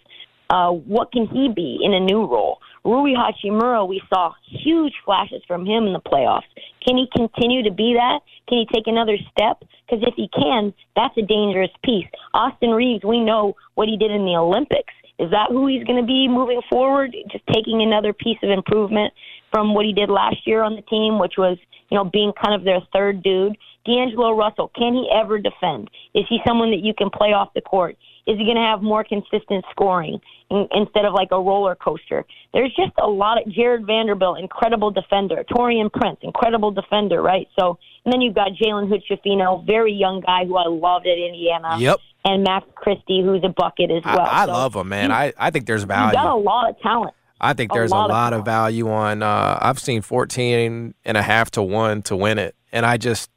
Uh, 0.49 0.71
what 0.71 1.11
can 1.11 1.25
he 1.27 1.49
be 1.55 1.79
in 1.81 1.93
a 1.93 1.99
new 1.99 2.25
role? 2.25 2.59
Rui 2.83 3.13
Hachimura, 3.15 3.87
we 3.87 4.01
saw 4.13 4.33
huge 4.45 4.93
flashes 5.05 5.41
from 5.47 5.65
him 5.65 5.85
in 5.87 5.93
the 5.93 6.01
playoffs. 6.01 6.51
Can 6.85 6.97
he 6.97 7.07
continue 7.15 7.63
to 7.63 7.71
be 7.71 7.93
that? 7.93 8.19
Can 8.49 8.59
he 8.59 8.67
take 8.73 8.87
another 8.87 9.17
step? 9.31 9.63
Because 9.87 10.03
if 10.05 10.15
he 10.15 10.27
can, 10.37 10.73
that's 10.95 11.17
a 11.17 11.21
dangerous 11.21 11.71
piece. 11.83 12.07
Austin 12.33 12.71
Reaves, 12.71 13.05
we 13.05 13.21
know 13.21 13.55
what 13.75 13.87
he 13.87 13.95
did 13.97 14.11
in 14.11 14.25
the 14.25 14.35
Olympics. 14.35 14.93
Is 15.17 15.31
that 15.31 15.47
who 15.49 15.67
he's 15.67 15.85
going 15.85 16.01
to 16.01 16.05
be 16.05 16.27
moving 16.27 16.61
forward? 16.69 17.15
Just 17.31 17.45
taking 17.47 17.81
another 17.81 18.11
piece 18.13 18.39
of 18.43 18.49
improvement 18.49 19.13
from 19.53 19.75
what 19.75 19.85
he 19.85 19.93
did 19.93 20.09
last 20.09 20.47
year 20.47 20.63
on 20.63 20.75
the 20.75 20.81
team, 20.81 21.19
which 21.19 21.33
was, 21.37 21.57
you 21.89 21.97
know, 21.97 22.03
being 22.03 22.33
kind 22.43 22.55
of 22.55 22.63
their 22.65 22.79
third 22.91 23.21
dude. 23.21 23.55
D'Angelo 23.85 24.31
Russell, 24.35 24.71
can 24.75 24.93
he 24.93 25.09
ever 25.13 25.37
defend? 25.39 25.89
Is 26.15 26.23
he 26.29 26.39
someone 26.47 26.71
that 26.71 26.79
you 26.81 26.93
can 26.97 27.09
play 27.09 27.33
off 27.33 27.53
the 27.53 27.59
court? 27.61 27.97
Is 28.25 28.37
he 28.37 28.45
going 28.45 28.55
to 28.55 28.61
have 28.63 28.81
more 28.81 29.03
consistent 29.03 29.65
scoring 29.71 30.19
in, 30.49 30.65
instead 30.71 31.03
of 31.03 31.13
like 31.13 31.27
a 31.31 31.35
roller 31.39 31.75
coaster? 31.75 32.23
There's 32.53 32.73
just 32.75 32.93
a 32.97 33.05
lot 33.07 33.41
of 33.45 33.51
Jarred 33.53 33.85
Vanderbilt, 33.85 34.39
incredible 34.39 34.89
defender. 34.89 35.43
Taurean 35.51 35.91
Prince, 35.91 36.19
incredible 36.21 36.71
defender, 36.71 37.21
right? 37.21 37.47
So, 37.59 37.77
and 38.05 38.13
then 38.13 38.21
you've 38.21 38.35
got 38.35 38.51
Jalen 38.53 38.87
Hood-Schifino, 38.87 39.65
very 39.67 39.91
young 39.91 40.21
guy 40.21 40.45
who 40.45 40.55
I 40.55 40.67
loved 40.69 41.05
at 41.05 41.17
Indiana. 41.17 41.75
Yep. 41.77 41.97
And 42.23 42.45
Max 42.45 42.65
Christie, 42.75 43.21
who's 43.21 43.43
a 43.43 43.49
bucket 43.49 43.91
as 43.91 44.03
well. 44.05 44.21
I, 44.21 44.43
I 44.43 44.45
So 44.45 44.51
love 44.53 44.75
him, 44.77 44.87
man. 44.87 45.09
you- 45.09 45.15
I, 45.17 45.33
I 45.37 45.49
think 45.51 45.65
there's 45.65 45.83
value. 45.83 46.05
You've 46.05 46.23
got 46.23 46.33
a 46.33 46.39
lot 46.39 46.69
of 46.69 46.79
talent. 46.79 47.13
I 47.43 47.53
think 47.53 47.71
there's 47.73 47.91
a 47.91 47.95
lot 47.95 48.09
lot, 48.09 48.33
of 48.33 48.39
of 48.39 48.45
value 48.45 48.89
on. 48.89 49.21
Uh, 49.21 49.59
I've 49.61 49.79
seen 49.79 50.01
14 50.01 50.93
and 51.05 51.17
a 51.17 51.21
half 51.21 51.51
to 51.51 51.61
one 51.61 52.01
to 52.03 52.15
win 52.15 52.39
it, 52.39 52.55
and 52.71 52.85
I 52.85 52.97
just, 52.97 53.29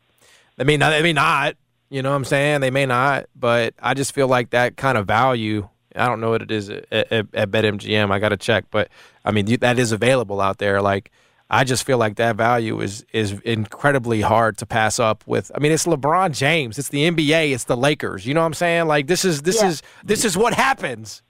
I 0.59 0.65
mean, 0.65 0.81
they 0.81 1.03
may 1.03 1.13
not. 1.13 1.57
You 1.91 2.03
know 2.03 2.11
what 2.11 2.17
I'm 2.17 2.25
saying? 2.25 2.61
They 2.63 2.71
may 2.71 2.87
not, 2.87 3.27
but 3.37 3.75
I 3.81 3.95
just 3.95 4.13
feel 4.13 4.27
like 4.29 4.51
that 4.51 4.77
kind 4.77 4.97
of 4.99 5.07
value. 5.07 5.69
I 5.95 6.07
don't 6.07 6.21
know 6.21 6.31
what 6.31 6.43
it 6.43 6.51
is 6.51 6.69
at, 6.69 6.85
at, 6.93 7.13
at 7.35 7.51
BetMGM. 7.51 8.11
I 8.11 8.19
got 8.19 8.31
to 8.31 8.37
check, 8.37 8.65
but 8.71 8.89
I 9.25 9.31
mean 9.31 9.47
that 9.61 9.79
is 9.79 9.93
available 9.93 10.41
out 10.41 10.59
there. 10.59 10.83
Like 10.83 11.11
I 11.49 11.63
just 11.65 11.85
feel 11.85 11.97
like 11.99 12.17
that 12.17 12.35
value 12.37 12.81
is 12.81 13.05
is 13.13 13.33
incredibly 13.45 14.21
hard 14.21 14.59
to 14.59 14.67
pass 14.67 14.99
up 14.99 15.23
with. 15.27 15.51
I 15.55 15.61
mean, 15.61 15.71
it's 15.73 15.87
LeBron 15.87 16.33
James, 16.37 16.77
it's 16.79 16.89
the 16.89 17.09
NBA, 17.09 17.53
it's 17.55 17.65
the 17.65 17.77
Lakers. 17.77 18.27
You 18.27 18.35
know 18.35 18.41
what 18.41 18.47
I'm 18.47 18.55
saying? 18.55 18.87
Like 18.87 19.07
this 19.07 19.25
is 19.25 19.43
this 19.43 19.63
Yeah. 19.63 19.69
is 19.69 19.83
this 20.05 20.25
is 20.25 20.37
what 20.37 20.55
happens. 20.55 21.23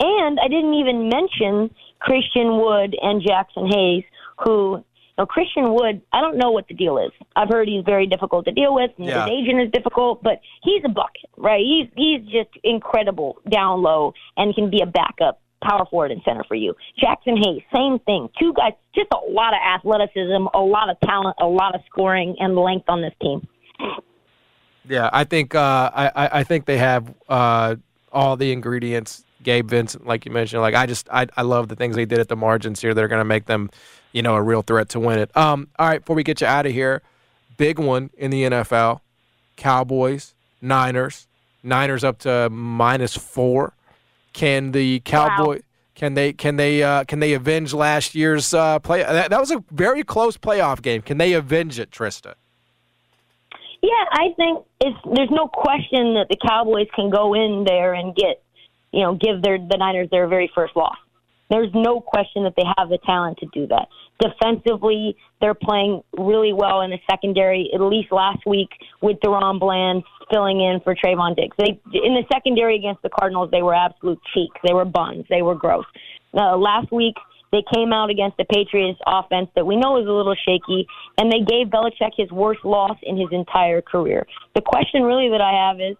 And 0.00 0.38
I 0.40 0.48
didn't 0.48 0.74
even 0.74 1.08
mention 1.08 1.74
Christian 2.00 2.58
Wood 2.58 2.96
and 3.00 3.22
Jaxson 3.22 3.72
Hayes, 3.72 4.04
who, 4.44 4.76
you 4.78 4.84
know, 5.18 5.26
Christian 5.26 5.72
Wood, 5.72 6.02
I 6.12 6.20
don't 6.20 6.36
know 6.36 6.50
what 6.50 6.66
the 6.68 6.74
deal 6.74 6.98
is. 6.98 7.12
I've 7.36 7.48
heard 7.48 7.68
he's 7.68 7.84
very 7.84 8.06
difficult 8.06 8.44
to 8.46 8.52
deal 8.52 8.74
with, 8.74 8.90
and 8.98 9.06
Yeah. 9.06 9.24
his 9.24 9.32
agent 9.32 9.60
is 9.60 9.70
difficult, 9.70 10.22
but 10.22 10.40
he's 10.62 10.82
a 10.84 10.88
bucket, 10.88 11.30
right? 11.36 11.64
He's 11.64 11.88
he's 11.96 12.22
just 12.30 12.50
incredible 12.64 13.38
down 13.48 13.82
low 13.82 14.14
and 14.36 14.54
can 14.54 14.70
be 14.70 14.80
a 14.80 14.86
backup 14.86 15.40
power 15.62 15.86
forward 15.86 16.10
and 16.10 16.20
center 16.24 16.44
for 16.44 16.56
you. 16.56 16.74
Jaxson 17.02 17.38
Hayes, 17.42 17.62
same 17.74 17.98
thing. 18.00 18.28
Two 18.38 18.52
guys, 18.52 18.72
just 18.94 19.08
a 19.12 19.30
lot 19.30 19.54
of 19.54 19.60
athleticism, 19.64 20.46
a 20.52 20.58
lot 20.60 20.90
of 20.90 21.00
talent, 21.00 21.36
a 21.40 21.46
lot 21.46 21.74
of 21.74 21.80
scoring 21.86 22.36
and 22.40 22.54
length 22.56 22.84
on 22.88 23.00
this 23.00 23.14
team. 23.22 23.46
Yeah, 24.86 25.08
I 25.12 25.24
think 25.24 25.54
uh, 25.54 25.90
I, 25.94 26.10
I 26.14 26.28
I 26.40 26.44
think 26.44 26.66
they 26.66 26.76
have 26.76 27.14
uh, 27.28 27.76
all 28.12 28.36
the 28.36 28.52
ingredients. 28.52 29.24
Gabe 29.44 29.68
Vincent, 29.68 30.06
like 30.06 30.26
you 30.26 30.32
mentioned, 30.32 30.62
like 30.62 30.74
I 30.74 30.86
just 30.86 31.08
I, 31.10 31.26
I 31.36 31.42
love 31.42 31.68
the 31.68 31.76
things 31.76 31.94
they 31.94 32.04
did 32.04 32.18
at 32.18 32.28
the 32.28 32.36
margins 32.36 32.80
here. 32.80 32.92
That 32.94 33.04
are 33.04 33.08
going 33.08 33.20
to 33.20 33.24
make 33.24 33.46
them, 33.46 33.70
you 34.12 34.22
know, 34.22 34.34
a 34.34 34.42
real 34.42 34.62
threat 34.62 34.88
to 34.90 35.00
win 35.00 35.18
it. 35.18 35.34
Um, 35.36 35.68
all 35.78 35.88
right, 35.88 36.00
before 36.00 36.16
we 36.16 36.24
get 36.24 36.40
you 36.40 36.46
out 36.46 36.66
of 36.66 36.72
here, 36.72 37.02
big 37.56 37.78
one 37.78 38.10
in 38.16 38.30
the 38.30 38.42
NFL: 38.42 39.00
Cowboys, 39.56 40.34
Niners. 40.60 41.28
Niners 41.62 42.04
up 42.04 42.18
to 42.20 42.50
minus 42.50 43.16
four. 43.16 43.74
Can 44.32 44.72
the 44.72 45.00
Cowboy? 45.00 45.60
Can 45.94 46.14
they? 46.14 46.32
Can 46.32 46.56
they? 46.56 46.82
Uh, 46.82 47.04
can 47.04 47.20
they 47.20 47.34
avenge 47.34 47.72
last 47.72 48.14
year's 48.14 48.52
uh, 48.52 48.80
play? 48.80 49.02
That, 49.02 49.30
that 49.30 49.40
was 49.40 49.50
a 49.50 49.62
very 49.70 50.02
close 50.02 50.36
playoff 50.36 50.82
game. 50.82 51.02
Can 51.02 51.18
they 51.18 51.32
avenge 51.32 51.78
it, 51.78 51.90
Trysta? 51.90 52.34
Yeah, 53.84 54.04
I 54.12 54.32
think 54.36 54.64
it's 54.80 54.96
there's 55.14 55.30
no 55.30 55.46
question 55.46 56.14
that 56.14 56.28
the 56.30 56.36
Cowboys 56.36 56.88
can 56.94 57.10
go 57.10 57.34
in 57.34 57.64
there 57.66 57.92
and 57.94 58.14
get, 58.14 58.42
you 58.94 59.02
know, 59.02 59.14
give 59.14 59.42
their 59.42 59.58
the 59.58 59.76
Niners 59.76 60.08
their 60.10 60.28
very 60.28 60.50
first 60.54 60.76
loss. 60.76 60.96
There's 61.50 61.70
no 61.74 62.00
question 62.00 62.44
that 62.44 62.54
they 62.56 62.64
have 62.78 62.88
the 62.88 62.98
talent 63.04 63.38
to 63.38 63.46
do 63.52 63.66
that. 63.66 63.88
Defensively, 64.18 65.16
they're 65.40 65.54
playing 65.54 66.02
really 66.16 66.52
well 66.52 66.80
in 66.80 66.90
the 66.90 66.98
secondary. 67.10 67.70
At 67.74 67.80
least 67.80 68.10
last 68.10 68.46
week 68.46 68.70
with 69.02 69.18
DaRon 69.20 69.60
Bland 69.60 70.04
filling 70.32 70.60
in 70.60 70.80
for 70.82 70.94
Trevon 70.94 71.36
Diggs. 71.36 71.54
They 71.58 71.80
in 71.92 72.14
the 72.14 72.24
secondary 72.32 72.76
against 72.76 73.02
the 73.02 73.10
Cardinals, 73.10 73.50
they 73.50 73.62
were 73.62 73.74
absolute 73.74 74.20
cheeks. 74.32 74.56
They 74.66 74.72
were 74.72 74.84
buns. 74.84 75.26
They 75.28 75.42
were 75.42 75.54
gross. 75.54 75.84
Uh, 76.32 76.56
last 76.56 76.90
week, 76.90 77.14
they 77.52 77.62
came 77.72 77.92
out 77.92 78.10
against 78.10 78.36
the 78.36 78.44
Patriots 78.44 78.98
offense 79.06 79.48
that 79.54 79.64
we 79.64 79.76
know 79.76 80.00
is 80.00 80.08
a 80.08 80.10
little 80.10 80.34
shaky, 80.34 80.88
and 81.18 81.30
they 81.30 81.38
gave 81.38 81.68
Belichick 81.68 82.10
his 82.16 82.30
worst 82.32 82.64
loss 82.64 82.98
in 83.02 83.16
his 83.16 83.28
entire 83.30 83.80
career. 83.80 84.26
The 84.56 84.60
question 84.60 85.02
really 85.02 85.28
that 85.28 85.40
I 85.40 85.68
have 85.68 85.78
is, 85.78 85.96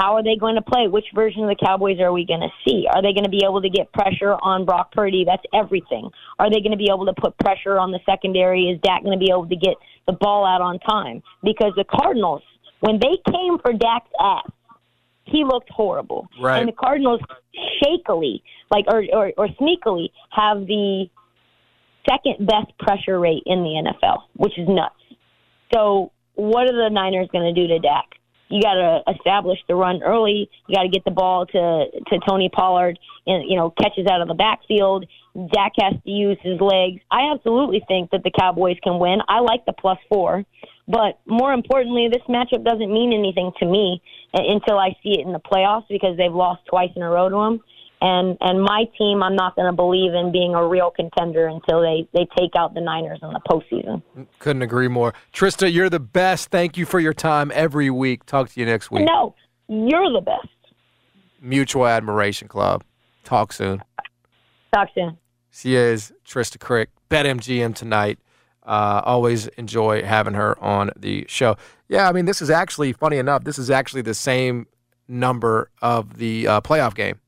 how 0.00 0.16
are 0.16 0.22
they 0.22 0.36
going 0.36 0.54
to 0.54 0.62
play? 0.62 0.88
Which 0.88 1.04
version 1.14 1.42
of 1.42 1.48
the 1.48 1.56
Cowboys 1.62 2.00
are 2.00 2.10
we 2.10 2.24
going 2.24 2.40
to 2.40 2.48
see? 2.64 2.86
Are 2.90 3.02
they 3.02 3.12
going 3.12 3.24
to 3.24 3.30
be 3.30 3.42
able 3.44 3.60
to 3.60 3.68
get 3.68 3.92
pressure 3.92 4.32
on 4.40 4.64
Brock 4.64 4.92
Purdy? 4.92 5.24
That's 5.26 5.42
everything. 5.52 6.08
Are 6.38 6.48
they 6.48 6.60
going 6.60 6.72
to 6.72 6.78
be 6.78 6.88
able 6.90 7.04
to 7.04 7.12
put 7.12 7.36
pressure 7.38 7.78
on 7.78 7.90
the 7.90 8.00
secondary? 8.06 8.70
Is 8.70 8.80
Dak 8.80 9.02
going 9.02 9.18
to 9.18 9.22
be 9.22 9.30
able 9.30 9.46
to 9.46 9.56
get 9.56 9.74
the 10.06 10.14
ball 10.14 10.46
out 10.46 10.62
on 10.62 10.78
time? 10.78 11.22
Because 11.44 11.72
the 11.76 11.84
Cardinals, 11.84 12.42
when 12.80 12.98
they 12.98 13.20
came 13.30 13.58
for 13.58 13.74
Dak's 13.74 14.08
ass, 14.18 14.50
he 15.24 15.44
looked 15.44 15.68
horrible. 15.70 16.28
Right. 16.40 16.60
And 16.60 16.68
the 16.68 16.72
Cardinals 16.72 17.20
shakily, 17.82 18.42
like 18.70 18.86
or, 18.88 19.04
or 19.12 19.32
or 19.36 19.48
sneakily, 19.60 20.08
have 20.30 20.66
the 20.66 21.10
second 22.08 22.46
best 22.46 22.76
pressure 22.78 23.20
rate 23.20 23.42
in 23.44 23.62
the 23.62 23.92
NFL, 23.92 24.22
which 24.34 24.58
is 24.58 24.66
nuts. 24.66 24.94
So, 25.74 26.10
what 26.34 26.64
are 26.68 26.88
the 26.88 26.88
Niners 26.90 27.28
going 27.32 27.54
to 27.54 27.60
do 27.60 27.68
to 27.68 27.78
Dak? 27.78 28.19
You 28.50 28.60
got 28.60 28.74
to 28.74 29.02
establish 29.16 29.58
the 29.68 29.76
run 29.76 30.02
early. 30.02 30.50
You 30.66 30.74
got 30.74 30.82
to 30.82 30.88
get 30.88 31.04
the 31.04 31.12
ball 31.12 31.46
to 31.46 31.84
to 32.08 32.18
Tony 32.28 32.48
Pollard, 32.48 32.98
and 33.26 33.48
you 33.48 33.56
know 33.56 33.70
catches 33.70 34.06
out 34.06 34.20
of 34.20 34.28
the 34.28 34.34
backfield. 34.34 35.06
Dak 35.54 35.72
has 35.78 35.94
to 36.04 36.10
use 36.10 36.36
his 36.42 36.60
legs. 36.60 37.00
I 37.10 37.30
absolutely 37.32 37.82
think 37.86 38.10
that 38.10 38.24
the 38.24 38.32
Cowboys 38.36 38.76
can 38.82 38.98
win. 38.98 39.20
I 39.28 39.38
like 39.38 39.64
the 39.64 39.72
plus 39.72 39.98
four, 40.08 40.44
But 40.88 41.20
more 41.26 41.52
importantly, 41.52 42.08
this 42.10 42.22
matchup 42.28 42.64
doesn't 42.64 42.92
mean 42.92 43.12
anything 43.12 43.52
to 43.60 43.66
me 43.66 44.02
uh, 44.34 44.42
until 44.42 44.76
I 44.78 44.96
see 45.02 45.20
it 45.20 45.26
in 45.26 45.32
the 45.32 45.38
playoffs 45.38 45.86
because 45.88 46.16
they've 46.16 46.34
lost 46.34 46.62
twice 46.68 46.90
in 46.96 47.02
a 47.02 47.08
row 47.08 47.28
to 47.28 47.36
them. 47.36 47.60
And 48.02 48.38
and 48.40 48.62
my 48.62 48.84
team, 48.96 49.22
I'm 49.22 49.36
not 49.36 49.56
going 49.56 49.66
to 49.66 49.76
believe 49.76 50.14
in 50.14 50.32
being 50.32 50.54
a 50.54 50.66
real 50.66 50.90
contender 50.90 51.46
until 51.46 51.82
they 51.82 52.08
they 52.14 52.26
take 52.38 52.52
out 52.56 52.72
the 52.72 52.80
Niners 52.80 53.18
in 53.22 53.30
the 53.32 53.40
postseason. 53.40 54.02
Couldn't 54.38 54.62
agree 54.62 54.88
more. 54.88 55.12
Trysta, 55.34 55.72
you're 55.72 55.90
the 55.90 56.00
best. 56.00 56.50
Thank 56.50 56.78
you 56.78 56.86
for 56.86 56.98
your 56.98 57.12
time 57.12 57.52
every 57.54 57.90
week. 57.90 58.24
Talk 58.24 58.48
to 58.50 58.60
you 58.60 58.64
next 58.64 58.90
week. 58.90 59.06
No, 59.06 59.34
you're 59.68 60.10
the 60.12 60.22
best. 60.22 60.48
Mutual 61.42 61.86
Admiration 61.86 62.48
Club. 62.48 62.84
Talk 63.24 63.52
soon. 63.52 63.82
Talk 64.72 64.88
soon. 64.94 65.18
She 65.50 65.74
is 65.74 66.12
Trysta 66.24 66.58
Krick, 66.58 66.86
BetMGM 67.10 67.74
tonight. 67.74 68.18
Uh, 68.62 69.02
always 69.04 69.48
enjoy 69.48 70.02
having 70.04 70.34
her 70.34 70.58
on 70.62 70.90
the 70.96 71.26
show. 71.28 71.56
Yeah, 71.88 72.08
I 72.08 72.12
mean, 72.12 72.24
this 72.24 72.40
is 72.40 72.50
actually 72.50 72.92
funny 72.92 73.16
enough. 73.16 73.44
This 73.44 73.58
is 73.58 73.70
actually 73.70 74.02
the 74.02 74.14
same 74.14 74.66
number 75.08 75.70
of 75.82 76.18
the 76.18 76.46
uh, 76.46 76.60
playoff 76.60 76.94
game. 76.94 77.20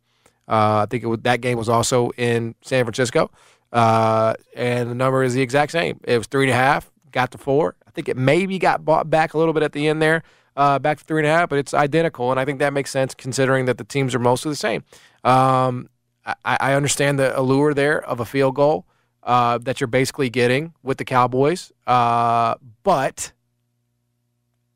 Uh, 0.48 0.82
I 0.82 0.86
think 0.90 1.04
was, 1.04 1.20
that 1.22 1.40
game 1.40 1.56
was 1.56 1.68
also 1.68 2.10
in 2.16 2.54
San 2.62 2.84
Francisco, 2.84 3.30
uh, 3.72 4.34
and 4.54 4.90
the 4.90 4.94
number 4.94 5.22
is 5.22 5.34
the 5.34 5.42
exact 5.42 5.72
same. 5.72 6.00
It 6.04 6.18
was 6.18 6.26
three 6.26 6.44
and 6.44 6.50
a 6.50 6.54
half, 6.56 6.90
got 7.10 7.30
to 7.32 7.38
four. 7.38 7.76
I 7.86 7.90
think 7.90 8.08
it 8.08 8.16
maybe 8.16 8.58
got 8.58 8.84
bought 8.84 9.08
back 9.08 9.34
a 9.34 9.38
little 9.38 9.54
bit 9.54 9.62
at 9.62 9.72
the 9.72 9.86
end 9.88 10.02
there, 10.02 10.22
uh, 10.56 10.78
back 10.78 10.98
to 10.98 11.04
three 11.04 11.20
and 11.20 11.26
a 11.26 11.30
half, 11.30 11.48
but 11.48 11.58
it's 11.58 11.72
identical, 11.72 12.30
and 12.30 12.40
I 12.40 12.44
think 12.44 12.58
that 12.58 12.72
makes 12.72 12.90
sense 12.90 13.14
considering 13.14 13.66
that 13.66 13.78
the 13.78 13.84
teams 13.84 14.14
are 14.14 14.18
mostly 14.18 14.50
the 14.50 14.56
same. 14.56 14.84
Um, 15.24 15.88
I, 16.24 16.34
I, 16.44 16.74
understand 16.74 17.18
the 17.18 17.38
allure 17.38 17.74
there 17.74 18.04
of 18.04 18.20
a 18.20 18.24
field 18.24 18.54
goal 18.56 18.86
uh, 19.22 19.58
that 19.58 19.80
you're 19.80 19.88
basically 19.88 20.30
getting 20.30 20.74
with 20.82 20.98
the 20.98 21.04
Cowboys, 21.04 21.72
uh, 21.86 22.56
but 22.82 23.32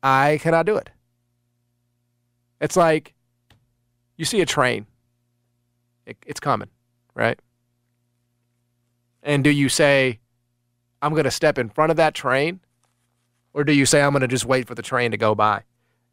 I 0.01 0.39
cannot 0.41 0.65
do 0.65 0.77
it. 0.77 0.89
It's 2.59 2.75
like 2.75 3.13
you 4.15 4.25
see 4.25 4.41
a 4.41 4.45
train 4.45 4.87
it, 6.07 6.17
it's 6.25 6.39
coming, 6.39 6.69
right? 7.13 7.39
And 9.21 9.43
do 9.43 9.49
you 9.49 9.69
say, 9.69 10.19
I'm 11.01 11.11
going 11.11 11.25
to 11.25 11.31
step 11.31 11.57
in 11.57 11.69
front 11.69 11.91
of 11.91 11.97
that 11.97 12.13
train? 12.13 12.61
Or 13.53 13.63
do 13.63 13.73
you 13.73 13.85
say, 13.85 14.01
I'm 14.01 14.11
going 14.11 14.21
to 14.21 14.27
just 14.27 14.45
wait 14.45 14.67
for 14.67 14.75
the 14.75 14.81
train 14.81 15.11
to 15.11 15.17
go 15.17 15.35
by? 15.35 15.63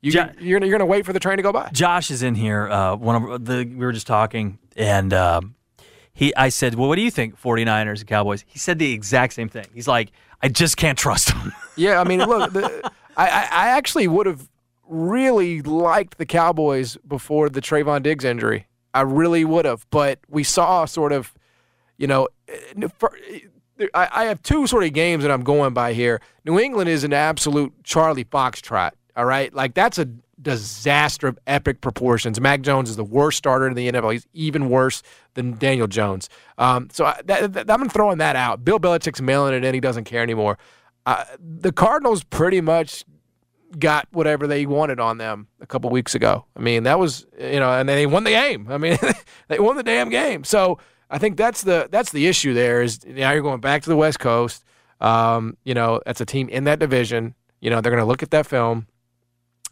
You, 0.00 0.10
jo- 0.10 0.30
you're, 0.38 0.62
you're 0.62 0.70
going 0.70 0.80
to 0.80 0.86
wait 0.86 1.06
for 1.06 1.12
the 1.12 1.20
train 1.20 1.38
to 1.38 1.42
go 1.42 1.52
by. 1.52 1.70
Josh 1.72 2.10
is 2.10 2.22
in 2.22 2.34
here. 2.34 2.68
Uh, 2.68 2.96
one 2.96 3.32
of 3.32 3.44
the 3.46 3.64
we 3.64 3.86
were 3.86 3.92
just 3.92 4.06
talking, 4.06 4.58
and 4.76 5.14
um, 5.14 5.54
he 6.12 6.34
I 6.36 6.50
said, 6.50 6.74
"Well, 6.74 6.88
what 6.88 6.96
do 6.96 7.02
you 7.02 7.10
think, 7.10 7.40
49ers 7.40 8.00
and 8.00 8.06
Cowboys?" 8.06 8.44
He 8.46 8.58
said 8.58 8.78
the 8.78 8.92
exact 8.92 9.32
same 9.32 9.48
thing. 9.48 9.64
He's 9.72 9.88
like, 9.88 10.10
"I 10.42 10.48
just 10.48 10.76
can't 10.76 10.98
trust 10.98 11.28
them." 11.28 11.54
yeah, 11.76 12.02
I 12.02 12.04
mean, 12.04 12.20
look, 12.20 12.52
the, 12.52 12.92
I, 13.16 13.26
I 13.50 13.68
actually 13.68 14.06
would 14.06 14.26
have 14.26 14.50
really 14.86 15.62
liked 15.62 16.18
the 16.18 16.26
Cowboys 16.26 16.98
before 17.08 17.48
the 17.48 17.62
Trevon 17.62 18.02
Diggs 18.02 18.26
injury. 18.26 18.66
I 18.94 19.02
really 19.02 19.44
would 19.44 19.64
have. 19.64 19.86
But 19.90 20.20
we 20.28 20.44
saw 20.44 20.84
sort 20.86 21.12
of, 21.12 21.34
you 21.98 22.06
know, 22.06 22.28
for, 22.98 23.12
I, 23.92 24.08
I 24.12 24.24
have 24.24 24.42
two 24.42 24.66
sort 24.66 24.84
of 24.84 24.92
games 24.92 25.24
that 25.24 25.30
I'm 25.30 25.44
going 25.44 25.74
by 25.74 25.92
here. 25.92 26.20
New 26.44 26.58
England 26.58 26.88
is 26.88 27.04
an 27.04 27.12
absolute 27.12 27.72
Charlie 27.84 28.24
Foxtrot. 28.24 28.92
All 29.16 29.24
right, 29.24 29.52
like 29.52 29.74
that's 29.74 29.98
a 29.98 30.08
disaster 30.40 31.26
of 31.26 31.38
epic 31.46 31.80
proportions. 31.80 32.40
Mac 32.40 32.62
Jones 32.62 32.90
is 32.90 32.96
the 32.96 33.04
worst 33.04 33.38
starter 33.38 33.66
in 33.66 33.74
the 33.74 33.90
NFL. 33.90 34.12
He's 34.12 34.26
even 34.32 34.68
worse 34.68 35.02
than 35.34 35.56
Daniel 35.58 35.86
Jones. 35.86 36.28
Um, 36.58 36.88
so 36.92 37.04
I, 37.04 37.20
I'm 37.68 37.88
throwing 37.88 38.18
that 38.18 38.36
out. 38.36 38.64
Bill 38.64 38.78
Belichick's 38.78 39.20
mailing 39.20 39.54
it 39.54 39.64
in. 39.64 39.74
He 39.74 39.80
doesn't 39.80 40.04
care 40.04 40.22
anymore. 40.22 40.58
Uh, 41.06 41.24
the 41.38 41.72
Cardinals 41.72 42.24
pretty 42.24 42.60
much 42.60 43.04
got 43.78 44.08
whatever 44.12 44.46
they 44.46 44.66
wanted 44.66 45.00
on 45.00 45.18
them 45.18 45.48
a 45.60 45.66
couple 45.66 45.90
weeks 45.90 46.14
ago. 46.14 46.44
I 46.56 46.60
mean, 46.60 46.84
that 46.84 46.98
was 46.98 47.26
you 47.38 47.60
know, 47.60 47.70
and 47.70 47.88
they 47.88 48.06
won 48.06 48.24
the 48.24 48.30
game. 48.30 48.66
I 48.70 48.78
mean, 48.78 48.98
they 49.48 49.58
won 49.58 49.76
the 49.76 49.82
damn 49.82 50.08
game. 50.08 50.44
So 50.44 50.78
I 51.10 51.18
think 51.18 51.36
that's 51.36 51.62
the 51.62 51.88
that's 51.90 52.12
the 52.12 52.26
issue. 52.26 52.54
There 52.54 52.82
is 52.82 53.04
now 53.04 53.32
you're 53.32 53.42
going 53.42 53.60
back 53.60 53.82
to 53.82 53.88
the 53.88 53.96
West 53.96 54.20
Coast. 54.20 54.64
Um, 55.00 55.56
you 55.64 55.74
know, 55.74 56.00
that's 56.06 56.20
a 56.20 56.26
team 56.26 56.48
in 56.48 56.64
that 56.64 56.78
division. 56.78 57.34
You 57.60 57.70
know, 57.70 57.80
they're 57.80 57.92
going 57.92 58.02
to 58.02 58.06
look 58.06 58.22
at 58.22 58.30
that 58.30 58.46
film 58.46 58.86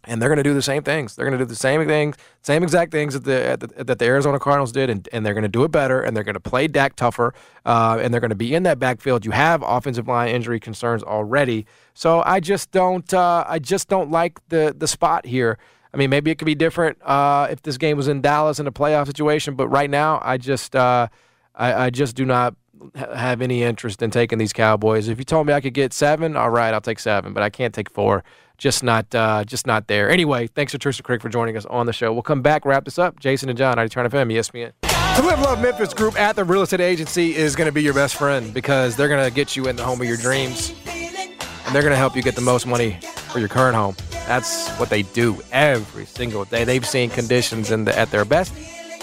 and 0.05 0.21
they're 0.21 0.29
going 0.29 0.37
to 0.37 0.43
do 0.43 0.53
the 0.53 0.61
same 0.61 0.83
things. 0.83 1.15
They're 1.15 1.25
going 1.25 1.37
to 1.37 1.43
do 1.43 1.47
the 1.47 1.55
same 1.55 1.85
things, 1.87 2.15
same 2.41 2.63
exact 2.63 2.91
things 2.91 3.13
that 3.13 3.23
the, 3.23 3.67
the, 3.67 3.83
that 3.83 3.99
the 3.99 4.05
Arizona 4.05 4.39
Cardinals 4.39 4.71
did, 4.71 4.89
and, 4.89 5.07
and 5.13 5.25
they're 5.25 5.33
going 5.33 5.43
to 5.43 5.49
do 5.49 5.63
it 5.63 5.71
better. 5.71 6.01
And 6.01 6.15
they're 6.15 6.23
going 6.23 6.33
to 6.33 6.39
play 6.39 6.67
Dak 6.67 6.95
tougher, 6.95 7.33
uh, 7.65 7.99
and 8.01 8.13
they're 8.13 8.21
going 8.21 8.29
to 8.29 8.35
be 8.35 8.53
in 8.53 8.63
that 8.63 8.79
backfield. 8.79 9.25
You 9.25 9.31
have 9.31 9.63
offensive 9.65 10.07
line 10.07 10.29
injury 10.29 10.59
concerns 10.59 11.03
already, 11.03 11.65
so 11.93 12.21
I 12.25 12.39
just 12.39 12.71
don't, 12.71 13.13
uh, 13.13 13.45
I 13.47 13.59
just 13.59 13.87
don't 13.87 14.11
like 14.11 14.39
the 14.49 14.75
the 14.77 14.87
spot 14.87 15.25
here. 15.25 15.57
I 15.93 15.97
mean, 15.97 16.09
maybe 16.09 16.31
it 16.31 16.39
could 16.39 16.45
be 16.45 16.55
different 16.55 16.97
uh, 17.03 17.47
if 17.51 17.61
this 17.61 17.77
game 17.77 17.97
was 17.97 18.07
in 18.07 18.21
Dallas 18.21 18.59
in 18.59 18.65
a 18.65 18.71
playoff 18.71 19.05
situation, 19.05 19.55
but 19.55 19.67
right 19.67 19.89
now, 19.89 20.19
I 20.23 20.37
just, 20.37 20.75
uh, 20.75 21.07
I, 21.53 21.85
I 21.85 21.89
just 21.91 22.15
do 22.15 22.25
not 22.25 22.55
have 22.95 23.41
any 23.41 23.61
interest 23.61 24.01
in 24.01 24.09
taking 24.09 24.39
these 24.39 24.53
Cowboys. 24.53 25.07
If 25.07 25.19
you 25.19 25.23
told 25.23 25.45
me 25.45 25.53
I 25.53 25.61
could 25.61 25.75
get 25.75 25.93
seven, 25.93 26.35
all 26.35 26.49
right, 26.49 26.73
I'll 26.73 26.81
take 26.81 26.99
seven, 26.99 27.31
but 27.31 27.43
I 27.43 27.49
can't 27.49 27.73
take 27.73 27.91
four 27.91 28.23
just 28.63 28.81
not 28.81 29.13
uh, 29.13 29.43
just 29.43 29.67
not 29.67 29.87
there. 29.87 30.09
Anyway, 30.09 30.47
thanks 30.47 30.71
to 30.71 30.79
Trysta 30.79 31.01
Krick 31.01 31.21
for 31.21 31.27
joining 31.27 31.57
us 31.57 31.65
on 31.65 31.85
the 31.85 31.91
show. 31.91 32.13
We'll 32.13 32.21
come 32.21 32.41
back, 32.41 32.63
wrap 32.63 32.85
this 32.85 32.97
up. 32.97 33.19
Jason 33.19 33.49
and 33.49 33.57
John, 33.57 33.77
I 33.77 33.87
Turn 33.87 34.09
FM, 34.09 34.31
ESPN. 34.31 34.71
The 35.17 35.21
Live 35.21 35.41
Love 35.41 35.61
Memphis 35.61 35.93
Group 35.93 36.17
at 36.17 36.37
the 36.37 36.45
Real 36.45 36.61
Estate 36.61 36.79
Agency 36.79 37.35
is 37.35 37.57
going 37.57 37.65
to 37.65 37.73
be 37.73 37.83
your 37.83 37.93
best 37.93 38.15
friend 38.15 38.53
because 38.53 38.95
they're 38.95 39.09
going 39.09 39.23
to 39.23 39.35
get 39.35 39.57
you 39.57 39.67
in 39.67 39.75
the 39.75 39.83
home 39.83 39.99
of 39.99 40.07
your 40.07 40.15
dreams, 40.15 40.73
and 40.87 41.75
they're 41.75 41.81
going 41.81 41.91
to 41.91 41.97
help 41.97 42.15
you 42.15 42.23
get 42.23 42.35
the 42.35 42.41
most 42.41 42.65
money 42.65 42.97
for 43.33 43.39
your 43.39 43.49
current 43.49 43.75
home. 43.75 43.97
That's 44.27 44.69
what 44.77 44.89
they 44.89 45.01
do 45.01 45.41
every 45.51 46.05
single 46.05 46.45
day. 46.45 46.63
They've 46.63 46.87
seen 46.87 47.09
conditions 47.09 47.69
in 47.69 47.83
the, 47.83 47.99
at 47.99 48.11
their 48.11 48.23
best. 48.23 48.53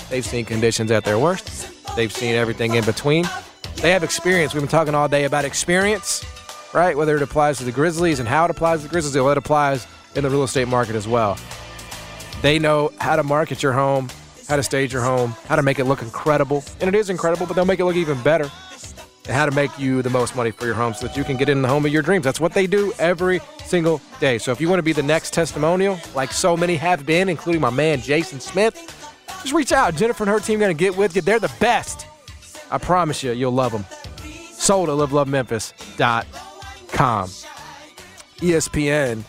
They've 0.09 0.25
seen 0.25 0.47
conditions 0.47 0.91
at 0.91 1.05
their 1.05 1.19
worst. 1.19 1.71
They've 1.97 2.11
seen 2.11 2.35
everything 2.35 2.77
in 2.77 2.85
between. 2.87 3.27
They 3.77 3.91
have 3.91 4.05
experience. 4.05 4.55
We've 4.55 4.63
been 4.63 4.71
talking 4.71 4.95
all 4.95 5.07
day 5.07 5.25
about 5.25 5.45
experience 5.45 6.25
right? 6.73 6.97
Whether 6.97 7.17
it 7.17 7.23
applies 7.23 7.59
to 7.59 7.65
the 7.65 7.73
Grizzlies 7.73 8.21
and 8.21 8.29
how 8.29 8.45
it 8.45 8.51
applies 8.51 8.81
to 8.81 8.89
the 8.89 8.91
Grizzlies, 8.91 9.17
or 9.17 9.33
it 9.33 9.39
applies 9.39 9.87
in 10.15 10.25
the 10.25 10.31
real 10.31 10.43
estate 10.43 10.69
market 10.69 10.97
as 10.97 11.07
well. 11.07 11.39
They 12.43 12.59
know 12.59 12.93
how 12.99 13.17
to 13.17 13.23
market 13.23 13.63
your 13.63 13.73
home, 13.73 14.09
how 14.49 14.57
to 14.57 14.63
stage 14.63 14.93
your 14.93 15.03
home, 15.03 15.31
how 15.47 15.57
to 15.57 15.63
make 15.63 15.79
it 15.79 15.85
look 15.85 16.03
incredible. 16.03 16.65
And 16.81 16.89
it 16.89 16.95
is 16.95 17.11
incredible, 17.11 17.47
but 17.47 17.55
they'll 17.55 17.65
make 17.65 17.81
it 17.81 17.85
look 17.85 17.97
even 17.97 18.21
better. 18.23 18.51
And 19.27 19.37
how 19.37 19.45
to 19.47 19.53
make 19.53 19.79
you 19.79 20.01
the 20.03 20.11
most 20.11 20.35
money 20.35 20.51
for 20.51 20.65
your 20.65 20.75
home 20.75 20.95
so 20.95 21.07
that 21.07 21.17
you 21.17 21.25
can 21.25 21.37
get 21.37 21.49
in 21.49 21.61
the 21.63 21.69
home 21.69 21.85
of 21.85 21.93
your 21.93 22.03
dreams. 22.03 22.25
That's 22.25 22.41
what 22.41 22.53
they 22.53 22.67
do 22.67 22.93
every 22.99 23.41
single 23.65 24.01
day. 24.19 24.39
So 24.39 24.51
if 24.51 24.61
you 24.61 24.69
want 24.69 24.79
to 24.79 24.83
be 24.83 24.95
the 24.95 25.03
next 25.03 25.35
testimonial, 25.35 26.01
like 26.15 26.33
so 26.33 26.57
many 26.57 26.77
have 26.77 27.05
been, 27.05 27.29
including 27.29 27.61
my 27.61 27.71
man 27.71 28.01
Jason 28.01 28.41
Smith, 28.41 28.75
just 29.43 29.53
reach 29.53 29.73
out. 29.73 29.95
Jennifer 29.95 30.25
and 30.25 30.31
her 30.31 30.41
team 30.41 30.59
are 30.59 30.61
going 30.61 30.77
to 30.77 30.79
get 30.79 30.97
with 30.97 31.15
you. 31.15 31.23
They're 31.23 31.39
the 31.39 31.53
best. 31.61 32.07
I 32.71 32.79
promise 32.79 33.23
you, 33.23 33.33
you'll 33.33 33.53
love 33.53 33.73
them. 33.73 33.85
Sold 34.53 34.89
at 34.89 34.97
livelovememphis.com 34.97 36.50
com. 36.93 37.29
ESPN 38.39 39.23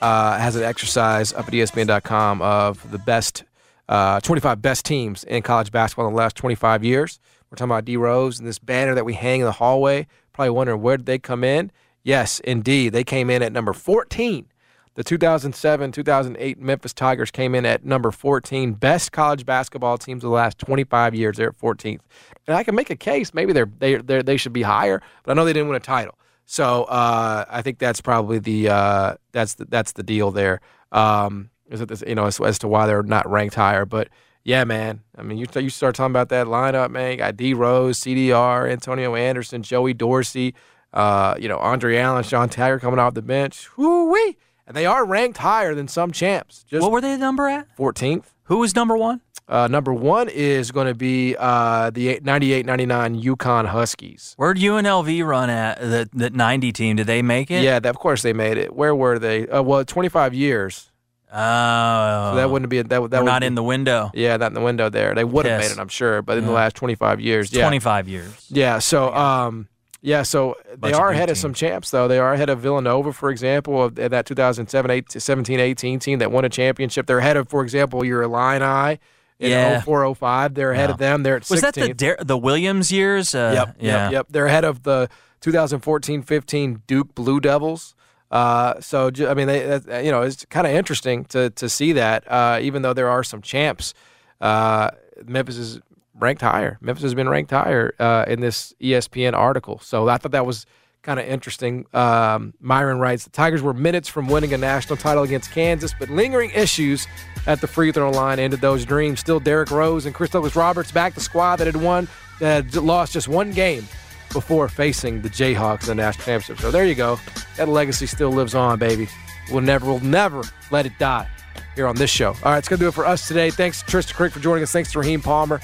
uh, 0.00 0.38
has 0.38 0.56
an 0.56 0.62
exercise 0.62 1.32
up 1.32 1.48
at 1.48 1.54
ESPN.com 1.54 2.42
of 2.42 2.90
the 2.90 2.98
best 2.98 3.44
uh, 3.88 4.20
25 4.20 4.60
best 4.60 4.84
teams 4.84 5.24
in 5.24 5.42
college 5.42 5.72
basketball 5.72 6.06
in 6.08 6.12
the 6.12 6.18
last 6.18 6.36
25 6.36 6.84
years. 6.84 7.20
We're 7.50 7.56
talking 7.56 7.70
about 7.70 7.86
D 7.86 7.96
Rose 7.96 8.38
and 8.38 8.46
this 8.46 8.58
banner 8.58 8.94
that 8.94 9.04
we 9.04 9.14
hang 9.14 9.40
in 9.40 9.46
the 9.46 9.52
hallway. 9.52 10.06
Probably 10.32 10.50
wondering 10.50 10.82
where 10.82 10.98
did 10.98 11.06
they 11.06 11.18
come 11.18 11.42
in? 11.42 11.72
Yes, 12.02 12.40
indeed, 12.40 12.92
they 12.92 13.04
came 13.04 13.30
in 13.30 13.42
at 13.42 13.52
number 13.52 13.72
14. 13.72 14.46
The 14.94 15.04
2007 15.04 15.92
2008 15.92 16.58
Memphis 16.58 16.92
Tigers 16.92 17.30
came 17.30 17.54
in 17.54 17.64
at 17.64 17.84
number 17.84 18.10
14. 18.10 18.74
Best 18.74 19.12
college 19.12 19.46
basketball 19.46 19.96
teams 19.96 20.24
of 20.24 20.30
the 20.30 20.34
last 20.34 20.58
25 20.58 21.14
years. 21.14 21.36
They're 21.36 21.50
at 21.50 21.58
14th. 21.58 22.00
And 22.46 22.56
I 22.56 22.64
can 22.64 22.74
make 22.74 22.90
a 22.90 22.96
case 22.96 23.32
maybe 23.32 23.52
they're, 23.52 23.70
they 23.78 23.96
they 23.96 24.22
they 24.22 24.36
should 24.36 24.52
be 24.52 24.62
higher, 24.62 25.00
but 25.22 25.30
I 25.30 25.34
know 25.34 25.44
they 25.44 25.52
didn't 25.52 25.68
win 25.68 25.76
a 25.76 25.80
title. 25.80 26.18
So 26.50 26.84
uh, 26.84 27.44
I 27.46 27.60
think 27.60 27.78
that's 27.78 28.00
probably 28.00 28.38
the 28.38 28.70
uh, 28.70 29.14
that's 29.32 29.54
the, 29.56 29.66
that's 29.66 29.92
the 29.92 30.02
deal 30.02 30.30
there. 30.30 30.62
Um, 30.90 31.50
is 31.70 31.82
it 31.82 31.90
this, 31.90 32.02
you 32.06 32.14
know 32.14 32.24
as, 32.24 32.40
as, 32.40 32.58
to 32.60 32.68
why 32.68 32.86
they're 32.86 33.02
not 33.02 33.30
ranked 33.30 33.54
higher? 33.54 33.84
But 33.84 34.08
yeah, 34.44 34.64
man. 34.64 35.02
I 35.14 35.20
mean, 35.20 35.36
you 35.36 35.46
you 35.56 35.68
start 35.68 35.94
talking 35.94 36.10
about 36.10 36.30
that 36.30 36.46
lineup, 36.46 36.90
man. 36.90 37.10
You 37.10 37.16
got 37.18 37.36
D 37.36 37.52
Rose, 37.52 38.00
CDR, 38.00 38.72
Antonio 38.72 39.14
Anderson, 39.14 39.62
Joey 39.62 39.92
Dorsey, 39.92 40.54
uh, 40.94 41.34
you 41.38 41.48
know 41.50 41.58
Andre 41.58 41.98
Allen, 41.98 42.24
Shawn 42.24 42.48
Taggart 42.48 42.80
coming 42.80 42.98
off 42.98 43.12
the 43.12 43.20
bench. 43.20 43.68
Whoo 43.76 44.10
wee! 44.10 44.38
And 44.66 44.74
they 44.74 44.86
are 44.86 45.04
ranked 45.04 45.36
higher 45.36 45.74
than 45.74 45.86
some 45.86 46.12
champs. 46.12 46.64
Just 46.64 46.82
what 46.82 46.92
were 46.92 47.02
they 47.02 47.14
number 47.18 47.46
at? 47.46 47.68
14th. 47.76 48.24
Who 48.44 48.56
was 48.56 48.74
number 48.74 48.96
one? 48.96 49.20
Uh, 49.48 49.66
number 49.66 49.94
one 49.94 50.28
is 50.28 50.70
going 50.70 50.86
to 50.86 50.94
be 50.94 51.34
uh, 51.38 51.88
the 51.90 52.20
98 52.22 52.66
99 52.66 53.22
UConn 53.22 53.66
Huskies. 53.66 54.34
Where'd 54.36 54.58
UNLV 54.58 55.26
run 55.26 55.48
at, 55.48 55.80
the, 55.80 56.08
the 56.12 56.30
90 56.30 56.72
team? 56.72 56.96
Did 56.96 57.06
they 57.06 57.22
make 57.22 57.50
it? 57.50 57.62
Yeah, 57.62 57.78
of 57.78 57.98
course 57.98 58.20
they 58.20 58.34
made 58.34 58.58
it. 58.58 58.74
Where 58.74 58.94
were 58.94 59.18
they? 59.18 59.48
Uh, 59.48 59.62
well, 59.62 59.84
25 59.84 60.34
years. 60.34 60.90
Oh. 61.32 62.30
So 62.30 62.36
that 62.36 62.50
wouldn't 62.50 62.70
be 62.70 62.82
that. 62.82 63.10
that 63.10 63.24
not 63.24 63.40
be, 63.40 63.46
in 63.46 63.54
the 63.54 63.62
window. 63.62 64.10
Yeah, 64.14 64.36
not 64.36 64.48
in 64.48 64.54
the 64.54 64.60
window 64.60 64.90
there. 64.90 65.14
They 65.14 65.24
would 65.24 65.46
have 65.46 65.60
made 65.60 65.70
it, 65.70 65.78
I'm 65.78 65.88
sure, 65.88 66.22
but 66.22 66.38
in 66.38 66.44
the 66.44 66.52
last 66.52 66.76
25 66.76 67.20
years, 67.20 67.52
yeah. 67.52 67.62
25 67.62 68.08
years. 68.08 68.46
Yeah. 68.50 68.78
So, 68.78 69.12
um, 69.14 69.68
Yeah, 70.00 70.22
so 70.22 70.56
they 70.68 70.76
Bunch 70.76 70.94
of 70.94 71.00
are 71.00 71.08
good 71.08 71.16
ahead 71.16 71.30
of 71.30 71.38
some 71.38 71.54
champs, 71.54 71.90
though. 71.90 72.06
They 72.08 72.18
are 72.18 72.32
ahead 72.32 72.48
of 72.48 72.60
Villanova, 72.60 73.12
for 73.12 73.30
example, 73.30 73.82
of 73.82 73.94
that 73.96 74.26
2007 74.26 74.90
8, 74.90 75.12
17 75.12 75.60
18 75.60 75.98
team 75.98 76.18
that 76.20 76.30
won 76.30 76.44
a 76.44 76.48
championship. 76.48 77.06
They're 77.06 77.18
ahead 77.18 77.36
of, 77.36 77.48
for 77.48 77.62
example, 77.62 78.04
your 78.04 78.22
Illini 78.22 78.98
in 79.38 79.50
Yeah. 79.50 79.80
04 79.80 80.14
05. 80.14 80.54
They're 80.54 80.72
ahead 80.72 80.90
of 80.90 80.98
them. 80.98 81.22
They're 81.22 81.36
at 81.36 81.42
16th. 81.42 81.50
Was 81.50 81.60
that 81.62 81.74
the 81.74 81.94
Dar- 81.94 82.16
the 82.20 82.36
Williams 82.36 82.90
years? 82.92 83.34
Uh, 83.34 83.52
Yep, 83.54 83.76
yeah. 83.80 83.92
yep, 84.04 84.12
yep. 84.12 84.26
They're 84.30 84.46
ahead 84.46 84.64
of 84.64 84.82
the 84.82 85.08
2014-15 85.42 86.82
Duke 86.86 87.14
Blue 87.14 87.40
Devils. 87.40 87.94
Uh, 88.30 88.78
so 88.80 89.10
I 89.26 89.34
mean, 89.34 89.46
they, 89.46 90.04
you 90.04 90.10
know, 90.10 90.22
it's 90.22 90.44
kind 90.46 90.66
of 90.66 90.72
interesting 90.74 91.24
to 91.26 91.48
to 91.50 91.68
see 91.68 91.92
that. 91.94 92.30
Uh, 92.30 92.58
even 92.60 92.82
though 92.82 92.92
there 92.92 93.08
are 93.08 93.24
some 93.24 93.40
champs, 93.40 93.94
uh, 94.40 94.90
Memphis 95.24 95.56
is 95.56 95.80
ranked 96.14 96.42
higher. 96.42 96.76
Memphis 96.82 97.04
has 97.04 97.14
been 97.14 97.28
ranked 97.28 97.52
higher 97.52 97.94
uh, 97.98 98.24
in 98.28 98.40
this 98.40 98.74
ESPN 98.82 99.32
article. 99.34 99.78
So 99.78 100.08
I 100.08 100.18
thought 100.18 100.32
that 100.32 100.44
was 100.44 100.66
kind 101.08 101.18
of 101.18 101.26
interesting. 101.26 101.86
Um, 101.94 102.52
Myron 102.60 102.98
writes 102.98 103.24
the 103.24 103.30
Tigers 103.30 103.62
were 103.62 103.72
minutes 103.72 104.10
from 104.10 104.28
winning 104.28 104.52
a 104.52 104.58
national 104.58 104.98
title 104.98 105.22
against 105.22 105.50
Kansas, 105.50 105.94
but 105.98 106.10
lingering 106.10 106.50
issues 106.50 107.06
at 107.46 107.62
the 107.62 107.66
free 107.66 107.92
throw 107.92 108.10
line 108.10 108.38
ended 108.38 108.60
those 108.60 108.84
dreams. 108.84 109.18
Still, 109.18 109.40
Derrick 109.40 109.70
Rose 109.70 110.04
and 110.04 110.14
Chris 110.14 110.28
Douglas 110.28 110.54
Roberts 110.54 110.92
back 110.92 111.14
the 111.14 111.22
squad 111.22 111.56
that 111.56 111.66
had 111.66 111.76
won, 111.76 112.08
that 112.40 112.66
had 112.66 112.74
lost 112.74 113.14
just 113.14 113.26
one 113.26 113.52
game 113.52 113.88
before 114.34 114.68
facing 114.68 115.22
the 115.22 115.30
Jayhawks 115.30 115.84
in 115.84 115.86
the 115.86 115.94
national 115.94 116.26
championship. 116.26 116.58
So 116.60 116.70
there 116.70 116.84
you 116.84 116.94
go. 116.94 117.18
That 117.56 117.70
legacy 117.70 118.04
still 118.04 118.30
lives 118.30 118.54
on, 118.54 118.78
baby. 118.78 119.08
We'll 119.50 119.62
never, 119.62 119.86
we'll 119.86 120.00
never 120.00 120.42
let 120.70 120.84
it 120.84 120.92
die 120.98 121.26
here 121.74 121.86
on 121.86 121.96
this 121.96 122.10
show. 122.10 122.34
All 122.44 122.52
right, 122.52 122.58
it's 122.58 122.68
gonna 122.68 122.80
do 122.80 122.88
it 122.88 122.94
for 122.94 123.06
us 123.06 123.26
today. 123.26 123.48
Thanks 123.48 123.82
to 123.82 123.90
Trysta 123.90 124.12
Krick 124.12 124.32
for 124.32 124.40
joining 124.40 124.62
us. 124.62 124.72
Thanks 124.72 124.92
to 124.92 124.98
Raheem 124.98 125.22
Palmer. 125.22 125.58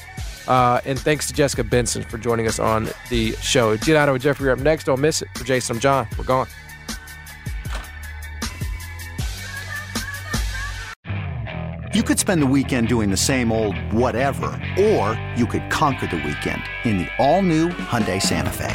Uh, 0.47 0.81
and 0.85 0.99
thanks 0.99 1.27
to 1.27 1.33
Jessica 1.33 1.65
Benson 1.65 2.03
for 2.03 2.19
joining 2.19 2.47
us 2.47 2.59
on 2.59 2.89
the 3.11 3.33
show. 3.37 3.77
Giannato 3.77 4.15
and 4.15 4.23
Jeffrey 4.23 4.49
are 4.49 4.53
up 4.53 4.59
next. 4.59 4.85
Don't 4.85 5.01
miss 5.01 5.23
it. 5.23 5.29
For 5.35 5.45
Jason, 5.45 5.77
I'm 5.77 5.81
John. 5.81 6.09
We're 6.19 6.25
gone. 6.25 6.47
You 11.95 12.03
could 12.03 12.19
spend 12.19 12.43
the 12.43 12.47
weekend 12.47 12.89
doing 12.89 13.09
the 13.11 13.17
same 13.17 13.53
old 13.53 13.79
whatever, 13.93 14.61
or 14.79 15.21
you 15.37 15.47
could 15.47 15.71
conquer 15.71 16.09
the 16.09 16.17
weekend 16.17 16.61
in 16.83 16.99
the 16.99 17.09
all-new 17.19 17.69
Hyundai 17.69 18.21
Santa 18.21 18.51
Fe. 18.51 18.75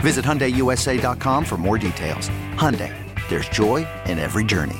Visit 0.00 0.24
HyundaiUSA.com 0.24 1.44
for 1.44 1.56
more 1.56 1.78
details. 1.78 2.28
Hyundai, 2.54 2.92
there's 3.28 3.48
joy 3.50 3.86
in 4.06 4.18
every 4.18 4.42
journey. 4.42 4.78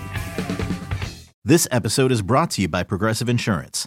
This 1.45 1.69
episode 1.71 2.11
is 2.11 2.23
brought 2.23 2.51
to 2.53 2.63
you 2.63 2.69
by 2.69 2.83
Progressive 2.83 3.29
Insurance. 3.29 3.87